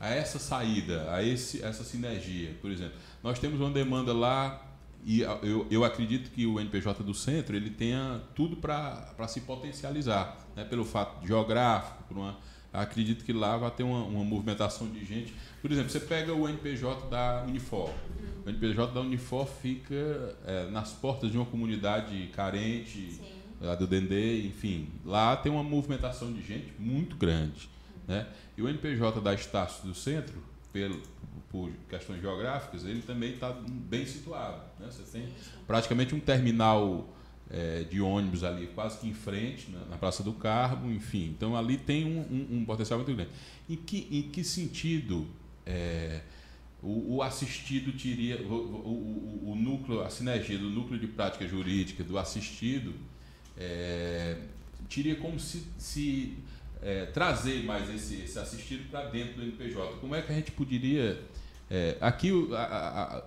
a, 0.00 0.06
a 0.06 0.10
essa 0.10 0.38
saída, 0.38 1.12
a 1.12 1.22
esse, 1.22 1.62
essa 1.62 1.84
sinergia? 1.84 2.56
Por 2.60 2.70
exemplo, 2.70 2.94
nós 3.22 3.38
temos 3.38 3.60
uma 3.60 3.70
demanda 3.70 4.12
lá 4.12 4.69
e 5.04 5.20
eu, 5.20 5.66
eu 5.70 5.84
acredito 5.84 6.30
que 6.30 6.46
o 6.46 6.60
NPJ 6.60 7.02
do 7.02 7.14
centro 7.14 7.56
ele 7.56 7.70
tenha 7.70 8.20
tudo 8.34 8.56
para 8.56 9.28
se 9.28 9.40
potencializar, 9.40 10.36
né? 10.54 10.64
pelo 10.64 10.84
fato 10.84 11.26
geográfico, 11.26 12.04
por 12.04 12.18
uma, 12.18 12.36
acredito 12.72 13.24
que 13.24 13.32
lá 13.32 13.56
vai 13.56 13.70
ter 13.70 13.82
uma, 13.82 14.04
uma 14.04 14.24
movimentação 14.24 14.88
de 14.88 15.04
gente. 15.04 15.32
Por 15.62 15.70
exemplo, 15.72 15.90
você 15.90 16.00
pega 16.00 16.34
o 16.34 16.48
NPJ 16.48 17.08
da 17.08 17.44
Unifor. 17.46 17.90
O 18.44 18.48
NPJ 18.48 18.92
da 18.92 19.00
Unifor 19.00 19.46
fica 19.46 20.36
é, 20.46 20.70
nas 20.70 20.92
portas 20.92 21.30
de 21.30 21.36
uma 21.36 21.46
comunidade 21.46 22.28
carente, 22.34 23.12
Sim. 23.12 23.22
lá 23.60 23.74
do 23.74 23.86
Dendê, 23.86 24.46
enfim. 24.46 24.88
Lá 25.04 25.36
tem 25.36 25.50
uma 25.50 25.62
movimentação 25.62 26.32
de 26.32 26.42
gente 26.42 26.72
muito 26.78 27.16
grande. 27.16 27.68
Né? 28.06 28.26
E 28.56 28.62
o 28.62 28.68
NPJ 28.68 29.20
da 29.20 29.34
Estácio 29.34 29.86
do 29.86 29.94
Centro, 29.94 30.42
pelo, 30.72 31.00
por 31.50 31.70
questões 31.88 32.20
geográficas, 32.20 32.84
ele 32.84 33.02
também 33.02 33.32
está 33.34 33.50
bem 33.68 34.06
situado. 34.06 34.62
Né? 34.78 34.86
Você 34.90 35.02
tem 35.10 35.28
praticamente 35.66 36.14
um 36.14 36.20
terminal 36.20 37.08
eh, 37.50 37.84
de 37.90 38.00
ônibus 38.00 38.44
ali 38.44 38.68
quase 38.68 38.98
que 39.00 39.08
em 39.08 39.12
frente, 39.14 39.68
na, 39.70 39.80
na 39.86 39.96
Praça 39.98 40.22
do 40.22 40.32
Carmo, 40.32 40.90
enfim. 40.92 41.34
Então 41.36 41.56
ali 41.56 41.76
tem 41.76 42.04
um, 42.04 42.20
um- 42.20 42.58
um 42.58 42.64
potencial 42.64 43.00
muito 43.00 43.12
grande. 43.14 43.30
Em 43.68 43.74
que, 43.76 44.06
em 44.10 44.22
que 44.30 44.44
sentido 44.44 45.26
eh, 45.66 46.20
o, 46.82 47.16
o 47.16 47.22
assistido 47.22 47.92
teria, 47.92 48.40
o, 48.42 48.52
o- 48.54 49.50
o- 49.50 49.54
núcleo, 49.56 50.00
a 50.02 50.08
sinergia 50.08 50.56
do 50.56 50.70
núcleo 50.70 50.98
de 51.00 51.08
prática 51.08 51.46
jurídica, 51.48 52.04
do 52.04 52.16
assistido, 52.16 52.94
eh, 53.58 54.36
teria 54.88 55.16
como 55.16 55.38
se, 55.38 55.64
se 55.78 56.34
eh, 56.82 57.06
trazer 57.06 57.64
mais 57.64 57.90
esse, 57.90 58.22
esse 58.22 58.38
assistido 58.38 58.88
para 58.90 59.08
dentro 59.08 59.34
do 59.34 59.42
NPJ? 59.42 59.96
Como 60.00 60.14
é 60.14 60.22
que 60.22 60.32
a 60.32 60.34
gente 60.34 60.52
poderia 60.52 61.20
é, 61.70 61.96
aqui 62.00 62.30
a- 62.52 62.56
a- 62.56 63.16
a- 63.18 63.24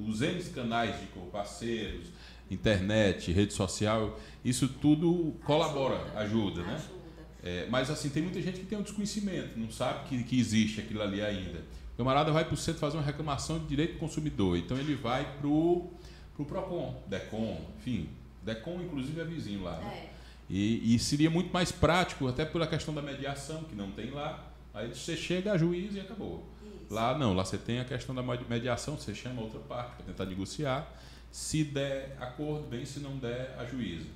os 0.00 0.20
N 0.20 0.42
canais 0.50 0.98
de 1.00 1.06
parceiros, 1.30 2.08
internet, 2.50 3.32
rede 3.32 3.52
social, 3.54 4.18
isso 4.44 4.68
tudo 4.68 5.34
colabora, 5.44 5.98
ajuda, 6.16 6.62
né? 6.62 6.74
Ajuda. 6.74 6.94
É, 7.42 7.66
mas 7.68 7.90
assim, 7.90 8.08
tem 8.08 8.22
muita 8.22 8.40
gente 8.40 8.60
que 8.60 8.66
tem 8.66 8.78
um 8.78 8.82
desconhecimento, 8.82 9.58
não 9.58 9.70
sabe 9.70 10.08
que, 10.08 10.22
que 10.24 10.38
existe 10.38 10.80
aquilo 10.80 11.02
ali 11.02 11.20
ainda. 11.22 11.60
O 11.94 11.96
camarada 11.98 12.32
vai 12.32 12.44
para 12.44 12.54
o 12.54 12.56
centro 12.56 12.80
fazer 12.80 12.96
uma 12.96 13.02
reclamação 13.02 13.58
de 13.58 13.66
direito 13.66 13.94
do 13.94 13.98
consumidor, 13.98 14.56
então 14.56 14.76
ele 14.78 14.94
vai 14.94 15.24
para 15.38 15.46
o 15.46 15.90
PROCON, 16.36 17.02
DECOM, 17.06 17.60
enfim. 17.78 18.08
DECOM, 18.42 18.80
inclusive, 18.82 19.20
é 19.20 19.24
vizinho 19.24 19.62
lá. 19.62 19.76
né? 19.78 20.08
É. 20.10 20.14
E, 20.50 20.94
e 20.94 20.98
seria 20.98 21.30
muito 21.30 21.52
mais 21.52 21.70
prático, 21.72 22.26
até 22.28 22.44
pela 22.44 22.66
questão 22.66 22.92
da 22.94 23.00
mediação, 23.00 23.64
que 23.64 23.74
não 23.74 23.90
tem 23.92 24.10
lá. 24.10 24.50
Aí 24.74 24.88
você 24.88 25.16
chega 25.16 25.52
a 25.52 25.56
juiz 25.58 25.94
e 25.94 26.00
acabou. 26.00 26.44
Lá 26.94 27.18
não, 27.18 27.34
lá 27.34 27.44
você 27.44 27.58
tem 27.58 27.80
a 27.80 27.84
questão 27.84 28.14
da 28.14 28.22
mediação, 28.22 28.96
você 28.96 29.12
chama 29.12 29.42
outra 29.42 29.58
parte 29.58 29.96
para 29.96 30.06
tentar 30.06 30.26
negociar. 30.26 30.88
Se 31.32 31.64
der 31.64 32.16
acordo, 32.20 32.68
bem, 32.68 32.86
se 32.86 33.00
não 33.00 33.16
der, 33.16 33.52
a 33.58 33.64
juíza. 33.64 34.06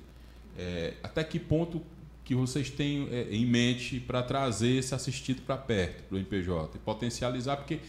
É, 0.57 0.93
até 1.03 1.21
que 1.25 1.37
ponto 1.37 1.81
que 2.23 2.33
vocês 2.33 2.69
têm 2.69 3.09
é, 3.11 3.27
em 3.31 3.45
mente 3.45 3.99
para 3.99 4.23
trazer 4.23 4.77
esse 4.77 4.95
assistido 4.95 5.41
para 5.41 5.57
perto 5.57 6.09
do 6.09 6.17
NPJ 6.17 6.77
e 6.77 6.79
potencializar, 6.79 7.57
porque 7.57 7.81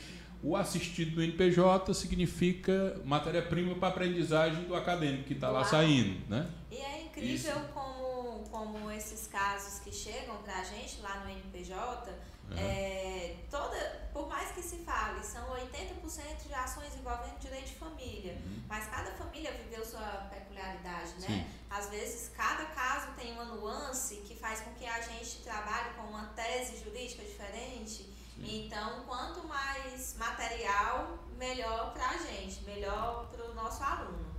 o 0.43 0.57
assistido 0.57 1.15
do 1.15 1.23
NPJ 1.23 1.95
significa 1.95 3.01
matéria-prima 3.05 3.77
para 3.77 3.89
a 3.89 3.91
aprendizagem 3.93 4.65
do 4.65 4.75
acadêmico 4.75 5.25
que 5.25 5.35
está 5.35 5.51
lá 5.51 5.65
saindo, 5.65 6.19
né? 6.29 6.51
E 6.69 6.77
é 6.79 7.05
incrível 7.05 7.61
como, 7.73 8.43
como 8.51 8.91
esses 8.91 9.29
casos 9.29 9.79
que 9.79 9.93
chegam 9.95 10.37
pra 10.39 10.65
gente 10.65 11.01
lá 11.01 11.23
no 11.25 11.31
NPJ, 11.31 12.11
é, 12.59 13.37
toda, 13.51 14.09
por 14.13 14.29
mais 14.29 14.51
que 14.53 14.63
se 14.63 14.79
fale, 14.79 15.23
são 15.23 15.49
80% 15.51 16.47
de 16.47 16.55
ações 16.55 16.95
envolvendo 16.97 17.39
direito 17.39 17.67
de 17.67 17.75
família. 17.75 18.35
Uhum. 18.35 18.63
Mas 18.69 18.87
cada 18.87 19.11
família 19.13 19.53
viveu 19.53 19.85
sua 19.85 20.29
peculiaridade, 20.31 21.13
né? 21.21 21.27
Sim. 21.27 21.47
Às 21.69 21.89
vezes 21.89 22.31
cada 22.37 22.67
caso 22.67 23.13
tem 23.17 23.33
uma 23.33 23.45
nuance 23.45 24.17
que 24.27 24.35
faz 24.35 24.61
com 24.61 24.73
que 24.75 24.87
a 24.87 25.01
gente 25.01 25.43
trabalhe 25.43 25.95
com 25.95 26.03
uma 26.03 26.27
tese 26.29 26.83
jurídica 26.83 27.23
diferente. 27.23 28.15
Então, 28.43 29.03
quanto 29.07 29.47
mais 29.47 30.17
material, 30.17 31.19
melhor 31.37 31.93
para 31.93 32.09
a 32.09 32.17
gente, 32.17 32.65
melhor 32.65 33.29
para 33.31 33.51
o 33.51 33.55
nosso 33.55 33.83
aluno. 33.83 34.31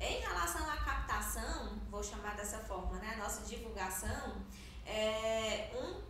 Em 0.00 0.20
relação 0.20 0.64
à 0.70 0.76
captação, 0.76 1.76
vou 1.90 2.02
chamar 2.02 2.36
dessa 2.36 2.58
forma, 2.60 2.98
né? 2.98 3.16
Nossa 3.16 3.44
divulgação, 3.44 4.36
é 4.86 5.72
um, 5.74 6.00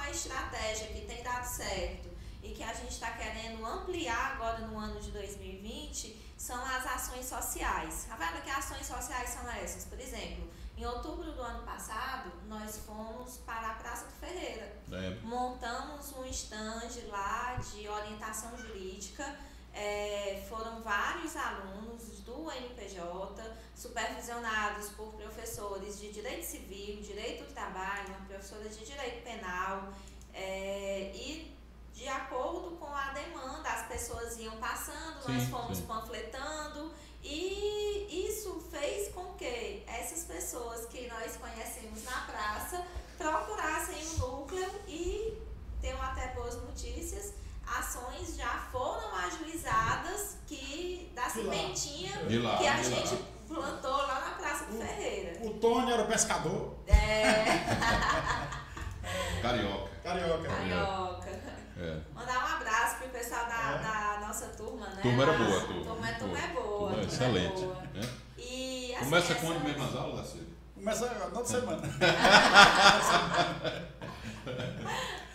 uma 0.00 0.10
estratégia 0.10 0.86
que 0.88 1.02
tem 1.02 1.22
dado 1.22 1.44
certo 1.44 2.08
e 2.42 2.50
que 2.52 2.62
a 2.62 2.72
gente 2.72 2.92
está 2.92 3.10
querendo 3.12 3.64
ampliar 3.64 4.32
agora 4.32 4.66
no 4.66 4.78
ano 4.78 4.98
de 4.98 5.10
2020 5.10 6.16
são 6.38 6.58
as 6.64 6.86
ações 6.86 7.26
sociais. 7.26 8.06
Rafaela, 8.08 8.40
que 8.40 8.50
ações 8.50 8.86
sociais 8.86 9.28
são 9.28 9.48
essas? 9.50 9.84
Por 9.84 10.00
exemplo, 10.00 10.48
em 10.74 10.86
outubro 10.86 11.32
do 11.32 11.42
ano 11.42 11.62
passado, 11.64 12.32
nós 12.48 12.78
fomos 12.86 13.36
para 13.44 13.72
a 13.72 13.74
Praça 13.74 14.06
do 14.06 14.12
Ferreira. 14.12 14.74
É, 14.90 15.18
Montamos 15.22 16.12
um 16.16 16.24
stand 16.24 16.88
lá 17.08 17.56
de 17.56 17.86
orientação 17.86 18.56
jurídica. 18.56 19.38
É, 19.74 20.42
foram 20.48 20.80
vários 20.80 21.36
alunos 21.36 22.09
do 22.30 22.50
NPJ, 22.50 23.42
supervisionados 23.74 24.90
por 24.90 25.12
professores 25.14 25.98
de 25.98 26.12
direito 26.12 26.44
civil, 26.44 27.02
direito 27.02 27.44
do 27.44 27.52
trabalho, 27.52 28.14
professora 28.28 28.68
de 28.68 28.84
direito 28.84 29.24
penal, 29.24 29.92
é, 30.32 31.10
e 31.14 31.56
de 31.92 32.08
acordo 32.08 32.76
com 32.76 32.86
a 32.86 33.12
demanda, 33.12 33.68
as 33.68 33.88
pessoas 33.88 34.38
iam 34.38 34.56
passando, 34.56 35.28
nós 35.28 35.42
Sim, 35.42 35.50
fomos 35.50 35.78
sim. 35.78 35.86
panfletando, 35.86 36.92
e 37.22 38.26
isso 38.28 38.60
fez 38.70 39.12
com 39.12 39.34
que 39.34 39.82
essas 39.86 40.24
pessoas 40.24 40.86
que 40.86 41.06
nós 41.08 41.36
conhecemos 41.36 42.02
na 42.04 42.20
praça 42.22 42.86
procurassem 43.18 44.06
o 44.06 44.18
núcleo 44.18 44.70
e 44.88 45.36
tenho 45.80 46.00
até 46.00 46.28
boas 46.28 46.54
notícias. 46.62 47.34
Ações 47.78 48.36
já 48.36 48.48
foram 48.72 49.14
ajuizadas 49.16 50.36
que 50.46 51.10
da 51.14 51.24
De 51.26 51.32
sementinha 51.32 52.12
lá, 52.42 52.56
que 52.58 52.66
a 52.66 52.76
lá. 52.76 52.82
gente 52.82 53.16
plantou 53.48 53.96
lá 53.96 54.20
na 54.20 54.30
Praça 54.42 54.64
do 54.66 54.78
Ferreira. 54.78 55.46
O 55.46 55.54
Tony 55.54 55.92
era 55.92 56.02
o 56.02 56.06
pescador, 56.06 56.74
É, 56.86 57.44
carioca. 59.42 59.90
carioca. 60.02 60.48
carioca. 60.48 61.30
É. 61.78 61.98
Mandar 62.14 62.44
um 62.44 62.56
abraço 62.56 62.96
pro 62.98 63.08
pessoal 63.08 63.46
da, 63.46 63.72
É. 63.72 63.78
da 64.20 64.26
nossa 64.26 64.46
turma, 64.48 64.86
né? 64.90 65.00
Turma 65.02 65.22
era 65.22 65.32
boa, 65.32 65.60
turma. 65.62 65.84
Turma, 65.84 66.12
turma 66.18 66.38
é 66.38 66.48
boa. 66.48 66.64
Turma 66.64 66.88
turma 66.88 67.02
é 67.02 67.06
excelente. 67.06 67.60
boa. 67.62 67.82
né? 67.94 68.08
E, 68.36 68.94
assim, 68.94 69.04
Começa 69.04 69.32
essa- 69.32 69.46
quando 69.46 69.64
mesmo 69.64 69.84
as 69.84 69.94
aulas, 69.96 70.16
Laceiro? 70.18 70.46
Começa 70.74 71.14
na 71.14 71.24
outra 71.26 71.44
semana. 71.44 71.82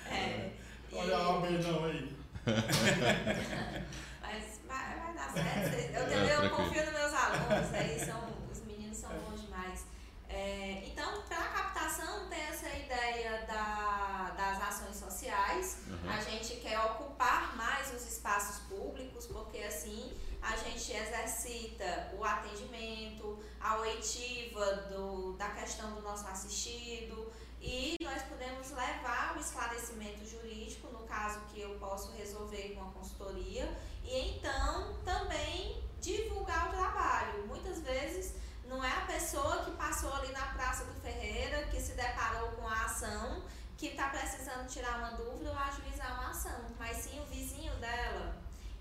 É. 0.10 0.50
E- 0.92 0.96
Olha 0.98 1.18
a 1.18 1.38
beijão 1.40 1.84
aí. 1.86 2.15
Mas 4.22 4.60
vai, 4.68 5.00
vai 5.00 5.14
dar 5.14 5.32
certo. 5.32 5.96
Eu, 5.96 6.04
também 6.04 6.30
É, 6.30 6.34
eu 6.36 6.40
tranquilo. 6.42 6.56
confio 6.56 6.84
nos 6.86 6.94
meus 6.94 7.14
alunos, 7.14 7.74
aí 7.74 8.00
são, 8.06 8.30
os 8.52 8.60
meninos 8.66 8.98
são 8.98 9.10
bons 9.20 9.42
demais. 9.42 9.86
É, 10.30 10.84
então, 10.88 11.22
para 11.24 11.38
a 11.40 11.50
captação, 11.50 12.28
tem 12.30 12.42
essa 12.42 12.70
ideia 12.70 13.46
da, 13.48 14.34
das 14.38 14.62
ações 14.62 14.96
sociais. 14.96 15.78
Uhum. 15.88 16.10
A 16.10 16.20
gente 16.22 16.56
quer 16.58 16.80
ocupar 16.80 17.56
mais 17.56 17.94
os 17.94 18.06
espaços 18.08 18.58
públicos, 18.68 19.26
porque 19.28 19.60
assim 19.60 20.14
a 20.42 20.56
gente 20.58 20.92
exercita 20.94 22.12
o 22.18 22.24
atendimento, 22.24 23.40
a 23.60 23.78
oitiva 23.78 24.66
do, 24.92 25.34
da 25.34 25.50
questão 25.50 25.94
do 25.96 26.02
nosso 26.02 26.28
assistido 26.28 27.32
e 27.66 27.98
nós 28.04 28.22
podemos 28.24 28.70
levar 28.70 29.36
o 29.36 29.40
esclarecimento 29.40 30.24
jurídico, 30.26 30.88
no 30.94 31.00
caso 31.08 31.40
que 31.52 31.62
eu 31.62 31.72
posso 31.80 32.12
resolver 32.12 32.76
com 32.76 32.82
a 32.82 32.92
consultoria, 32.92 33.68
e 34.04 34.38
então 34.38 34.96
também 35.04 35.84
divulgar 36.00 36.70
o 36.70 36.72
trabalho. 36.72 37.48
Muitas 37.48 37.80
vezes 37.80 38.36
não 38.68 38.84
é 38.84 38.92
a 38.92 39.02
pessoa 39.02 39.66
que 39.66 39.72
passou 39.72 40.14
ali 40.14 40.32
na 40.32 40.46
Praça 40.54 40.86
do 40.86 40.94
Ferreira, 41.02 41.66
que 41.68 41.82
se 41.82 41.94
deparou 41.94 42.50
com 42.52 42.68
a 42.68 42.86
ação, 42.86 43.44
que 43.78 43.88
está 43.88 44.10
precisando 44.10 44.68
tirar 44.68 45.00
uma 45.00 45.12
dúvida 45.12 45.50
ou 45.50 45.58
ajuizar 45.58 46.20
uma 46.20 46.30
ação, 46.30 46.66
mas 46.78 46.98
sim 46.98 47.20
o 47.20 47.26
vizinho 47.26 47.74
dela. 47.78 48.36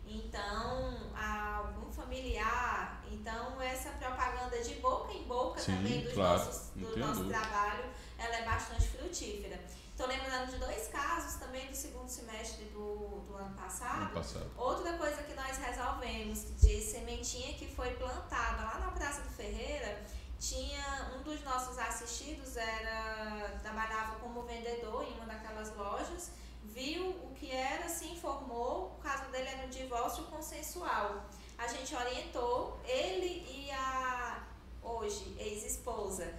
Então, 0.06 1.10
algum 1.16 1.90
familiar, 1.90 3.02
então 3.10 3.60
essa 3.60 3.90
propaganda 3.90 4.62
de 4.62 4.74
boca 4.74 5.12
em 5.12 5.24
boca 5.24 5.60
Sim, 5.60 5.76
também 5.76 6.02
dos 6.02 6.12
claro, 6.12 6.44
nossos, 6.44 6.70
do 6.74 6.96
nosso 6.98 7.20
dúvida. 7.20 7.38
trabalho, 7.40 7.84
ela 8.24 8.36
é 8.36 8.44
bastante 8.44 8.88
frutífera. 8.88 9.60
Estou 9.90 10.06
lembrando 10.06 10.50
de 10.50 10.56
dois 10.58 10.88
casos 10.88 11.34
também 11.34 11.68
do 11.68 11.76
segundo 11.76 12.08
semestre 12.08 12.64
do, 12.66 13.20
do 13.28 13.36
ano 13.36 13.54
passado. 13.54 14.02
Ano 14.02 14.10
passado. 14.10 14.50
Outra 14.56 14.98
coisa 14.98 15.22
que 15.22 15.34
nós 15.34 15.56
resolvemos 15.58 16.60
de 16.60 16.80
sementinha 16.80 17.54
que 17.54 17.68
foi 17.68 17.90
plantada 17.94 18.62
lá 18.64 18.78
na 18.80 18.90
Praça 18.90 19.20
do 19.20 19.30
Ferreira, 19.30 20.02
tinha 20.40 21.12
um 21.16 21.22
dos 21.22 21.42
nossos 21.42 21.78
assistidos 21.78 22.56
era 22.56 23.58
trabalhava 23.62 24.16
como 24.16 24.42
vendedor 24.42 25.04
em 25.04 25.14
uma 25.14 25.26
daquelas 25.26 25.74
lojas, 25.76 26.30
viu 26.64 27.10
o 27.10 27.34
que 27.34 27.50
era, 27.50 27.88
se 27.88 28.06
informou, 28.06 28.96
o 28.98 29.02
caso 29.02 29.30
dele 29.30 29.48
era 29.48 29.66
um 29.66 29.70
divórcio 29.70 30.24
consensual. 30.24 31.24
A 31.56 31.68
gente 31.68 31.94
orientou 31.94 32.80
ele 32.84 33.46
e 33.48 33.70
a 33.70 34.44
hoje 34.82 35.34
ex-esposa 35.38 36.34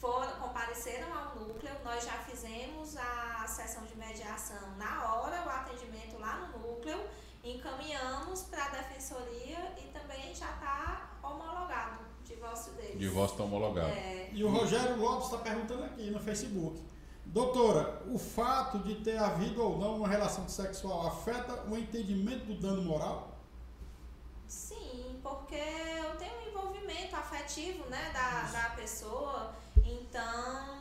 foram 0.00 0.30
compareceram 0.40 1.12
ao 1.12 1.36
núcleo, 1.36 1.74
nós 1.84 2.04
já 2.04 2.12
fizemos 2.24 2.96
a 2.96 3.46
sessão 3.46 3.84
de 3.84 3.94
mediação 3.96 4.74
na 4.78 5.14
hora, 5.14 5.44
o 5.46 5.48
atendimento 5.50 6.18
lá 6.18 6.48
no 6.48 6.58
núcleo, 6.58 6.98
encaminhamos 7.44 8.42
para 8.44 8.64
a 8.64 8.68
defensoria 8.70 9.74
e 9.78 9.82
também 9.92 10.34
já 10.34 10.50
está 10.54 11.10
homologado 11.22 12.00
o 12.18 12.24
divórcio 12.24 12.72
deles. 12.72 12.98
Divórcio 12.98 13.34
está 13.34 13.44
homologado. 13.44 13.90
É, 13.90 14.30
E 14.32 14.42
o 14.42 14.50
Rogério 14.50 14.96
Lopes 14.96 15.26
está 15.26 15.38
perguntando 15.38 15.84
aqui 15.84 16.10
no 16.10 16.18
Facebook. 16.18 16.82
Doutora, 17.26 18.02
o 18.10 18.18
fato 18.18 18.78
de 18.78 18.96
ter 18.96 19.18
havido 19.18 19.62
ou 19.62 19.78
não 19.78 19.98
uma 19.98 20.08
relação 20.08 20.48
sexual 20.48 21.06
afeta 21.06 21.62
o 21.68 21.76
entendimento 21.76 22.46
do 22.46 22.58
dano 22.58 22.82
moral? 22.82 23.30
sim, 24.50 25.20
porque 25.22 25.54
eu 25.54 26.16
tenho 26.16 26.32
um 26.40 26.48
envolvimento 26.48 27.14
afetivo 27.14 27.84
né, 27.88 28.10
da, 28.12 28.50
da 28.50 28.70
pessoa, 28.70 29.54
então 30.10 30.80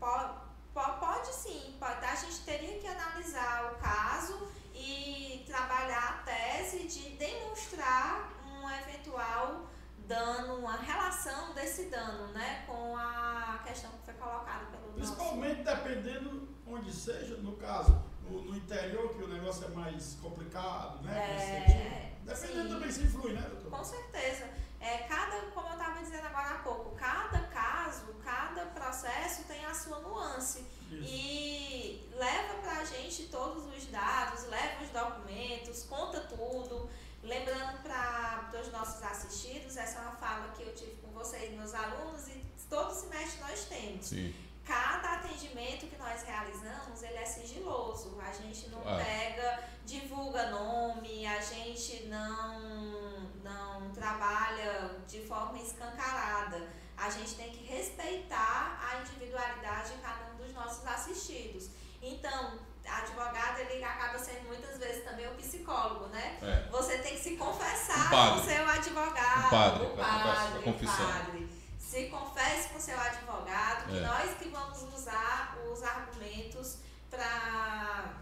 po- 0.00 0.34
po- 0.74 0.98
pode, 0.98 1.32
sim, 1.32 1.76
pode, 1.78 2.04
a 2.04 2.14
gente 2.16 2.40
teria 2.40 2.78
que 2.80 2.86
analisar 2.88 3.72
o 3.72 3.76
caso 3.78 4.48
e 4.74 5.44
trabalhar 5.46 6.20
a 6.20 6.22
tese 6.24 6.86
de 6.88 7.10
demonstrar 7.10 8.28
um 8.44 8.68
eventual 8.68 9.66
dano, 10.08 10.56
uma 10.56 10.76
relação 10.76 11.54
desse 11.54 11.84
dano 11.88 12.32
né, 12.32 12.64
com 12.66 12.96
a 12.96 13.60
questão 13.64 13.90
que 13.92 14.04
foi 14.04 14.14
colocada 14.14 14.66
pelo 14.66 14.98
nosso... 14.98 15.14
Principalmente 15.14 15.62
dependendo 15.62 16.48
onde 16.66 16.92
seja, 16.92 17.36
no 17.38 17.56
caso, 17.56 18.02
no, 18.28 18.42
no 18.42 18.56
interior, 18.56 19.14
que 19.14 19.22
o 19.22 19.28
negócio 19.28 19.64
é 19.64 19.68
mais 19.68 20.16
complicado, 20.20 21.02
né? 21.02 21.18
É, 21.18 22.12
Dependendo 22.24 22.68
sim. 22.68 22.74
também 22.74 22.90
se 22.90 23.02
influi, 23.02 23.32
né, 23.32 23.42
doutor? 23.42 23.70
Com 23.70 23.84
certeza. 23.84 24.48
É, 24.80 24.98
cada, 25.08 25.40
como 25.52 25.68
eu 25.68 25.72
estava 25.72 25.98
dizendo 26.00 26.26
agora 26.26 26.54
há 26.54 26.58
pouco, 26.58 26.94
cada 26.96 27.40
caso, 27.48 28.14
cada 28.24 28.66
processo 28.66 29.44
tem 29.44 29.64
a 29.64 29.74
sua 29.74 30.00
nuance. 30.00 30.64
Isso. 30.90 31.02
E 31.02 32.08
leva 32.14 32.54
pra 32.62 32.84
gente 32.84 33.24
todos 33.24 33.64
os 33.64 33.86
dados, 33.86 34.46
leva 34.48 34.84
os 34.84 34.90
documentos, 34.90 35.84
conta 35.84 36.20
tudo. 36.20 36.88
Lembrando 37.22 37.82
para 37.82 38.52
os 38.60 38.70
nossos 38.70 39.02
assistidos, 39.02 39.76
essa 39.76 39.98
é 39.98 40.02
uma 40.02 40.12
fala 40.12 40.52
que 40.52 40.62
eu 40.62 40.72
tive 40.74 40.92
com 41.02 41.08
vocês, 41.10 41.52
meus 41.52 41.74
alunos, 41.74 42.28
e 42.28 42.44
todo 42.70 42.92
semestre 42.92 43.40
nós 43.40 43.64
temos. 43.64 44.06
Sim. 44.06 44.32
Cada 44.66 45.12
atendimento 45.14 45.86
que 45.86 45.96
nós 45.96 46.22
realizamos, 46.24 47.02
ele 47.02 47.16
é 47.18 47.24
sigiloso. 47.24 48.18
A 48.20 48.32
gente 48.32 48.68
não 48.68 48.80
Ah. 48.84 48.96
pega, 48.96 49.62
divulga 49.84 50.50
nome, 50.50 51.24
a 51.26 51.40
gente 51.40 52.04
não, 52.06 53.20
não 53.44 53.90
trabalha 53.92 54.96
de 55.06 55.20
forma 55.24 55.56
escancarada. 55.58 56.68
A 56.96 57.08
gente 57.10 57.34
tem 57.36 57.50
que 57.52 57.64
respeitar 57.64 58.78
a 58.82 59.00
individualidade 59.02 59.92
de 59.92 59.98
cada 59.98 60.32
um 60.32 60.36
dos 60.36 60.52
nossos 60.52 60.84
assistidos. 60.86 61.68
Então, 62.02 62.58
advogado, 62.84 63.58
ele 63.60 63.84
acaba 63.84 64.18
sendo 64.18 64.46
muitas 64.48 64.78
vezes 64.78 65.04
também 65.04 65.26
o 65.28 65.34
psicólogo, 65.34 66.06
né? 66.06 66.38
É. 66.42 66.68
Você 66.70 66.98
tem 66.98 67.14
que 67.16 67.22
se 67.22 67.36
confessar 67.36 68.06
Um 68.06 68.10
padre. 68.10 68.34
com 68.34 68.40
o 68.40 68.50
seu 68.50 68.68
advogado, 68.68 69.46
Um 69.46 69.50
padre, 69.50 69.86
o 69.86 69.90
confessa- 69.90 70.10
a 70.16 70.34
padre, 70.34 70.62
confissão. 70.62 71.06
padre. 71.12 71.55
Se 71.90 72.06
confesse 72.06 72.68
com 72.70 72.78
o 72.78 72.80
seu 72.80 72.98
advogado, 72.98 73.86
que 73.88 73.96
É. 73.98 74.00
nós 74.06 74.36
que 74.38 74.48
vamos 74.48 74.82
usar 74.92 75.56
os 75.72 75.82
argumentos 75.82 76.78
para 77.08 78.14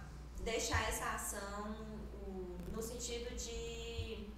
deixar 0.42 0.82
essa 0.88 1.06
ação 1.14 1.74
no 2.72 2.82
sentido 2.82 3.34
de 3.36 4.28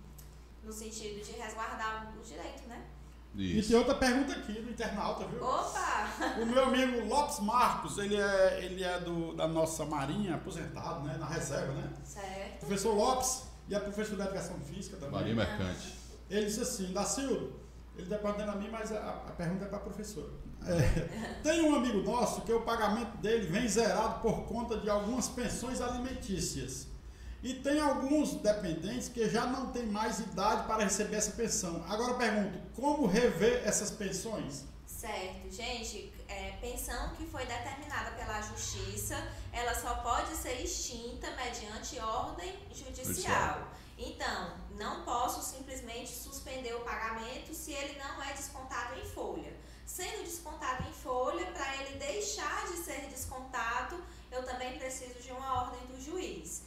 no 0.63 0.73
sentido 0.73 1.25
de 1.25 1.33
resguardar 1.33 2.13
o 2.19 2.23
direito, 2.23 2.67
né? 2.69 2.87
E 3.35 3.59
Isso. 3.59 3.69
tem 3.69 3.79
outra 3.79 3.95
pergunta 3.97 4.33
aqui 4.33 4.53
do 4.55 4.71
internauta, 4.71 5.27
viu? 5.27 5.43
Opa! 5.45 6.09
O 6.41 6.47
meu 6.47 6.65
amigo 6.65 7.07
Lopes 7.07 7.39
Marcos, 7.41 7.99
ele 7.99 8.17
é, 8.17 8.65
ele 8.65 8.83
é 8.83 8.99
do, 9.01 9.35
da 9.35 9.47
nossa 9.47 9.85
Marinha, 9.85 10.35
aposentado, 10.37 11.05
né? 11.05 11.17
Na 11.19 11.27
reserva, 11.27 11.73
né? 11.73 11.93
Certo. 12.05 12.61
Professor 12.61 12.95
Lopes 12.95 13.43
e 13.69 13.75
a 13.77 13.81
professora 13.81 14.17
de 14.17 14.23
Educação 14.23 14.59
Física 14.61 14.97
também. 14.97 15.13
Maria 15.13 15.35
Mercante. 15.35 15.95
Ele 16.31 16.47
disse 16.47 16.61
assim, 16.63 16.93
Dacildo, 16.93 17.61
ele 17.97 18.03
está 18.05 18.19
perguntando 18.19 18.53
a 18.53 18.55
mim, 18.57 18.69
mas 18.71 18.93
a, 18.93 19.25
a 19.27 19.33
pergunta 19.33 19.65
é 19.65 19.69
para 19.69 19.79
a 19.79 19.81
professora. 19.81 20.31
É, 20.67 21.41
tem 21.43 21.63
um 21.63 21.75
amigo 21.75 22.03
nosso 22.03 22.43
que 22.43 22.53
o 22.53 22.61
pagamento 22.61 23.17
dele 23.19 23.47
vem 23.47 23.67
zerado 23.67 24.21
por 24.21 24.45
conta 24.45 24.77
de 24.79 24.91
algumas 24.91 25.29
pensões 25.29 25.81
alimentícias. 25.81 26.89
E 27.43 27.55
tem 27.55 27.81
alguns 27.81 28.35
dependentes 28.35 29.09
que 29.09 29.29
já 29.29 29.47
não 29.47 29.71
têm 29.71 29.87
mais 29.87 30.19
idade 30.19 30.67
para 30.67 30.83
receber 30.85 31.17
essa 31.17 31.31
pensão. 31.31 31.85
Agora 31.89 32.13
eu 32.13 32.19
pergunto, 32.19 32.59
como 32.75 33.07
rever 33.07 33.63
essas 33.65 33.91
pensões? 33.91 34.65
Certo, 34.85 35.51
gente, 35.51 36.13
é, 36.27 36.53
pensão 36.61 37.11
que 37.11 37.27
foi 37.27 37.45
determinada 37.47 38.11
pela 38.13 38.41
justiça, 38.43 39.17
ela 39.53 39.75
só 39.75 39.95
pode 39.97 40.35
ser 40.35 40.61
extinta 40.61 41.29
mediante 41.33 41.99
ordem 42.01 42.53
judicial. 42.73 43.05
Judicial. 43.05 43.69
Então, 43.99 44.59
não 44.79 45.05
posso 45.05 45.43
simplesmente 45.43 46.11
suspender 46.11 46.75
o 46.75 46.81
pagamento 46.81 47.55
se 47.55 47.73
ele 47.73 47.99
não 47.99 48.23
é 48.23 48.33
descontado 48.33 48.99
em 48.99 49.05
folha. 49.07 49.57
Sendo 49.87 50.25
descontado 50.25 50.87
em 50.89 50.93
folha, 50.93 51.47
para 51.53 51.77
ele 51.77 51.99
deixar 51.99 52.67
de 52.67 52.77
ser 52.79 53.07
descontado, 53.09 54.03
eu 54.31 54.45
também 54.45 54.79
preciso 54.79 55.21
de 55.21 55.31
uma 55.33 55.63
ordem 55.63 55.87
do 55.87 56.01
juiz. 56.01 56.65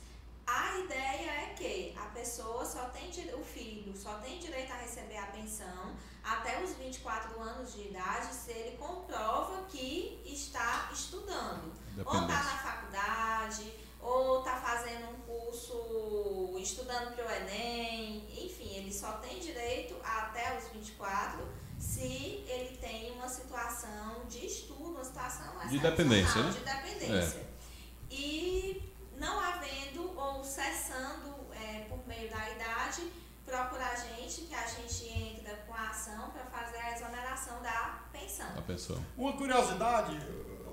A 0.48 0.80
ideia 0.80 1.30
é 1.44 1.54
que 1.56 1.96
a 1.96 2.06
pessoa 2.08 2.66
só 2.66 2.86
tem 2.86 3.10
o 3.36 3.44
filho 3.44 3.96
só 3.96 4.16
tem 4.16 4.40
direito 4.40 4.72
a 4.72 4.78
receber 4.78 5.18
a 5.18 5.28
pensão 5.28 5.96
até 6.24 6.64
os 6.64 6.74
24 6.74 7.40
anos 7.42 7.74
de 7.74 7.88
idade 7.88 8.34
se 8.34 8.52
ele 8.52 8.78
comprova 8.78 9.64
que 9.64 10.22
está 10.26 10.90
estudando. 10.94 11.72
Ou 12.06 12.22
está 12.22 12.44
na 12.44 12.58
faculdade, 12.58 13.74
ou 14.00 14.40
está 14.40 14.56
fazendo 14.56 15.10
um 15.10 15.20
curso, 15.22 16.58
estudando 16.60 17.16
para 17.16 17.26
o 17.26 17.32
Enem, 17.32 18.26
enfim, 18.46 18.76
ele 18.76 18.94
só 18.94 19.14
tem 19.14 19.40
direito 19.40 19.96
até 20.04 20.58
os 20.58 20.68
24 20.70 21.48
se 21.78 22.44
ele 22.48 22.78
tem 22.78 23.12
uma 23.12 23.30
situação 23.30 24.26
de 24.28 24.46
estudo, 24.46 24.92
uma 24.92 25.04
situação 25.04 25.58
De 25.68 25.80
dependência, 25.80 26.44
né? 26.44 26.52
De 26.52 26.60
dependência. 26.60 27.48
E 28.12 28.94
não 29.18 29.40
havendo 29.40 30.18
ou 30.18 30.44
cessando 30.44 31.36
é, 31.54 31.86
por 31.88 32.06
meio 32.08 32.30
da 32.30 32.50
idade, 32.50 33.12
procura 33.46 33.86
a 33.86 33.96
gente, 33.96 34.42
que 34.42 34.56
a 34.56 34.68
gente 34.68 35.08
entra 35.08 35.56
com 35.68 35.74
a 35.74 35.90
ação 35.90 36.30
para 36.32 36.46
fazer 36.46 36.78
a 36.78 36.96
exoneração 36.96 37.62
da 37.62 38.04
pensão. 38.12 38.48
A 38.58 38.62
pessoa. 38.62 39.00
Uma 39.18 39.34
curiosidade, 39.34 40.20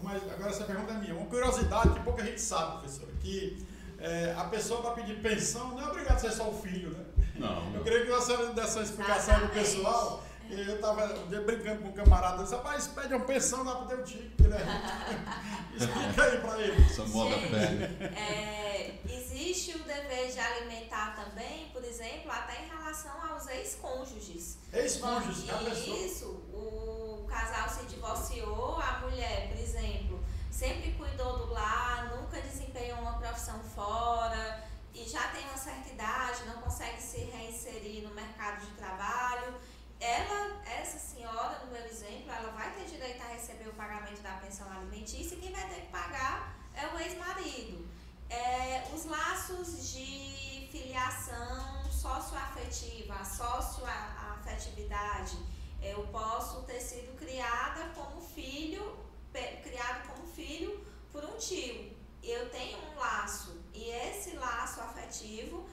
mas 0.03 0.23
agora 0.31 0.51
essa 0.51 0.65
pergunta 0.65 0.93
é 0.93 0.97
minha, 0.99 1.15
uma 1.15 1.27
curiosidade 1.27 1.91
que 1.91 2.01
pouca 2.01 2.25
gente 2.25 2.41
sabe, 2.41 2.79
professora, 2.79 3.13
que 3.21 3.67
é, 3.99 4.35
a 4.37 4.45
pessoa 4.45 4.83
para 4.83 4.91
pedir 4.93 5.21
pensão 5.23 5.69
não 5.69 5.81
é 5.81 5.87
obrigado 5.91 6.17
a 6.17 6.19
ser 6.19 6.33
só 6.33 6.51
o 6.51 6.61
filho, 6.61 6.91
né? 6.91 7.05
Não. 7.37 7.75
Eu 7.75 7.83
queria 7.83 8.05
que 8.05 8.11
você 8.11 8.37
desse 8.37 8.61
essa 8.61 8.81
explicação 8.83 9.39
pro 9.41 9.49
pessoal. 9.51 10.23
E 10.49 10.61
eu 10.61 10.77
estava 10.77 11.09
brincando 11.45 11.83
com 11.83 11.89
um 11.89 11.93
camarada, 11.93 12.45
disse, 12.45 12.55
rapaz, 12.55 12.87
pede 12.87 13.13
uma 13.13 13.27
pensão 13.27 13.65
lá 13.65 13.75
pro 13.79 13.89
teu 13.89 14.05
tio, 14.05 14.31
né? 14.49 14.61
Explica 15.75 16.23
aí 16.23 16.41
para 16.41 16.61
ele. 16.63 16.85
Essa 16.85 17.05
moda 17.07 17.35
Gente, 17.35 17.51
pega. 17.51 17.85
É, 18.17 19.01
existe 19.09 19.73
o 19.75 19.83
dever 19.83 20.31
de 20.31 20.39
alimentar 20.39 21.17
também, 21.17 21.69
por 21.71 21.83
exemplo, 21.85 22.31
até 22.31 22.63
em 22.63 22.69
relação 22.69 23.11
aos 23.29 23.45
ex-cônjuges. 23.49 24.59
Ex-cônjuges, 24.73 25.51
pensou? 25.51 25.97
Isso, 26.07 26.27
o 26.53 27.27
casal 27.29 27.69
se 27.69 27.87
divorciou, 27.87 28.79
a 28.81 29.01
mulher, 29.01 29.49
por 29.49 29.59
exemplo, 29.61 30.25
sempre 30.49 30.93
cuidou 30.93 31.39
do 31.39 31.53
lar, 31.53 32.15
nunca 32.17 32.41
desempenhou 32.41 33.01
uma 33.01 33.15
profissão 33.15 33.59
fora 33.75 34.63
e 34.95 35.03
já 35.09 35.27
tem 35.29 35.43
uma 35.45 35.59
certa 35.59 35.89
idade, 35.89 36.45
não 36.47 36.63
consegue 36.63 37.03
se 37.03 37.19
reinserir 37.19 38.05
no 38.05 38.15
mercado 38.15 38.61
de 38.65 38.71
trabalho. 38.77 39.55
Ela, 39.99 40.61
essa 40.67 40.99
senhora, 40.99 41.59
no 41.65 41.73
meu 41.73 41.83
exemplo, 41.87 42.31
ela 42.31 42.51
vai 42.53 42.71
ter 42.75 42.85
direito 42.85 43.19
a 43.23 43.29
receber 43.33 43.67
o 43.67 43.73
pagamento 43.73 44.21
da 44.21 44.33
pensão 44.33 44.71
alimentícia 44.71 45.37
e 45.37 45.39
quem 45.39 45.51
vai 45.53 45.67
ter 45.71 45.81
que 45.83 45.87
pagar 45.87 46.55
é 46.75 46.87
o 46.95 46.99
ex-marido. 47.01 47.89
É, 48.29 48.85
os 48.95 49.07
laços 49.07 49.95
de 49.95 50.69
filiação 50.71 51.83
socioafetiva, 51.91 53.15
a 53.15 53.25
socioafetividade, 53.25 55.37
eu 55.83 56.07
posso 56.09 56.63
ter 56.63 56.81
sido 56.81 57.17
criada 57.17 57.89
como 57.95 58.21
filho, 58.21 58.97
pe- 59.33 59.57
criado 59.63 60.09
como 60.09 60.27
filho 60.29 60.85
por 61.13 61.25
um 61.25 61.37
tio. 61.39 61.95
Eu 62.23 62.49
tenho 62.51 62.77
um 62.79 62.97
laço 62.99 63.57
e 63.73 63.89
esse 63.89 64.37
laço 64.37 64.81
afetivo, 64.81 65.67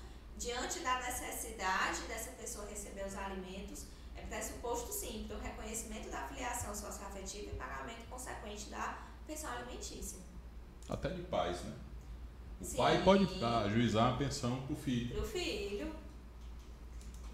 diante 0.44 0.80
da 0.80 1.00
necessidade 1.00 2.02
dessa 2.08 2.32
pessoa 2.32 2.68
receber 2.68 3.06
os 3.08 3.16
alimentos, 3.16 3.86
é 4.16 4.22
pressuposto 4.24 4.92
sim 4.92 5.24
para 5.26 5.38
o 5.38 5.40
reconhecimento 5.40 6.10
da 6.10 6.28
filiação 6.28 6.76
socioafetiva 6.76 7.52
e 7.54 7.56
pagamento 7.56 8.06
consequente 8.10 8.70
da 8.70 8.98
pensão 9.26 9.50
alimentícia. 9.54 10.20
Até 10.90 11.10
de 11.10 11.22
pais, 11.24 11.62
né? 11.64 11.74
O 12.60 12.66
Sim. 12.66 12.78
pai 12.78 13.02
pode 13.04 13.44
ajuizar 13.44 14.14
a 14.14 14.18
pensão 14.18 14.62
pro 14.68 14.76
filho. 14.76 15.16
Para 15.16 15.24
o 15.24 15.28
filho. 15.28 15.96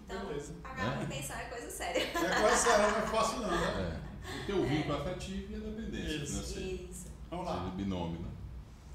Então, 0.04 0.26
Beleza. 0.26 0.54
pagar 0.62 1.02
É. 1.02 1.06
pensão 1.06 1.36
é 1.36 1.44
coisa 1.46 1.70
séria. 1.70 2.02
É 2.02 2.40
coisa 2.40 2.56
séria, 2.56 2.90
não 2.90 2.98
é 2.98 3.06
fácil 3.06 3.38
não, 3.40 3.50
né? 3.50 4.00
É. 4.06 4.42
O 4.42 4.46
teu 4.46 4.64
vínculo 4.66 4.96
afetivo 4.96 5.52
e 5.52 5.56
a 5.56 5.58
dependência 5.58 6.16
Isso. 6.16 6.26
financeira. 6.26 6.82
Isso. 6.90 7.06
Vamos 7.28 7.46
lá. 7.46 7.72
Binômio, 7.76 8.20
né? 8.20 8.28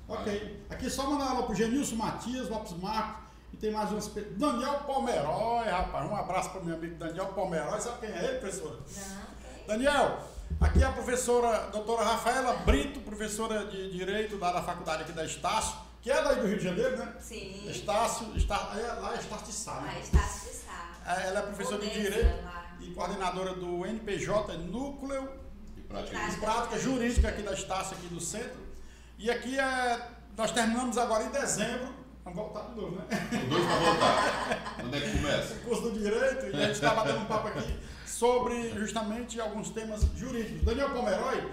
Ok. 0.08 0.66
Aqui 0.70 0.90
só 0.90 1.10
mandar 1.10 1.30
aula 1.32 1.46
pro 1.46 1.56
Genilson 1.56 1.96
Matias, 1.96 2.50
Lopes 2.50 2.74
Marcos. 2.74 3.25
E 3.56 3.58
tem 3.58 3.72
mais 3.72 3.90
umas. 3.90 4.10
pe- 4.10 4.20
Daniel 4.36 4.82
Pomeroy, 4.86 5.66
rapaz. 5.70 6.12
Um 6.12 6.16
abraço 6.16 6.50
para 6.50 6.60
meu 6.60 6.76
amigo 6.76 6.96
Daniel 6.96 7.28
Pomeroy. 7.28 7.80
Sabe 7.80 8.00
quem 8.06 8.10
é 8.14 8.26
ele, 8.26 8.40
professora? 8.40 8.76
Não. 8.98 9.66
Daniel, 9.68 10.20
aqui 10.60 10.84
é 10.84 10.86
a 10.86 10.92
professora 10.92 11.70
doutora 11.72 12.04
Rafaela 12.04 12.54
Brito, 12.66 13.00
professora 13.00 13.66
de 13.68 13.92
Direito 13.94 14.38
da, 14.38 14.52
da 14.52 14.62
faculdade 14.62 15.04
aqui 15.04 15.14
da 15.14 15.24
Estácio, 15.24 15.74
que 16.02 16.12
é 16.12 16.22
daí 16.22 16.36
do 16.42 16.48
Rio 16.48 16.58
de 16.58 16.66
Janeiro, 16.66 16.98
né? 16.98 17.14
Sim. 17.22 17.66
Estácio, 17.70 18.36
está, 18.36 18.74
é, 18.78 19.00
lá 19.00 19.14
é 19.16 19.20
Estácio 19.20 19.46
de 19.46 19.54
Sá, 19.54 19.72
Lá 19.76 19.82
né? 19.84 20.00
está 20.04 20.20
se 20.24 20.50
está. 20.50 21.22
Ela 21.24 21.40
é 21.40 21.42
professora 21.44 21.78
de 21.78 21.90
Direito 21.92 22.44
lá. 22.44 22.76
e 22.82 22.92
coordenadora 22.94 23.54
do 23.54 23.86
NPJ, 23.86 24.58
Núcleo 24.58 25.30
E 25.78 25.82
prática 25.82 26.18
Prática. 26.18 26.32
de 26.34 26.38
Prática 26.46 26.80
Jurídica 26.80 27.30
aqui 27.30 27.42
da 27.42 27.54
Estácio, 27.54 27.96
aqui 27.96 28.08
do 28.08 28.20
centro. 28.20 28.66
E 29.18 29.32
aqui 29.32 29.58
é, 29.58 30.10
nós 30.36 30.52
terminamos 30.52 30.98
agora 30.98 31.24
em 31.24 31.30
dezembro, 31.30 31.88
vamos 32.26 32.40
voltar 32.40 32.70
de 32.70 32.76
novo, 32.82 32.96
né? 32.98 33.06
Dois 33.50 33.66
pra 33.66 33.76
voltar. 33.78 34.82
Onde 34.84 34.98
é 34.98 35.02
que 35.02 35.12
começa? 35.18 35.54
o 35.54 35.60
curso 35.60 35.82
do 35.84 36.00
Direito, 36.00 36.46
e 36.48 36.56
a 36.56 36.66
gente 36.68 36.72
está 36.72 36.94
batendo 36.94 37.20
um 37.20 37.26
papo 37.26 37.48
aqui 37.48 37.80
sobre 38.06 38.70
justamente 38.72 39.40
alguns 39.40 39.70
temas 39.70 40.02
jurídicos. 40.16 40.64
Daniel 40.64 40.90
Pomeroy, 40.90 41.52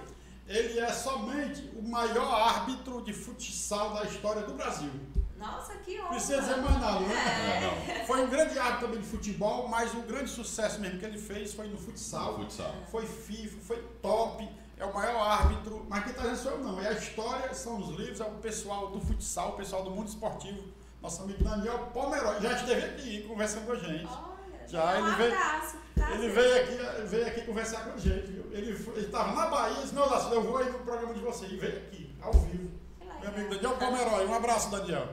ele 0.49 0.81
é 0.81 0.93
somente 0.93 1.70
o 1.77 1.83
maior 1.83 2.33
árbitro 2.35 3.03
de 3.03 3.12
futsal 3.12 3.95
da 3.95 4.05
história 4.05 4.43
do 4.43 4.55
Brasil. 4.55 4.91
Nossa, 5.39 5.75
que 5.79 5.99
honra. 5.99 6.11
Precisa 6.11 6.41
dizer 6.41 6.57
mais 6.59 6.81
nada, 6.81 7.01
né? 7.01 7.14
É. 8.03 8.05
Foi 8.07 8.20
um 8.23 8.29
grande 8.29 8.57
árbitro 8.59 8.87
também 8.87 9.01
de 9.01 9.09
futebol, 9.09 9.66
mas 9.68 9.93
o 9.93 10.01
grande 10.03 10.31
sucesso 10.31 10.81
mesmo 10.81 11.01
que 11.01 11.05
ele 11.05 11.18
fez 11.18 11.53
foi 11.53 11.66
no 11.66 11.77
futsal. 11.77 12.33
não. 12.33 12.45
Futsal. 12.45 12.75
Foi 12.91 13.05
FIFA, 13.05 13.57
foi 13.61 13.83
top, 14.01 14.49
é 14.83 14.87
o 14.87 14.93
maior 14.95 15.20
árbitro, 15.22 15.87
mas 15.89 16.03
quem 16.03 16.11
está 16.12 16.22
dizendo 16.22 16.39
sou 16.43 16.53
eu 16.53 16.59
não, 16.59 16.80
é 16.80 16.89
a 16.89 16.93
história, 16.93 17.55
são 17.55 17.78
os 17.78 17.89
livros, 17.99 18.20
é 18.20 18.24
o 18.24 18.30
pessoal 18.33 18.89
do 18.91 19.01
futsal, 19.01 19.51
o 19.51 19.53
pessoal 19.53 19.85
do 19.85 19.91
mundo 19.91 20.09
esportivo, 20.09 20.62
nosso 21.01 21.22
amigo 21.22 21.43
Daniel 21.45 21.78
Pomeroy, 21.93 22.41
já 22.41 22.53
esteve 22.53 22.85
aqui 22.87 23.22
conversando 23.22 23.66
com 23.66 23.72
a 23.72 23.76
gente. 23.76 24.07
Olha, 24.07 24.68
Já, 24.68 24.85
um 25.01 25.07
ele 25.07 25.16
veio- 25.16 25.35
abraço. 25.35 25.76
prazer. 25.95 26.14
Ele 26.18 26.28
veio 26.33 26.62
aqui, 26.62 27.07
veio 27.07 27.26
aqui 27.28 27.41
conversar 27.43 27.80
com 27.85 27.91
a 27.93 27.97
gente, 27.99 28.26
viu? 28.33 28.45
Ele 28.53 28.72
estava 29.01 29.33
na 29.35 29.47
Bahia, 29.47 29.83
disse, 29.83 29.95
não, 29.95 30.09
Lácio, 30.09 30.33
eu 30.33 30.43
vou 30.43 30.57
aí 30.59 30.70
no 30.70 30.78
programa 30.80 31.14
de 31.14 31.20
vocês, 31.20 31.53
e 31.53 31.57
veio 31.57 31.76
aqui, 31.78 32.14
ao 32.20 32.33
vivo. 32.33 32.70
Meu 33.20 33.28
amigo 33.30 33.55
Daniel 33.55 33.76
Pomeroy, 33.76 34.26
um 34.26 34.35
abraço, 34.35 34.70
Daniel. 34.70 35.09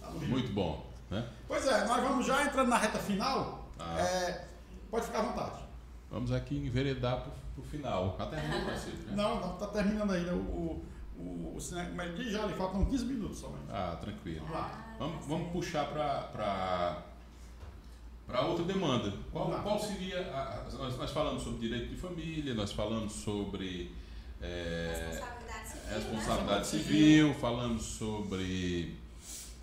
Tá. 0.00 0.10
Muito 0.10 0.52
bom, 0.52 0.86
né? 1.10 1.28
Pois 1.46 1.64
é, 1.66 1.84
nós 1.84 2.02
vamos 2.02 2.26
já 2.26 2.42
entrando 2.44 2.68
na 2.68 2.78
reta 2.78 2.98
final, 2.98 3.68
Ah. 3.78 3.98
É, 4.00 4.44
pode 4.90 5.06
ficar 5.06 5.20
à 5.20 5.22
vontade. 5.22 5.62
Vamos 6.10 6.32
aqui 6.32 6.56
enveredar 6.56 7.24
pro, 7.54 7.62
pro 7.62 7.70
final. 7.70 8.16
Até 8.18 8.36
terminou, 8.36 8.64
parceiro. 8.66 8.98
né? 8.98 9.12
Não, 9.16 9.40
não, 9.40 9.56
tá 9.56 9.66
terminando 9.68 10.10
ainda 10.12 10.34
o, 10.34 10.84
o, 11.18 11.52
o 11.56 11.60
cinema, 11.60 11.88
como 11.90 12.02
ele 12.02 12.22
diz, 12.24 12.32
já 12.32 12.46
lhe 12.46 12.54
faltam 12.54 12.84
15 12.86 13.04
minutos 13.04 13.38
somente. 13.38 13.64
Ah, 13.70 13.96
tranquilo. 14.00 14.44
Vamos. 14.46 14.56
Ah, 14.56 14.86
Vamos, 14.98 15.14
tá 15.16 15.26
vamos 15.28 15.42
certo. 15.44 15.52
puxar 15.52 15.84
para 15.86 17.02
para 18.26 18.42
outra 18.42 18.64
demanda. 18.64 19.12
Qual, 19.32 19.46
Vamos 19.50 19.62
qual 19.62 19.78
seria. 19.80 20.20
A, 20.32 20.60
a- 20.60 20.64
nós, 20.78 20.96
nós 20.96 21.10
falamos 21.10 21.42
sobre 21.42 21.58
direito 21.68 21.88
de 21.88 21.96
família, 21.96 22.54
nós 22.54 22.70
falamos 22.70 23.12
sobre 23.12 23.90
é, 24.40 25.08
Responsabilidade 25.10 25.68
civil. 25.68 25.82
né? 25.88 25.94
responsabilidade 25.96 26.66
civil, 26.66 27.34
falamos 27.34 27.82
sobre. 27.82 28.99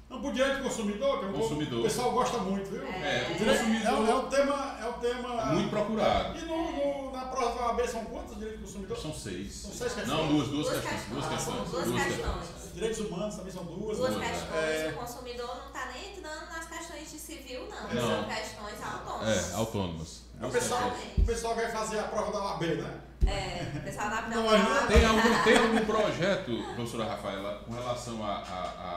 Não, 0.10 0.22
pro 0.22 0.32
direito 0.32 0.58
do 0.60 0.64
consumidor, 0.64 1.20
que 1.20 1.26
é 1.26 1.28
um 1.28 1.34
Consumidor. 1.34 1.80
o 1.80 1.84
pessoal 1.84 2.12
gosta 2.14 2.38
muito, 2.38 2.70
viu? 2.72 2.82
É, 2.88 3.28
O 3.30 3.34
o 3.34 3.38
direito- 3.38 3.60
consumidor- 3.60 3.92
é, 3.92 4.00
o- 4.00 4.08
é 4.10 4.16
o 4.16 4.24
tema. 4.28 4.78
É 4.82 4.86
o 4.88 4.94
tema 4.94 5.46
Muito 5.48 5.70
procurado. 5.70 6.38
E 6.40 6.42
no, 6.46 6.72
no- 6.72 7.12
na 7.12 7.26
prova 7.26 7.56
da 7.60 7.66
OAB 7.68 7.88
são 7.88 8.06
quantos 8.06 8.36
direitos 8.38 8.60
do 8.62 8.66
consumidor? 8.68 8.98
São 8.98 9.14
seis. 9.14 9.54
São 9.54 9.72
seis 9.72 9.94
questões. 9.94 10.08
Não, 10.08 10.28
duas, 10.28 10.48
duas, 10.48 10.68
Duas 10.70 10.80
questões. 10.82 11.02
Duas 11.10 11.28
questões. 11.28 11.60
questões. 11.60 11.86
Duas 11.88 12.04
questões. 12.06 12.64
Os 12.68 12.74
direitos 12.74 13.00
humanos 13.00 13.36
também 13.36 13.52
são 13.52 13.64
duas. 13.66 13.98
Duas 13.98 14.16
né? 14.16 14.30
questões, 14.30 14.56
É, 14.56 14.90
o 14.96 15.00
consumidor 15.00 15.48
não 15.58 15.68
está 15.68 15.86
nem 15.92 16.18
entrando 16.18 16.50
nas 16.52 16.66
questões 16.68 17.12
de 17.12 17.20
civil, 17.20 17.68
não. 17.68 17.94
Não. 17.94 18.10
São 18.10 18.24
questões 18.36 18.94
autônomas. 18.94 19.52
É, 19.52 19.56
autônomas. 19.56 20.22
o, 20.42 20.50
pessoal, 20.50 20.94
o 21.18 21.24
pessoal 21.24 21.56
vai 21.56 21.70
fazer 21.72 22.00
a 22.00 22.04
prova 22.04 22.32
da 22.32 22.40
OAB, 22.46 22.64
né? 22.76 23.02
É, 23.26 23.78
o 23.78 23.82
pessoal 23.84 24.10
da 24.10 24.22
Não, 24.22 24.44
prova. 24.48 24.58
mas 24.58 24.88
Tem 24.88 25.06
algum, 25.06 25.44
tem 25.44 25.58
algum 25.58 25.86
projeto, 25.86 26.64
professora 26.76 27.06
Rafaela, 27.06 27.62
com 27.66 27.74
relação 27.74 28.24
a, 28.24 28.36
a, 28.38 28.42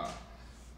a, 0.05 0.11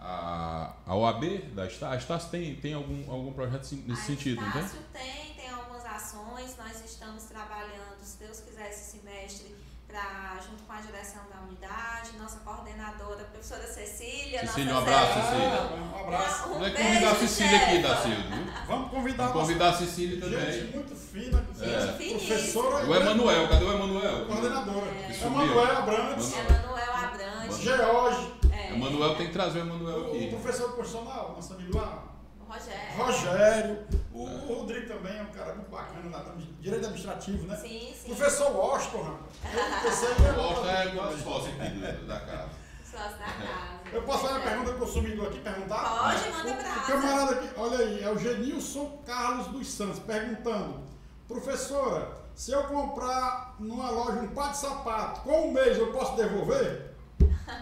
a, 0.05 0.73
a 0.87 0.95
OAB 0.97 1.25
da 1.55 1.67
Estácio? 1.67 1.95
A 1.95 1.97
Estácio 1.97 2.31
tem, 2.31 2.55
tem 2.57 2.75
algum, 2.75 3.11
algum 3.11 3.33
projeto 3.33 3.63
nesse 3.87 4.03
A 4.03 4.05
sentido, 4.05 4.41
não 4.41 4.51
tem? 4.53 4.63
Estácio 4.63 4.83
tem, 4.93 5.35
tem 5.35 5.51
algumas 5.51 5.85
ações. 5.87 6.57
Nós 6.59 6.85
estamos 6.85 7.25
trabalhando, 7.25 7.97
se 8.03 8.19
Deus 8.19 8.41
quiser, 8.41 8.71
esse 8.71 8.99
semestre, 8.99 9.55
pra, 9.87 10.39
junto 10.49 10.63
com 10.63 10.73
a 10.73 10.81
direção 10.81 11.23
da 11.33 11.41
unidade, 11.47 12.17
nossa 12.19 12.39
coordenadora, 12.41 13.23
a 13.23 13.25
professora 13.27 13.67
Cecília. 13.67 14.41
Cecília, 14.47 14.73
nossa 14.73 14.81
um 14.81 14.83
abraço, 14.83 15.13
Célia. 15.13 15.23
Cecília. 15.31 15.77
Um 15.77 16.01
abraço. 16.01 16.49
Um 16.49 16.53
Vamos 16.55 16.73
beijo, 16.73 16.89
convidar 16.89 17.11
a 17.11 17.15
Cecília 17.17 17.57
aqui, 17.59 17.79
viu? 17.79 18.53
Vamos 18.67 18.91
convidar 18.91 19.27
Vamos 19.29 19.37
a 19.39 19.41
convidar 19.43 19.69
a 19.69 19.73
Cecília 19.77 20.21
também. 20.21 20.53
gente 20.53 20.75
muito 20.77 20.95
fina, 20.97 21.39
É. 21.61 21.93
professora. 21.93 22.87
O 22.87 22.95
Emanuel, 22.95 23.49
cadê 23.49 23.65
o 23.65 23.73
Emanuel? 23.73 24.27
Coordenadora. 24.27 24.87
É. 24.87 25.27
Emanuel 25.27 25.77
Abrantes, 25.77 26.33
Emanuel 26.33 26.97
Abrantes. 26.97 27.59
George, 27.59 28.33
É, 28.73 28.77
Emanuel 28.77 29.15
tem 29.17 29.27
que 29.27 29.33
trazer 29.33 29.59
o 29.61 29.63
Emanuel 29.63 29.99
o 29.99 30.07
aqui. 30.17 30.29
professor 30.31 30.73
constitucional, 30.77 31.33
nosso 31.35 31.53
amigo 31.55 31.77
lá. 31.77 32.05
o 32.41 32.53
Rogério. 32.53 32.97
Rogério, 32.99 33.87
o, 34.13 34.23
o 34.25 34.55
Rodrigo 34.59 34.87
também 34.89 35.19
é 35.19 35.23
um 35.23 35.27
cara 35.27 35.55
muito 35.55 35.71
bacana 35.71 36.11
lá, 36.11 36.25
também, 36.25 36.49
direito 36.61 36.85
administrativo, 36.85 37.47
né? 37.47 37.57
Sim, 37.57 37.95
sim. 37.95 38.15
Professor 38.15 38.53
Washington, 38.57 39.03
rapaz. 39.03 39.85
Eu 39.85 39.93
sei 39.93 40.15
que 40.15 40.23
é 40.23 40.29
é 40.29 41.07
o 41.07 41.19
sócio 41.19 41.51
aqui 41.61 42.07
da 42.07 42.21
casa. 42.21 42.51
Sócio 42.85 43.19
da 43.19 43.25
casa. 43.25 43.83
Eu 43.93 44.03
posso 44.03 44.23
fazer 44.23 44.35
uma 44.35 44.45
pergunta 44.45 44.73
do 44.73 44.79
consumidor 44.79 45.29
aqui, 45.29 45.41
perguntar? 45.41 45.83
Pode, 45.83 46.31
manda 46.31 46.51
O 46.51 46.57
brasa. 46.57 46.81
camarada 46.93 47.31
aqui, 47.33 47.49
olha 47.57 47.79
aí, 47.79 48.03
é 48.05 48.11
o 48.11 48.19
Genilson 48.19 49.03
Carlos 49.07 49.47
dos 49.49 49.69
Santos 49.69 49.99
perguntando: 50.01 50.81
Professora, 51.27 52.09
se 52.35 52.53
eu 52.53 52.65
comprar 52.65 53.57
numa 53.59 53.91
loja 53.91 54.21
um 54.21 54.29
par 54.29 54.53
de 54.53 54.59
sapato, 54.59 55.23
com 55.23 55.49
um 55.49 55.53
mês 55.53 55.79
eu 55.79 55.91
posso 55.93 56.15
devolver? 56.17 56.92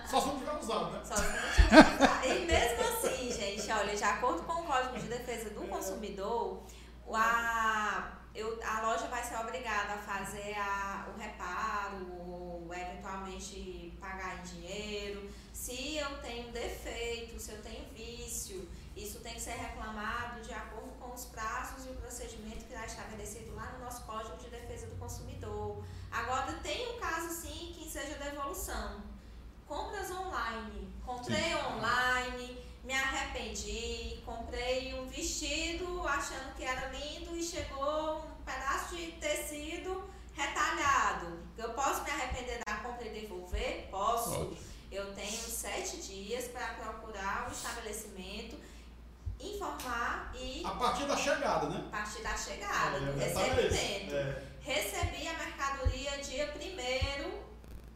Só 0.07 0.21
se 0.21 0.27
não 0.29 0.39
tiver 0.39 0.53
usado, 0.59 0.91
né? 0.93 1.01
Só 1.05 1.15
se 1.17 1.23
não 1.23 1.29
tiver 1.69 1.95
usado. 1.95 2.27
E 2.27 2.47
mesmo 2.47 2.83
assim, 2.83 3.33
gente, 3.33 3.71
olha, 3.73 3.95
de 3.97 4.05
acordo 4.05 4.43
com 4.43 4.53
o 4.63 4.65
Código 4.65 4.99
de 4.99 5.07
Defesa 5.09 5.51
do 5.51 5.63
Consumidor, 5.69 6.63
a, 7.13 8.13
eu- 8.35 8.59
a 8.65 8.81
loja 8.83 9.07
vai 9.09 9.23
ser 9.23 9.37
obrigada 9.39 9.95
a 9.95 9.99
fazer 9.99 10.55
a- 10.57 11.07
o 11.15 11.19
reparo 11.19 12.07
ou 12.21 12.73
eventualmente 12.73 13.97
pagar 14.01 14.39
em 14.39 14.43
dinheiro. 14.43 15.31
Se 15.53 15.97
eu 15.97 16.19
tenho 16.21 16.51
defeito, 16.53 17.39
se 17.39 17.53
eu 17.53 17.63
tenho 17.63 17.85
vício, 17.93 18.69
isso 18.97 19.21
tem 19.21 19.35
que 19.35 19.41
ser 19.41 19.53
reclamado 19.53 20.41
de 20.41 20.53
acordo 20.53 20.91
com 20.99 21.13
os 21.15 21.27
prazos 21.27 21.87
e 21.87 21.91
o 21.91 21.95
procedimento 21.97 22.65
que 22.65 22.73
está 22.73 22.87
estabelecido 22.87 23.55
lá 23.55 23.73
no 23.73 23.85
nosso 23.85 24.05
Código 24.05 24.37
de 24.39 24.49
Defesa 24.49 24.87
do 24.87 24.97
Consumidor. 24.97 25.85
Agora, 26.11 26.53
tem 26.63 26.95
um 26.97 26.99
caso 27.01 27.29
sim 27.31 27.73
que 27.77 27.89
seja 27.91 28.15
devolução. 28.19 29.03
Compras 29.71 30.11
online. 30.11 30.93
Comprei 31.07 31.37
sim. 31.37 31.55
online, 31.55 32.59
me 32.83 32.93
arrependi, 32.93 34.21
comprei 34.27 34.93
um 34.95 35.07
vestido 35.07 36.09
achando 36.09 36.57
que 36.57 36.65
era 36.65 36.89
lindo 36.89 37.37
e 37.37 37.43
chegou 37.43 38.19
um 38.19 38.43
pedaço 38.45 38.97
de 38.97 39.13
tecido 39.13 40.11
retalhado. 40.35 41.39
Eu 41.57 41.71
posso 41.71 42.03
me 42.03 42.11
arrepender 42.11 42.61
da 42.67 42.79
compra 42.79 43.07
e 43.07 43.21
devolver? 43.21 43.87
Posso. 43.93 44.47
Pode. 44.47 44.59
Eu 44.91 45.15
tenho 45.15 45.31
sete 45.31 45.99
dias 45.99 46.49
para 46.49 46.75
procurar 46.75 47.47
o 47.49 47.53
estabelecimento, 47.53 48.59
informar 49.39 50.33
e. 50.35 50.65
A 50.65 50.71
partir 50.71 51.05
da 51.05 51.17
chegada, 51.17 51.69
né? 51.69 51.85
A 51.87 51.91
partir 51.97 52.23
da 52.23 52.37
chegada, 52.37 52.97
é, 52.97 53.01
do 53.01 53.17
recebimento. 53.17 54.15
É. 54.17 54.43
Recebi 54.63 55.29
a 55.29 55.35
mercadoria 55.35 56.19
dia 56.19 56.49
primeiro, 56.49 57.41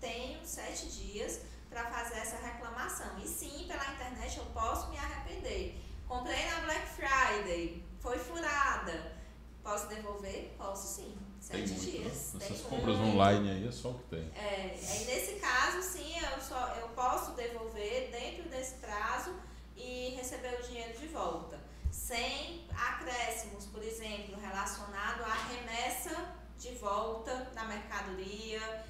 tenho 0.01 0.39
sete 0.47 0.87
dias 0.87 1.41
para 1.75 1.91
fazer 1.91 2.21
essa 2.21 2.37
reclamação. 2.37 3.19
E 3.19 3.27
sim, 3.27 3.67
pela 3.67 3.85
internet 3.93 4.39
eu 4.39 4.45
posso 4.47 4.89
me 4.91 4.97
arrepender. 4.97 5.77
Comprei 6.07 6.49
na 6.49 6.61
Black 6.61 6.87
Friday, 6.87 7.85
foi 7.99 8.17
furada. 8.17 9.13
Posso 9.61 9.89
devolver? 9.89 10.55
Posso 10.57 10.87
sim. 10.87 11.19
Sete 11.41 11.71
tem 11.71 11.79
dias. 11.79 12.35
Né? 12.35 12.45
Essas 12.45 12.61
compras 12.63 12.97
muito. 12.97 13.15
online 13.15 13.51
aí 13.51 13.69
é 13.69 13.73
só 13.73 13.91
o 13.91 13.95
que 13.95 14.05
tem. 14.05 14.31
É, 14.37 14.71
aí 14.71 15.05
nesse 15.07 15.35
caso, 15.41 15.83
sim, 15.83 16.15
eu, 16.33 16.41
só, 16.41 16.75
eu 16.81 16.89
posso 16.91 17.33
devolver 17.33 18.11
dentro 18.11 18.49
desse 18.49 18.77
prazo 18.77 19.35
e 19.77 20.15
receber 20.17 20.61
o 20.61 20.63
dinheiro 20.63 20.97
de 20.99 21.09
volta. 21.09 21.59
Sem 21.91 22.67
acréscimos, 22.71 23.67
por 23.67 23.83
exemplo, 23.83 24.39
relacionado 24.41 25.23
à 25.23 25.35
remessa 25.49 26.35
de 26.59 26.73
volta 26.75 27.51
na 27.55 27.65
mercadoria. 27.65 28.85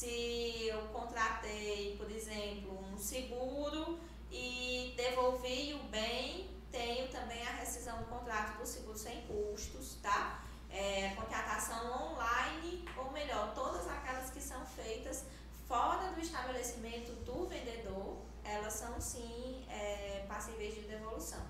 Se 0.00 0.66
eu 0.66 0.80
contratei, 0.94 1.94
por 1.98 2.10
exemplo, 2.10 2.82
um 2.90 2.96
seguro 2.96 4.00
e 4.30 4.94
devolvi 4.96 5.74
o 5.74 5.82
bem, 5.90 6.48
tenho 6.72 7.06
também 7.10 7.46
a 7.46 7.50
rescisão 7.56 7.98
do 7.98 8.06
contrato 8.06 8.56
do 8.56 8.66
seguro 8.66 8.96
sem 8.96 9.20
custos, 9.26 9.98
tá? 10.00 10.42
É, 10.70 11.10
contratação 11.14 12.12
online, 12.12 12.88
ou 12.96 13.12
melhor, 13.12 13.52
todas 13.54 13.86
aquelas 13.88 14.30
que 14.30 14.40
são 14.40 14.64
feitas 14.64 15.26
fora 15.68 16.10
do 16.12 16.20
estabelecimento 16.22 17.12
do 17.26 17.46
vendedor, 17.46 18.22
elas 18.42 18.72
são 18.72 18.98
sim 18.98 19.66
é, 19.68 20.24
passíveis 20.26 20.76
de 20.76 20.80
devolução. 20.80 21.44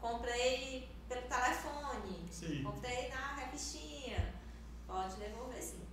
Comprei 0.00 0.90
pelo 1.08 1.22
telefone, 1.22 2.28
sim. 2.32 2.64
comprei 2.64 3.10
na 3.10 3.36
revistinha, 3.36 4.34
pode 4.88 5.14
devolver 5.14 5.62
sim. 5.62 5.91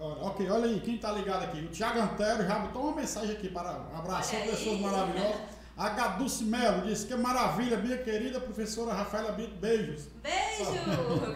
Ok, 0.00 0.48
olha 0.48 0.66
aí, 0.66 0.80
quem 0.80 0.94
está 0.94 1.10
ligado 1.10 1.42
aqui? 1.44 1.58
O 1.58 1.68
Tiago 1.68 1.98
Antero 1.98 2.46
já 2.46 2.58
botou 2.60 2.84
uma 2.84 2.96
mensagem 2.96 3.32
aqui 3.32 3.48
para 3.48 3.70
abraçar 3.70 4.42
pessoas 4.42 4.78
maravilhosas. 4.80 5.58
A 5.76 5.90
Gaduce 5.90 6.44
Melo 6.44 6.82
disse 6.82 7.06
que 7.06 7.14
maravilha, 7.14 7.76
minha 7.76 7.98
querida 7.98 8.40
professora 8.40 8.92
Rafaela 8.92 9.32
Bito, 9.32 9.54
beijos. 9.56 10.08
Beijo! 10.22 10.72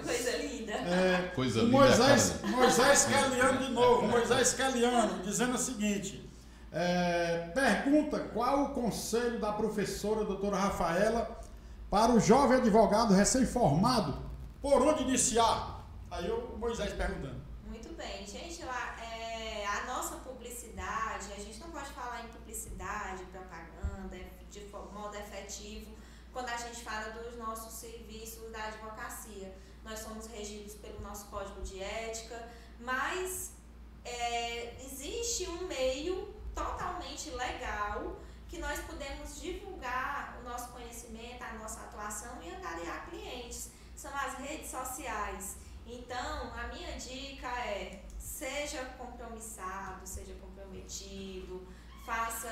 Coisa 0.05 0.37
linda. 0.37 0.73
É, 0.73 1.31
Coisa 1.35 1.61
linda. 1.61 1.79
Moisés, 1.79 2.41
Moisés 2.43 3.05
Caliano 3.05 3.59
de 3.65 3.73
novo, 3.73 4.09
Moisés 4.09 4.53
Caliano, 4.55 5.23
dizendo 5.23 5.55
o 5.55 5.59
seguinte: 5.59 6.29
é, 6.73 7.51
pergunta 7.55 8.19
qual 8.33 8.65
o 8.65 8.69
conselho 8.71 9.41
da 9.41 9.53
professora 9.53 10.25
doutora 10.25 10.57
Rafaela 10.57 11.41
para 11.89 12.11
o 12.13 12.19
jovem 12.19 12.59
advogado 12.59 13.15
recém-formado, 13.15 14.19
por 14.61 14.83
onde 14.83 15.03
iniciar? 15.03 15.85
Aí 16.11 16.29
o 16.31 16.57
Moisés 16.59 16.93
perguntando. 16.93 17.52
Bem, 18.03 18.27
gente, 18.27 18.65
lá, 18.65 18.97
é, 19.01 19.65
a 19.65 19.85
nossa 19.87 20.17
publicidade, 20.17 21.33
a 21.33 21.41
gente 21.41 21.61
não 21.61 21.71
pode 21.71 21.89
falar 21.93 22.25
em 22.25 22.29
publicidade, 22.33 23.23
propaganda, 23.27 24.19
de 24.51 24.61
modo 24.93 25.17
efetivo, 25.17 25.97
quando 26.33 26.49
a 26.49 26.57
gente 26.57 26.83
fala 26.83 27.11
dos 27.13 27.39
nossos 27.39 27.73
serviços 27.75 28.51
da 28.51 28.65
advocacia. 28.65 29.57
Nós 29.85 30.01
somos 30.01 30.27
regidos 30.27 30.75
pelo 30.75 31.01
nosso 31.01 31.27
código 31.27 31.63
de 31.63 31.81
ética, 31.81 32.51
mas 32.81 33.53
é, 34.05 34.75
existe 34.85 35.49
um 35.49 35.69
meio 35.69 36.35
totalmente 36.57 37.31
legal 37.31 38.17
que 38.49 38.59
nós 38.59 38.81
podemos 38.81 39.41
divulgar 39.41 40.41
o 40.41 40.49
nosso 40.49 40.73
conhecimento, 40.73 41.41
a 41.41 41.53
nossa 41.53 41.79
atuação 41.83 42.43
e 42.43 42.51
angariar 42.53 43.09
clientes. 43.09 43.71
São 43.95 44.13
as 44.13 44.35
redes 44.39 44.73
sociais. 44.73 45.57
Então, 45.87 46.53
a 46.55 46.69
minha 46.69 46.93
dica 46.93 47.49
é 47.49 48.03
seja 48.19 48.85
compromissado, 48.99 50.07
seja 50.07 50.35
comprometido, 50.35 51.67
faça, 52.05 52.49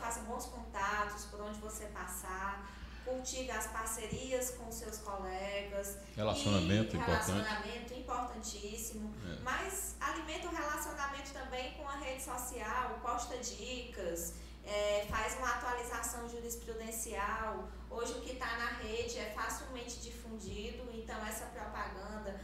faça 0.00 0.20
bons 0.20 0.46
contatos 0.46 1.24
por 1.26 1.40
onde 1.40 1.58
você 1.60 1.86
passar, 1.86 2.68
cultive 3.04 3.50
as 3.50 3.66
parcerias 3.68 4.50
com 4.50 4.70
seus 4.70 4.98
colegas. 4.98 5.96
Relacionamento 6.14 6.96
e 6.96 6.98
importante. 6.98 7.30
Relacionamento 7.30 7.94
importantíssimo. 7.94 9.14
É. 9.30 9.40
Mas 9.42 9.96
alimenta 10.00 10.48
o 10.48 10.50
relacionamento 10.50 11.32
também 11.32 11.74
com 11.74 11.88
a 11.88 11.96
rede 11.96 12.22
social, 12.22 12.98
posta 13.02 13.36
dicas 13.38 14.34
é, 14.68 15.06
faz 15.08 15.36
uma 15.38 15.48
atualização 15.48 16.28
jurisprudencial. 16.28 17.68
Hoje 17.90 18.12
o 18.12 18.20
que 18.20 18.32
está 18.32 18.58
na 18.58 18.70
rede 18.82 19.18
é 19.18 19.32
facilmente 19.34 19.98
difundido, 20.00 20.90
então 20.92 21.16
essa 21.26 21.46
propaganda 21.46 22.38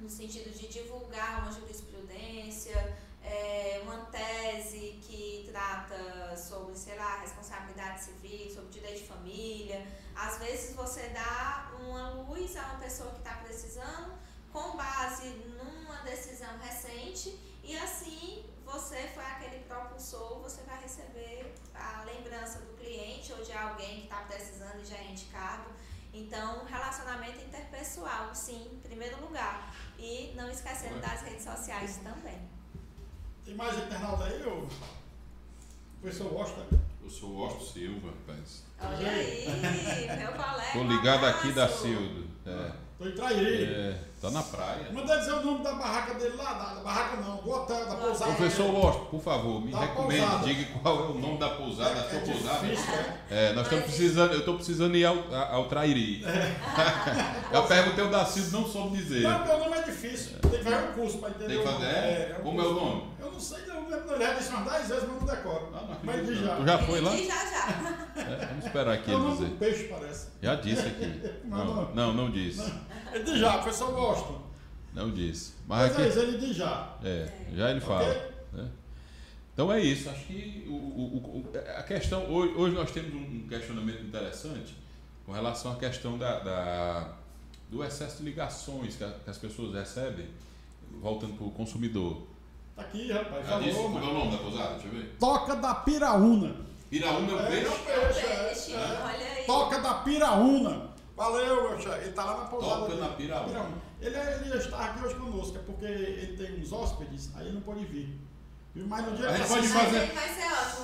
no 0.00 0.08
sentido 0.08 0.50
de 0.56 0.66
divulgar 0.68 1.42
uma 1.42 1.52
jurisprudência, 1.52 2.96
é, 3.22 3.80
uma 3.84 4.06
tese 4.06 4.98
que 5.02 5.48
trata 5.50 6.36
sobre, 6.36 6.76
sei 6.76 6.96
lá, 6.96 7.20
responsabilidade 7.20 8.04
civil, 8.04 8.50
sobre 8.50 8.70
direito 8.70 9.00
de 9.02 9.06
família. 9.06 9.86
Às 10.16 10.38
vezes 10.38 10.74
você 10.74 11.08
dá 11.08 11.70
uma 11.80 12.10
luz 12.10 12.56
a 12.56 12.62
uma 12.62 12.80
pessoa 12.80 13.10
que 13.10 13.18
está 13.18 13.34
precisando 13.34 14.18
com 14.52 14.76
base 14.76 15.28
numa 15.28 15.96
decisão 16.02 16.58
recente 16.58 17.38
e 17.62 17.76
assim 17.76 18.44
você 18.64 19.08
foi 19.14 19.24
aquele 19.24 19.64
propulsor, 19.64 20.40
você 20.40 20.62
vai 20.62 20.80
receber 20.80 21.52
a 21.74 22.04
lembrança 22.04 22.60
do 22.60 22.76
cliente 22.76 23.32
ou 23.32 23.42
de 23.44 23.52
alguém 23.52 24.00
que 24.00 24.04
está 24.04 24.22
precisando 24.22 24.80
e 24.80 24.84
já 24.84 24.96
é 24.96 25.10
indicado. 25.10 25.70
Então, 26.12 26.64
relacionamento 26.64 27.44
interpessoal, 27.44 28.34
sim, 28.34 28.68
em 28.72 28.80
primeiro 28.80 29.20
lugar. 29.20 29.74
E 30.00 30.32
não 30.34 30.50
esquecendo 30.50 30.98
das 30.98 31.20
redes 31.20 31.44
sociais 31.44 32.00
também. 32.02 32.40
Tem 33.44 33.54
mais 33.54 33.76
internauta 33.76 34.24
aí, 34.24 34.42
ô? 34.46 34.66
Professor 36.00 36.34
Osta? 36.34 36.66
Eu 37.02 37.10
sou 37.10 37.30
o 37.30 37.46
Osto 37.46 37.64
Silva, 37.64 38.08
rapaz. 38.08 38.64
Olha 38.80 39.10
aí, 39.10 39.46
meu 40.16 40.32
colega. 40.32 40.72
Tô 40.72 40.82
ligado 40.84 41.26
aqui 41.26 41.52
da 41.52 41.68
Cildo. 41.68 42.26
É. 42.46 42.72
Tô 43.00 43.08
em 43.08 43.12
Trairi. 43.12 43.64
É, 43.64 43.94
tá 44.20 44.30
na 44.30 44.42
praia. 44.42 44.92
Manda 44.92 45.16
dizer 45.16 45.32
o 45.32 45.42
nome 45.42 45.64
da 45.64 45.72
barraca 45.72 46.12
dele 46.18 46.36
lá, 46.36 46.52
da, 46.52 46.74
da 46.74 46.80
barraca 46.82 47.16
não, 47.16 47.36
do 47.38 47.50
hotel, 47.50 47.86
da 47.86 47.94
pousada. 47.94 48.32
Professor 48.32 48.70
Losto, 48.70 49.06
por 49.06 49.22
favor, 49.22 49.64
me 49.64 49.72
da 49.72 49.80
recomende, 49.80 50.20
pousada. 50.20 50.44
diga 50.44 50.66
qual 50.82 50.98
é 50.98 51.08
o 51.08 51.14
nome 51.14 51.38
da 51.38 51.48
pousada, 51.48 51.94
da 51.94 52.10
sua 52.10 52.18
é 52.18 52.20
pousada. 52.20 52.68
Difícil, 52.68 52.94
é? 52.94 53.16
é, 53.30 53.52
nós 53.54 53.64
estamos 53.64 53.84
precisando, 53.86 54.32
eu 54.34 54.40
estou 54.40 54.54
precisando 54.56 54.94
ir 54.98 55.06
ao, 55.06 55.16
ao 55.34 55.64
Trairi. 55.64 56.22
É. 56.26 56.56
eu 57.56 57.62
perguntei 57.62 58.04
o 58.04 58.10
da 58.10 58.26
Cildo, 58.26 58.50
não 58.50 58.68
soube 58.68 58.98
dizer. 58.98 59.22
Não, 59.22 59.46
meu 59.46 59.58
nome 59.60 59.78
é 59.78 59.82
difícil, 59.82 60.38
tem 60.42 60.50
que 60.50 60.62
fazer 60.62 60.76
um 60.76 60.92
curso 60.92 61.18
para 61.20 61.30
entender. 61.30 61.54
Tem 61.54 61.58
que 61.58 61.64
fazer? 61.64 61.86
É, 61.86 62.36
é 62.36 62.38
um 62.38 62.42
Como 62.42 62.62
curso. 62.62 62.68
é 62.68 62.72
o 62.72 62.84
nome? 62.84 63.02
Eu 63.18 63.32
não 63.32 63.40
sei, 63.40 63.69
já 63.90 64.34
disse 64.34 64.48
umas 64.50 64.72
10 64.72 64.88
vezes, 64.88 65.08
mas 65.08 65.20
não 65.20 65.26
decoro. 65.26 65.70
Não, 65.70 65.86
não 65.86 65.96
mas 66.02 66.26
diz 66.26 66.38
já. 66.38 66.56
Tu 66.56 66.64
já 66.64 66.78
foi 66.78 67.00
lá? 67.00 67.16
já, 67.16 67.24
já. 67.24 68.20
É, 68.20 68.46
vamos 68.46 68.64
esperar 68.66 68.94
aqui 68.94 69.10
ele 69.10 69.30
dizer. 69.30 69.50
peixe, 69.58 69.84
parece. 69.84 70.28
Já 70.42 70.54
disse 70.56 70.86
aqui. 70.86 71.30
Não, 71.44 71.64
não, 71.64 71.94
não, 71.94 72.14
não 72.14 72.30
disse. 72.30 72.58
Não. 72.58 72.80
Ele 73.12 73.24
diz 73.24 73.38
já, 73.38 73.58
professor 73.58 73.92
Boston. 73.92 74.42
Não 74.94 75.10
disse. 75.10 75.54
Mas, 75.66 75.92
Mas 75.94 76.16
aqui, 76.16 76.18
é 76.18 76.22
ele 76.22 76.38
diz 76.38 76.56
já. 76.56 76.96
É, 77.02 77.28
já 77.54 77.70
ele 77.70 77.80
fala. 77.80 78.08
Okay? 78.08 78.22
Né? 78.52 78.68
Então 79.52 79.72
é 79.72 79.80
isso. 79.80 80.08
Acho 80.08 80.24
que 80.26 80.64
o, 80.68 80.72
o, 80.72 81.16
o, 81.16 81.52
a 81.76 81.82
questão. 81.82 82.24
Hoje, 82.30 82.54
hoje, 82.54 82.74
nós 82.74 82.90
temos 82.90 83.14
um 83.14 83.46
questionamento 83.48 84.02
interessante 84.02 84.76
com 85.26 85.32
relação 85.32 85.72
à 85.72 85.76
questão 85.76 86.16
da, 86.16 86.38
da 86.40 87.14
do 87.70 87.84
excesso 87.84 88.18
de 88.18 88.24
ligações 88.24 88.96
que, 88.96 89.04
a, 89.04 89.10
que, 89.10 89.30
as 89.30 89.38
pessoas 89.38 89.72
recebem, 89.72 90.26
voltando 91.00 91.34
para 91.34 91.46
o 91.46 91.50
consumidor. 91.52 92.26
Tá 92.80 92.86
aqui, 92.86 93.12
rapaz. 93.12 93.46
Já 93.46 93.58
disse, 93.58 93.78
qual 93.78 94.02
é 94.02 94.06
o 94.06 94.14
nome 94.14 94.30
da 94.32 94.38
pousada? 94.38 94.70
Deixa 94.74 94.86
eu 94.88 94.92
ver. 94.92 95.16
Toca 95.20 95.56
da 95.56 95.74
Piraúna. 95.74 96.56
Piraúna 96.88 97.32
é 97.32 97.34
o 97.34 97.46
peixe? 97.46 97.66
É, 97.66 97.68
o 97.68 98.48
peixe, 98.48 98.72
é. 98.72 98.76
é. 98.76 99.00
Olha 99.04 99.26
aí. 99.36 99.44
Toca 99.44 99.78
da 99.80 99.94
Piraúna. 99.94 100.90
Valeu, 101.14 101.68
meu 101.68 101.78
chefe. 101.78 101.98
Ele 101.98 102.08
está 102.08 102.24
lá 102.24 102.38
na 102.38 102.44
pousada. 102.46 102.80
Toca 102.80 102.94
na 102.96 103.08
Piraúna. 103.08 103.68
Ele, 104.00 104.16
ele 104.16 104.56
está 104.56 104.78
aqui 104.78 105.04
hoje 105.04 105.14
conosco, 105.16 105.58
é 105.58 105.60
porque 105.60 105.84
ele 105.84 106.36
tem 106.38 106.58
uns 106.58 106.72
hóspedes, 106.72 107.30
aí 107.36 107.46
ele 107.46 107.56
não 107.56 107.60
pode 107.60 107.84
vir. 107.84 108.18
Mais 108.74 109.04
no 109.04 109.14
dia 109.14 109.28
A 109.28 109.32
que 109.32 109.38
gente 109.38 109.48
pode 109.48 109.68
Mas 109.68 109.82
fazer-. 109.82 110.12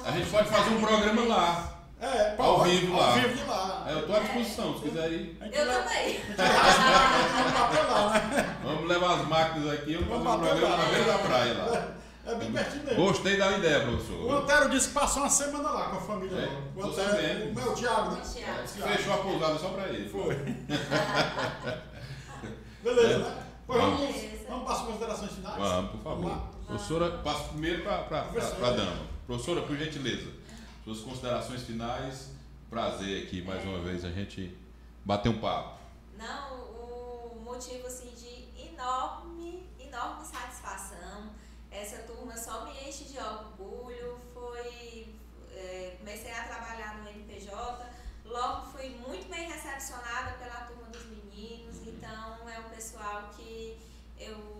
A 0.05 0.11
gente 0.11 0.31
pode 0.31 0.49
fazer 0.49 0.71
um 0.71 0.81
programa 0.81 1.23
lá. 1.25 1.76
É, 1.99 2.31
Ao 2.37 2.59
pode, 2.59 2.71
vivo 2.77 2.93
ao 2.95 3.01
lá. 3.01 3.15
vivo 3.15 3.51
lá. 3.51 3.85
É, 3.89 3.93
eu 3.95 4.01
estou 4.01 4.17
à 4.17 4.19
disposição, 4.21 4.75
se 4.75 4.83
quiser 4.83 5.11
ir. 5.13 5.39
Eu 5.41 5.67
também. 5.67 6.21
vamos 7.87 8.13
né? 8.37 8.57
Vamos 8.63 8.89
levar 8.89 9.15
as 9.21 9.29
máquinas 9.29 9.73
aqui, 9.73 9.95
vamos 9.95 10.09
fazer 10.09 10.21
um 10.21 10.25
Vamos 10.25 10.41
bater 10.41 10.51
programa 10.61 10.77
na 10.77 10.85
beira 10.91 11.05
da 11.13 11.19
praia 11.19 11.55
lá. 11.55 11.89
É 12.27 12.35
bem 12.35 12.51
pertinho 12.53 12.85
mesmo. 12.85 13.05
Gostei 13.07 13.37
da 13.39 13.53
ideia, 13.57 13.79
O 13.79 13.83
professor. 13.93 14.31
Antero 14.43 14.69
disse 14.69 14.89
que 14.89 14.95
passou 14.95 15.23
uma 15.23 15.31
semana 15.31 15.71
lá 15.71 15.85
com 15.91 15.97
a 15.97 16.01
família. 16.01 16.39
É, 16.41 16.49
o 16.77 16.83
tô 16.83 16.89
Antero, 17.01 17.49
o 17.51 17.55
meu 17.55 17.73
Thiago, 17.75 18.11
né? 18.11 18.23
Fechou 18.67 19.15
a 19.15 19.19
pousada 19.19 19.59
só 19.59 19.69
pra 19.69 19.85
ele. 19.89 20.09
Foi. 20.09 20.35
Beleza, 22.83 23.15
É. 23.15 23.19
né? 23.19 23.43
Pois 23.67 23.81
vamos, 23.81 24.01
Beleza. 24.01 24.45
vamos 24.49 24.65
para 24.65 24.75
as 24.75 24.83
considerações 24.83 25.33
finais? 25.33 25.57
Vamos, 25.57 25.91
por 25.93 26.01
Vamos 26.01 26.25
favor. 26.25 26.37
lá. 26.37 26.51
Professora, 26.67 27.11
passo 27.19 27.49
primeiro 27.51 27.83
para 27.83 27.97
a 27.99 28.71
dama. 28.71 28.97
Professora, 29.27 29.63
por 29.63 29.77
gentileza, 29.77 30.27
suas 30.87 31.01
considerações 31.01 31.65
finais. 31.65 32.31
Prazer 32.71 33.25
aqui, 33.25 33.43
mais 33.43 33.65
uma 33.65 33.81
vez, 33.81 34.05
a 34.05 34.11
gente 34.11 34.57
bater 35.05 35.29
um 35.29 35.41
papo. 35.41 35.81
Não, 36.17 36.61
o 36.61 37.41
motivo 37.45 37.89
assim 37.89 38.13
de 38.15 38.69
enorme, 38.69 39.69
enorme 39.81 40.25
satisfação. 40.25 41.33
Essa 41.73 42.05
turma 42.05 42.37
só 42.37 42.65
me 42.65 42.89
enche 42.89 43.03
de 43.03 43.19
orgulho. 43.19 44.17
Foi, 44.33 45.13
é, 45.57 45.97
comecei 45.99 46.31
a 46.31 46.45
trabalhar 46.45 46.99
no 47.03 47.09
NPJ, 47.09 47.85
logo 48.25 48.67
fui 48.67 48.91
muito 49.09 49.29
bem 49.29 49.51
recepcionada 49.51 50.39
pela 50.39 50.67
turma 50.69 50.87
dos 50.87 51.05
meninos. 51.07 51.85
Então 51.85 52.49
é 52.49 52.61
um 52.61 52.71
pessoal 52.71 53.29
que 53.37 53.77
eu 54.21 54.56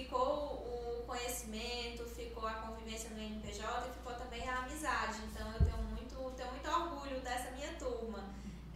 ficou 0.00 1.00
o 1.00 1.04
conhecimento, 1.06 2.04
ficou 2.04 2.46
a 2.46 2.54
convivência 2.54 3.10
no 3.10 3.20
NPJ 3.20 3.88
e 3.88 3.92
ficou 3.92 4.14
também 4.14 4.48
a 4.48 4.60
amizade. 4.60 5.18
Então 5.30 5.52
eu 5.52 5.58
tenho 5.58 5.82
muito, 5.84 6.32
tenho 6.36 6.50
muito 6.50 6.70
orgulho 6.70 7.20
dessa 7.20 7.50
minha 7.50 7.72
turma. 7.74 8.24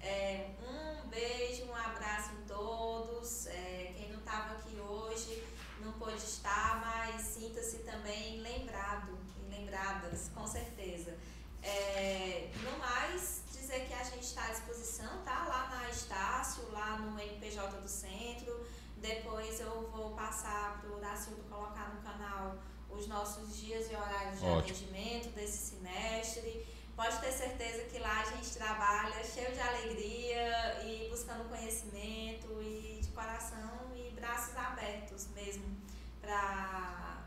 É, 0.02 0.50
um 0.60 1.08
beijo, 1.08 1.64
um 1.64 1.74
abraço 1.74 2.32
em 2.34 2.46
todos. 2.46 3.46
É, 3.46 3.92
quem 3.96 4.10
não 4.10 4.18
estava 4.18 4.54
aqui 4.54 4.78
hoje 4.78 5.42
não 5.80 5.92
pôde 5.94 6.16
estar, 6.16 6.80
mas 6.80 7.22
sinta-se 7.22 7.78
também 7.78 8.40
lembrado 8.40 9.18
e 9.42 9.54
lembradas, 9.54 10.30
com 10.34 10.46
certeza. 10.46 11.16
É, 11.62 12.50
no 12.62 12.78
mais, 12.78 13.42
dizer 13.50 13.86
que 13.86 13.94
a 13.94 14.04
gente 14.04 14.24
está 14.24 14.44
à 14.44 14.50
disposição, 14.50 15.22
tá? 15.24 15.46
Lá 15.48 15.68
na 15.70 15.88
Estácio, 15.88 16.70
lá 16.70 16.98
no 16.98 17.18
NPJ 17.18 17.80
do 17.80 17.88
Centro. 17.88 18.66
Depois 19.04 19.60
eu 19.60 19.90
vou 19.92 20.12
passar 20.12 20.80
para 20.80 20.90
o 20.90 20.98
Dacildo 20.98 21.42
colocar 21.42 21.92
no 21.94 22.00
canal 22.00 22.56
os 22.88 23.06
nossos 23.06 23.54
dias 23.54 23.90
e 23.90 23.94
horários 23.94 24.40
de 24.40 24.46
Ótimo. 24.46 24.60
atendimento 24.60 25.28
desse 25.34 25.76
semestre. 25.76 26.66
Pode 26.96 27.20
ter 27.20 27.30
certeza 27.30 27.82
que 27.84 27.98
lá 27.98 28.22
a 28.22 28.24
gente 28.24 28.54
trabalha 28.54 29.22
cheio 29.22 29.52
de 29.52 29.60
alegria 29.60 30.82
e 30.84 31.10
buscando 31.10 31.46
conhecimento 31.50 32.62
e 32.62 33.00
de 33.02 33.08
coração 33.08 33.92
e 33.94 34.10
braços 34.12 34.56
abertos 34.56 35.28
mesmo 35.34 35.76
para 36.22 37.18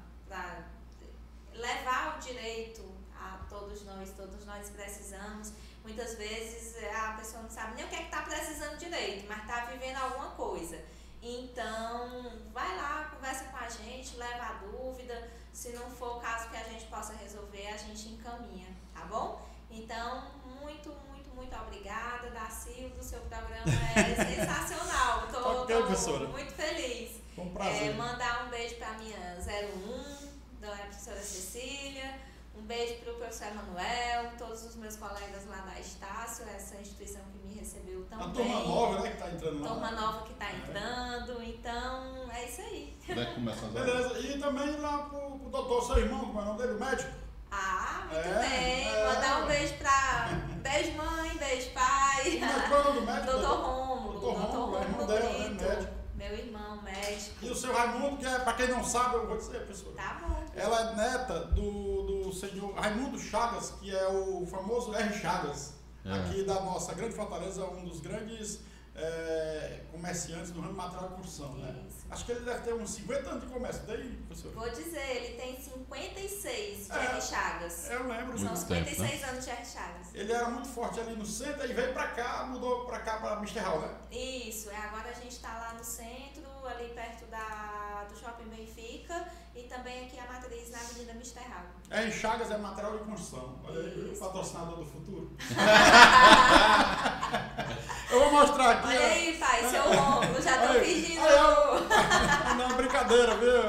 levar 1.53 2.17
o 2.17 2.19
direito 2.19 2.84
a 3.15 3.45
todos 3.47 3.84
nós, 3.84 4.09
todos 4.17 4.43
nós 4.47 4.67
precisamos. 4.71 5.53
Muitas 5.84 6.15
vezes 6.15 6.75
eh, 6.78 6.91
a 6.91 7.11
pessoa 7.11 7.43
não 7.43 7.51
sabe 7.51 7.75
nem 7.75 7.86
o 7.86 7.88
que 7.88 7.95
é 7.95 7.99
que 7.99 8.05
está 8.05 8.23
precisando 8.23 8.78
direito, 8.78 9.28
mas 9.28 9.41
está 9.41 9.65
vivendo 9.65 9.97
alguma 9.97 10.32
coisa. 10.32 10.97
Então, 11.22 12.32
vai 12.53 12.76
lá, 12.78 13.11
conversa 13.15 13.45
com 13.45 13.57
a 13.57 13.70
gente, 13.70 14.15
leva 14.18 14.43
a 14.43 14.53
dúvida. 14.53 15.30
Se 15.51 15.70
não 15.70 15.89
for 15.89 16.18
o 16.18 16.20
caso 16.20 16.49
que 16.49 16.57
a 16.57 16.63
gente 16.63 16.86
possa 16.86 17.13
resolver, 17.13 17.68
a 17.68 17.78
gente 17.78 18.09
encaminha, 18.09 18.68
tá 18.93 19.05
bom? 19.05 19.41
Então, 19.70 20.32
muito, 20.61 20.89
muito, 21.09 21.30
muito 21.36 21.55
obrigada, 21.55 22.30
Dacildo. 22.30 23.03
Seu 23.03 23.20
programa 23.22 23.63
é 23.95 24.15
sensacional. 24.38 25.28
Tô, 25.28 25.65
tô 25.65 26.28
muito 26.28 26.51
feliz. 26.53 27.18
Foi 27.36 27.43
um 27.45 27.49
É, 27.49 27.53
prazer. 27.53 27.95
mandar 27.95 28.45
um 28.45 28.49
beijo 28.49 28.76
para 28.76 28.93
minha 28.93 29.18
01, 29.39 30.28
da 30.61 30.70
professora 30.76 31.20
Cecília. 31.22 32.20
Um 32.58 32.62
beijo 32.68 32.95
para 33.01 33.14
o 33.14 33.16
professor 33.18 33.47
Emanuel, 33.47 34.32
todos 34.38 34.64
os 34.66 34.76
meus 34.76 34.95
colegas 34.97 35.45
lá 35.47 35.58
da 35.58 35.80
Estácio, 35.80 36.45
essa 36.55 36.76
instituição 36.78 37.22
que 37.32 37.47
me 37.47 37.53
recebeu 37.60 38.05
a 38.12 38.18
também. 38.18 38.34
turma 38.34 38.60
nova, 38.62 38.99
né, 39.01 39.10
que 39.10 39.14
está 39.16 39.30
entrando 39.30 39.62
lá. 39.62 39.68
Turma 39.70 39.91
nova 39.91 40.26
que 40.26 40.34
está 40.34 40.51
entrando, 40.53 41.43
então 41.43 42.32
é 42.32 42.45
isso 42.45 42.62
aí. 42.62 42.97
Onde 43.10 43.20
é 43.22 43.26
que 43.26 43.34
começa 43.36 43.66
as 43.68 43.76
aulas? 43.76 43.86
Beleza, 43.86 44.20
e 44.20 44.39
também 44.39 44.80
lá 44.80 44.97
pro, 45.03 45.39
pro 45.39 45.49
doutor, 45.49 45.84
seu 45.86 45.97
irmão, 45.99 46.20
como 46.26 46.39
é 46.39 46.41
o 46.41 46.45
nome 46.45 46.62
dele, 46.62 46.74
o 46.74 46.80
médico. 46.80 47.12
Ah, 47.51 48.08
muito 48.12 48.28
É, 48.28 48.49
bem. 48.49 48.88
é. 48.89 49.14
Mandar 49.14 49.43
um 49.43 49.47
beijo 49.47 49.74
pra. 49.76 50.28
Beijo, 50.62 50.91
mãe, 50.97 51.38
beijo, 51.38 51.70
pai. 51.72 52.24
Como 52.39 52.45
é 52.45 52.68
que 52.68 52.74
é 52.74 52.78
o 52.78 52.84
nome 52.84 52.99
do 52.99 53.05
médico? 53.05 53.26
Doutor 53.32 53.58
Rômulo. 53.62 54.20
Doutor 54.20 54.38
Rômulo, 54.51 54.78
é 54.78 54.82
irmão 54.82 55.08
dela, 55.08 55.20
né, 55.22 55.47
Brito. 55.47 55.64
médico. 55.64 55.97
Meu 56.18 56.34
irmão, 56.36 56.82
médico. 56.82 57.36
E 57.45 57.49
o 57.49 57.55
seu 57.55 57.72
Raimundo, 57.74 58.18
que 58.18 58.26
é, 58.26 58.39
para 58.39 58.53
quem 58.53 58.68
não 58.70 58.84
sabe, 58.84 59.15
eu 59.15 59.28
vou 59.28 59.38
dizer, 59.38 59.65
pessoal. 59.68 59.93
Tá 59.93 60.20
bom. 60.28 60.43
Ela 60.55 60.91
é 60.91 60.95
neta 60.95 61.39
do, 61.45 62.24
do 62.24 62.34
senhor 62.34 62.74
Raimundo 62.74 63.20
Chagas, 63.20 63.72
que 63.80 63.95
é 63.95 64.07
o 64.07 64.45
famoso 64.47 64.93
R. 64.95 65.13
Chagas, 65.13 65.74
É. 66.03 66.11
aqui 66.13 66.43
da 66.43 66.55
nossa 66.61 66.93
grande 66.95 67.13
Fortaleza, 67.15 67.63
um 67.65 67.86
dos 67.86 67.99
grandes 67.99 68.61
é, 68.95 69.82
comerciantes 69.91 70.49
do 70.51 70.59
ramo 70.59 70.74
material 70.74 71.09
de 71.09 71.15
construção, 71.15 71.53
né? 71.57 71.84
Isso. 71.88 71.97
Acho 72.10 72.26
que 72.26 72.32
ele 72.32 72.39
deve 72.45 72.62
ter 72.62 72.74
uns 72.74 72.89
50 72.91 73.30
anos 73.30 73.43
de 73.43 73.49
comércio, 73.53 73.84
daí, 73.86 74.10
professor? 74.28 74.51
Vou 74.53 74.70
dizer, 74.70 75.16
ele 75.18 75.36
tem 75.36 75.60
56 75.62 76.88
de 76.88 76.91
É. 76.93 76.95
R. 76.95 77.22
Chagas. 77.22 77.89
Eu 77.89 78.08
lembro. 78.08 78.38
São 78.38 78.47
Muito 78.47 78.58
os 78.58 78.64
tempo, 78.64 78.89
56 78.89 79.24
anos 79.26 79.43
de 79.45 79.51
R. 79.51 79.66
Chagas. 79.66 80.08
Ele 80.14 80.32
era 80.32 80.49
muito 80.49 80.68
forte 80.70 80.99
ali 81.01 81.16
no 81.16 81.26
centro 81.26 81.66
e 81.70 81.74
veio 81.74 81.93
pra 81.93 82.08
cá, 82.10 82.45
mudou 82.45 82.86
pra 82.86 82.99
cá, 82.99 83.18
pra 83.18 83.34
Mr. 83.38 83.60
Hall, 83.60 83.82
né? 83.82 83.89
Isso, 84.12 84.70
é, 84.70 84.78
agora 84.78 85.10
a 85.10 85.14
gente 85.14 85.32
está 85.34 85.53
lá 85.53 85.74
no 85.74 85.84
centro, 85.84 86.43
ali 86.68 86.89
perto 86.89 87.26
da, 87.28 88.05
do 88.09 88.18
Shopping 88.18 88.49
Benfica 88.49 89.26
e 89.55 89.63
também 89.63 90.05
aqui 90.05 90.20
a 90.20 90.26
matriz 90.32 90.70
na 90.70 90.80
Avenida 90.80 91.13
Misterral. 91.13 91.63
R. 91.89 92.11
Chagas 92.11 92.51
é 92.51 92.57
material 92.57 92.97
de 92.97 93.03
construção. 93.05 93.59
Olha 93.63 93.80
aí, 93.80 94.11
o 94.13 94.18
patrocinador 94.20 94.76
do 94.78 94.86
futuro. 94.86 95.32
eu 98.11 98.20
vou 98.20 98.32
mostrar 98.32 98.72
aqui. 98.72 98.88
Olha 98.88 98.99
ó. 98.99 99.03
aí, 99.03 99.38
pai, 99.38 99.70
seu 99.70 99.84
Rômulo, 99.84 100.41
já 100.41 100.68
tô 100.68 100.74
pedindo. 100.80 101.22
aí, 101.22 102.57
Não, 102.57 102.76
brincadeira, 102.78 103.36
viu? 103.38 103.61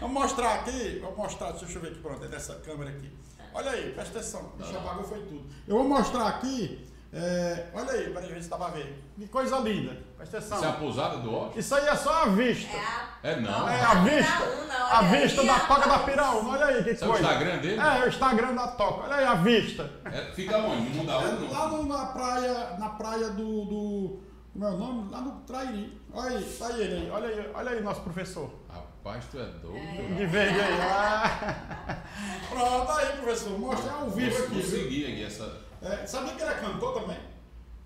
Vou 0.00 0.08
mostrar 0.08 0.54
aqui, 0.56 0.98
vou 1.00 1.16
mostrar, 1.16 1.52
deixa 1.52 1.78
eu 1.78 1.80
ver 1.80 1.88
aqui, 1.88 1.98
pronto, 2.00 2.22
é 2.22 2.28
dessa 2.28 2.56
câmera 2.56 2.90
aqui. 2.90 3.10
Olha 3.54 3.70
aí, 3.70 3.92
presta 3.92 4.18
atenção, 4.18 4.52
o 4.52 4.56
bicho 4.58 4.76
apagou 4.76 5.04
foi 5.04 5.20
tudo. 5.20 5.48
Eu 5.66 5.76
vou 5.76 5.84
mostrar 5.88 6.26
aqui, 6.28 6.86
é, 7.14 7.66
olha 7.72 7.90
aí, 7.92 8.10
peraí, 8.12 8.32
ver 8.32 8.42
se 8.42 8.48
dá 8.50 8.56
pra 8.56 8.68
ver. 8.68 9.04
Que 9.16 9.28
coisa 9.28 9.58
linda, 9.58 9.96
presta 10.16 10.38
Isso 10.38 10.52
é 10.52 10.56
a 10.56 10.58
atenção. 10.58 10.80
pousada 10.80 11.16
do 11.18 11.32
Oeste? 11.34 11.58
Isso 11.60 11.74
aí 11.74 11.86
é 11.86 11.94
só 11.96 12.22
a 12.22 12.26
vista. 12.26 12.76
É 12.76 12.80
a, 12.80 13.08
É 13.30 13.40
não. 13.40 13.68
É 13.68 13.80
a 13.80 13.94
vista, 13.94 14.32
Piraúna, 14.32 14.74
a 14.90 15.02
vista 15.02 15.40
aí, 15.40 15.46
da 15.46 15.58
toca 15.60 15.88
da 15.88 15.98
Piraúna, 16.00 16.48
olha 16.50 16.66
aí 16.66 16.82
que 16.84 16.90
Esse 16.90 17.04
é 17.04 17.06
o 17.06 17.10
coisa. 17.10 17.24
Instagram 17.28 17.58
dele? 17.58 17.80
É, 17.80 18.04
o 18.04 18.08
Instagram 18.08 18.54
da 18.54 18.68
toca, 18.68 19.04
olha 19.04 19.14
aí 19.16 19.24
a 19.24 19.34
vista. 19.34 19.90
É, 20.04 20.20
fica 20.32 20.58
onde? 20.58 20.82
No 20.90 20.90
mundo 20.96 21.06
da 21.06 21.12
É, 21.14 21.50
lá 21.52 21.68
no- 21.68 21.86
na 21.86 22.06
praia, 22.06 22.76
na 22.78 22.88
praia 22.90 23.28
do, 23.30 23.64
do, 23.64 24.20
como 24.52 24.64
é 24.64 24.68
o 24.70 24.76
nome? 24.76 25.10
Lá 25.12 25.20
no 25.20 25.32
Trairi. 25.46 26.00
Olha 26.12 26.36
aí, 26.38 26.44
tá 26.44 26.66
aí 26.66 26.80
ele 26.82 26.94
aí, 26.96 27.10
olha 27.10 27.28
aí, 27.28 27.50
olha 27.54 27.70
aí 27.72 27.80
nosso 27.82 28.00
professor. 28.02 28.50
Rapaz, 28.72 29.24
tu 29.30 29.38
é 29.38 29.44
doido. 29.44 30.16
De 30.16 30.26
verde 30.26 30.60
aí. 30.60 30.80
Ah. 30.80 31.96
Pronto, 32.50 32.90
aí, 32.92 33.06
professor. 33.18 33.58
Mostra 33.58 33.92
ao 33.92 34.10
vivo 34.10 34.36
Vou 34.36 34.46
aqui. 34.46 34.54
viu? 34.54 34.62
seguir 34.84 35.06
aqui 35.06 35.24
essa. 35.24 35.64
É, 35.84 36.06
sabia 36.06 36.34
que 36.34 36.42
ele 36.42 36.50
é 36.50 36.54
cantor 36.54 37.00
também? 37.00 37.18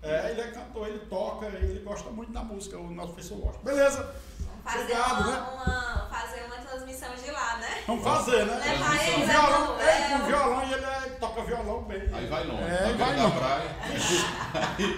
É, 0.01 0.31
ele 0.31 0.41
é 0.41 0.51
cantor, 0.51 0.87
ele 0.87 0.99
toca, 0.99 1.45
ele 1.47 1.79
gosta 1.81 2.09
muito 2.09 2.31
da 2.31 2.41
música, 2.41 2.77
o 2.77 2.89
nosso 2.89 3.13
professor 3.13 3.37
gosta. 3.39 3.59
Beleza, 3.63 4.15
fazer, 4.63 4.79
Obrigado, 4.83 5.21
uma, 5.21 5.31
né? 5.31 5.45
uma- 5.53 6.07
fazer 6.09 6.43
uma 6.45 6.55
transmissão 6.57 7.13
de 7.15 7.31
lá, 7.31 7.57
né? 7.57 7.83
vamos 7.85 8.03
fazer, 8.03 8.45
né? 8.45 8.53
Levar 8.55 8.95
ele, 9.07 9.13
Com 9.19 9.25
Zé 9.25 9.33
violão, 9.33 9.77
ele 9.81 10.13
com 10.19 10.25
violão 10.27 10.63
e 10.69 10.73
ele 10.73 10.85
é- 10.85 11.09
toca 11.19 11.41
violão 11.43 11.83
bem. 11.83 12.01
Aí 12.13 12.27
vai 12.27 12.45
longe. 12.45 12.63
É, 12.63 12.91
na 12.93 13.05
vai 13.05 13.17
longe. 13.17 13.37
praia. 13.37 13.69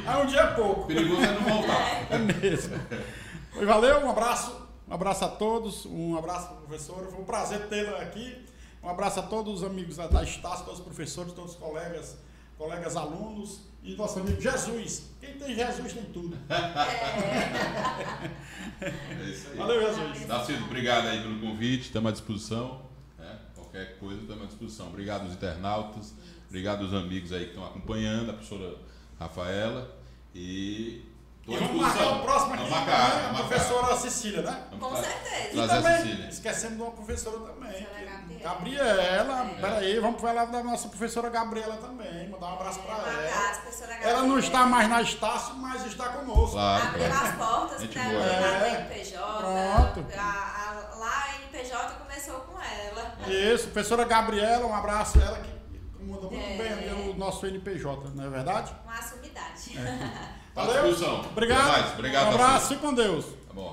Aí 0.07 0.21
um 0.21 0.25
dia 0.27 0.39
é 0.41 0.47
pouco. 0.53 0.85
Perigoso 0.85 1.21
é 1.23 1.31
não 1.33 1.41
voltar. 1.41 2.11
É 2.13 2.17
mesmo. 2.19 2.79
Oi, 3.55 3.65
valeu, 3.65 4.05
um 4.05 4.09
abraço. 4.11 4.61
Um 4.87 4.93
abraço 4.93 5.25
a 5.25 5.29
todos, 5.29 5.85
um 5.87 6.15
abraço 6.17 6.47
para 6.49 6.57
a 6.57 6.61
professora. 6.61 7.07
Foi 7.09 7.19
um 7.21 7.25
prazer 7.25 7.67
tê-la 7.69 8.01
aqui. 8.01 8.45
Um 8.83 8.89
abraço 8.89 9.19
a 9.19 9.23
todos 9.23 9.61
os 9.61 9.63
amigos 9.63 9.95
da 9.95 10.05
da 10.07 10.21
Estácio, 10.23 10.65
todos 10.65 10.79
os 10.79 10.85
professores, 10.85 11.33
todos 11.33 11.51
os 11.53 11.57
colegas, 11.57 12.17
colegas 12.61 12.95
alunos 12.95 13.61
e 13.81 13.95
nosso 13.95 14.19
amigo 14.19 14.39
Jesus. 14.39 15.09
Quem 15.19 15.33
tem 15.33 15.55
Jesus 15.55 15.93
tem 15.93 16.03
tudo. 16.05 16.37
É 18.81 19.29
isso 19.29 19.49
aí. 19.51 19.57
Valeu, 19.57 19.79
Jesus. 19.81 20.25
Dacido, 20.25 20.65
obrigado 20.65 21.07
aí 21.07 21.21
pelo 21.21 21.39
convite, 21.39 21.83
estamos 21.83 22.09
à 22.09 22.11
disposição. 22.11 22.81
né? 23.17 23.39
Qualquer 23.53 23.97
coisa, 23.99 24.21
estamos 24.21 24.43
à 24.43 24.45
disposição. 24.47 24.87
Obrigado 24.87 25.23
aos 25.23 25.33
internautas, 25.33 26.15
obrigado 26.47 26.83
aos 26.83 26.93
amigos 26.93 27.31
aí 27.31 27.43
que 27.43 27.49
estão 27.51 27.65
acompanhando, 27.65 28.31
a 28.31 28.33
professora 28.33 28.75
Rafaela. 29.19 29.95
E 30.33 31.03
Tô 31.45 31.53
E 31.53 31.57
vamos 31.57 31.81
marcar 31.81 32.07
o 32.07 32.21
próximo 32.21 32.53
aqui, 32.53 32.63
Vamos 32.63 32.77
marcar, 32.77 32.97
né? 32.99 33.05
a 33.05 33.09
vamos 33.09 33.31
marcar. 33.39 33.47
professora 33.47 33.97
Cecília, 33.97 34.41
né? 34.43 34.63
Com 34.79 34.95
certeza. 34.95 35.49
E 35.63 35.67
também, 35.67 35.97
Cecília. 35.97 36.29
esquecemos 36.29 36.77
de 36.77 36.83
uma 36.83 36.91
professora 36.91 37.37
também. 37.39 37.71
Professora 37.71 37.99
que- 38.27 38.43
Gabriela. 38.43 38.95
Gabriela, 38.95 39.51
É. 39.57 39.61
peraí, 39.61 39.99
vamos 39.99 40.21
falar 40.21 40.45
da 40.45 40.63
nossa 40.63 40.87
professora 40.89 41.29
Gabriela 41.29 41.77
também, 41.77 42.29
mandar 42.29 42.45
um 42.47 42.53
abraço 42.53 42.79
pra 42.81 42.95
É, 42.95 43.27
ela. 43.31 43.55
professora 43.61 43.93
Ela 43.93 44.03
não 44.03 44.13
Gabriela. 44.35 44.39
está 44.39 44.65
mais 44.67 44.89
na 44.89 45.01
Estácio, 45.01 45.55
mas 45.55 45.85
está 45.85 46.09
conosco. 46.09 46.51
Claro, 46.51 46.87
Abriu 46.87 47.07
claro. 47.07 47.25
as 47.27 47.35
portas 47.35 47.87
para 47.87 48.03
boa. 48.03 48.23
ela 48.23 48.67
É. 48.67 48.69
NPJ. 48.81 49.37
Pronto. 49.37 50.05
A, 50.17 50.21
a, 50.21 50.95
lá 50.97 51.23
a 51.27 51.35
NPJ 51.41 51.93
começou 51.95 52.35
com 52.41 52.59
ela. 52.61 53.13
Isso, 53.27 53.63
professora 53.69 54.03
Gabriela, 54.05 54.65
um 54.67 54.75
abraço. 54.75 55.19
Ela 55.19 55.39
que 55.39 55.49
comanda 56.05 56.27
muito 56.27 56.35
É. 56.35 56.57
bem 56.57 56.71
ali 56.73 57.09
o 57.11 57.13
nosso 57.17 57.45
NPJ, 57.45 58.09
não 58.15 58.25
é 58.25 58.29
verdade? 58.29 58.73
Uma 58.83 59.01
sumidade. 59.01 59.71
Tá 60.53 60.61
à 60.63 60.65
Valeu. 60.65 60.95
Obrigado. 61.31 61.67
Mais. 61.67 61.93
Obrigado, 61.93 62.25
um 62.25 62.29
abraço, 62.35 62.67
fique 62.69 62.81
com 62.81 62.93
Deus. 62.93 63.25
Tá 63.25 63.53
bom. 63.53 63.69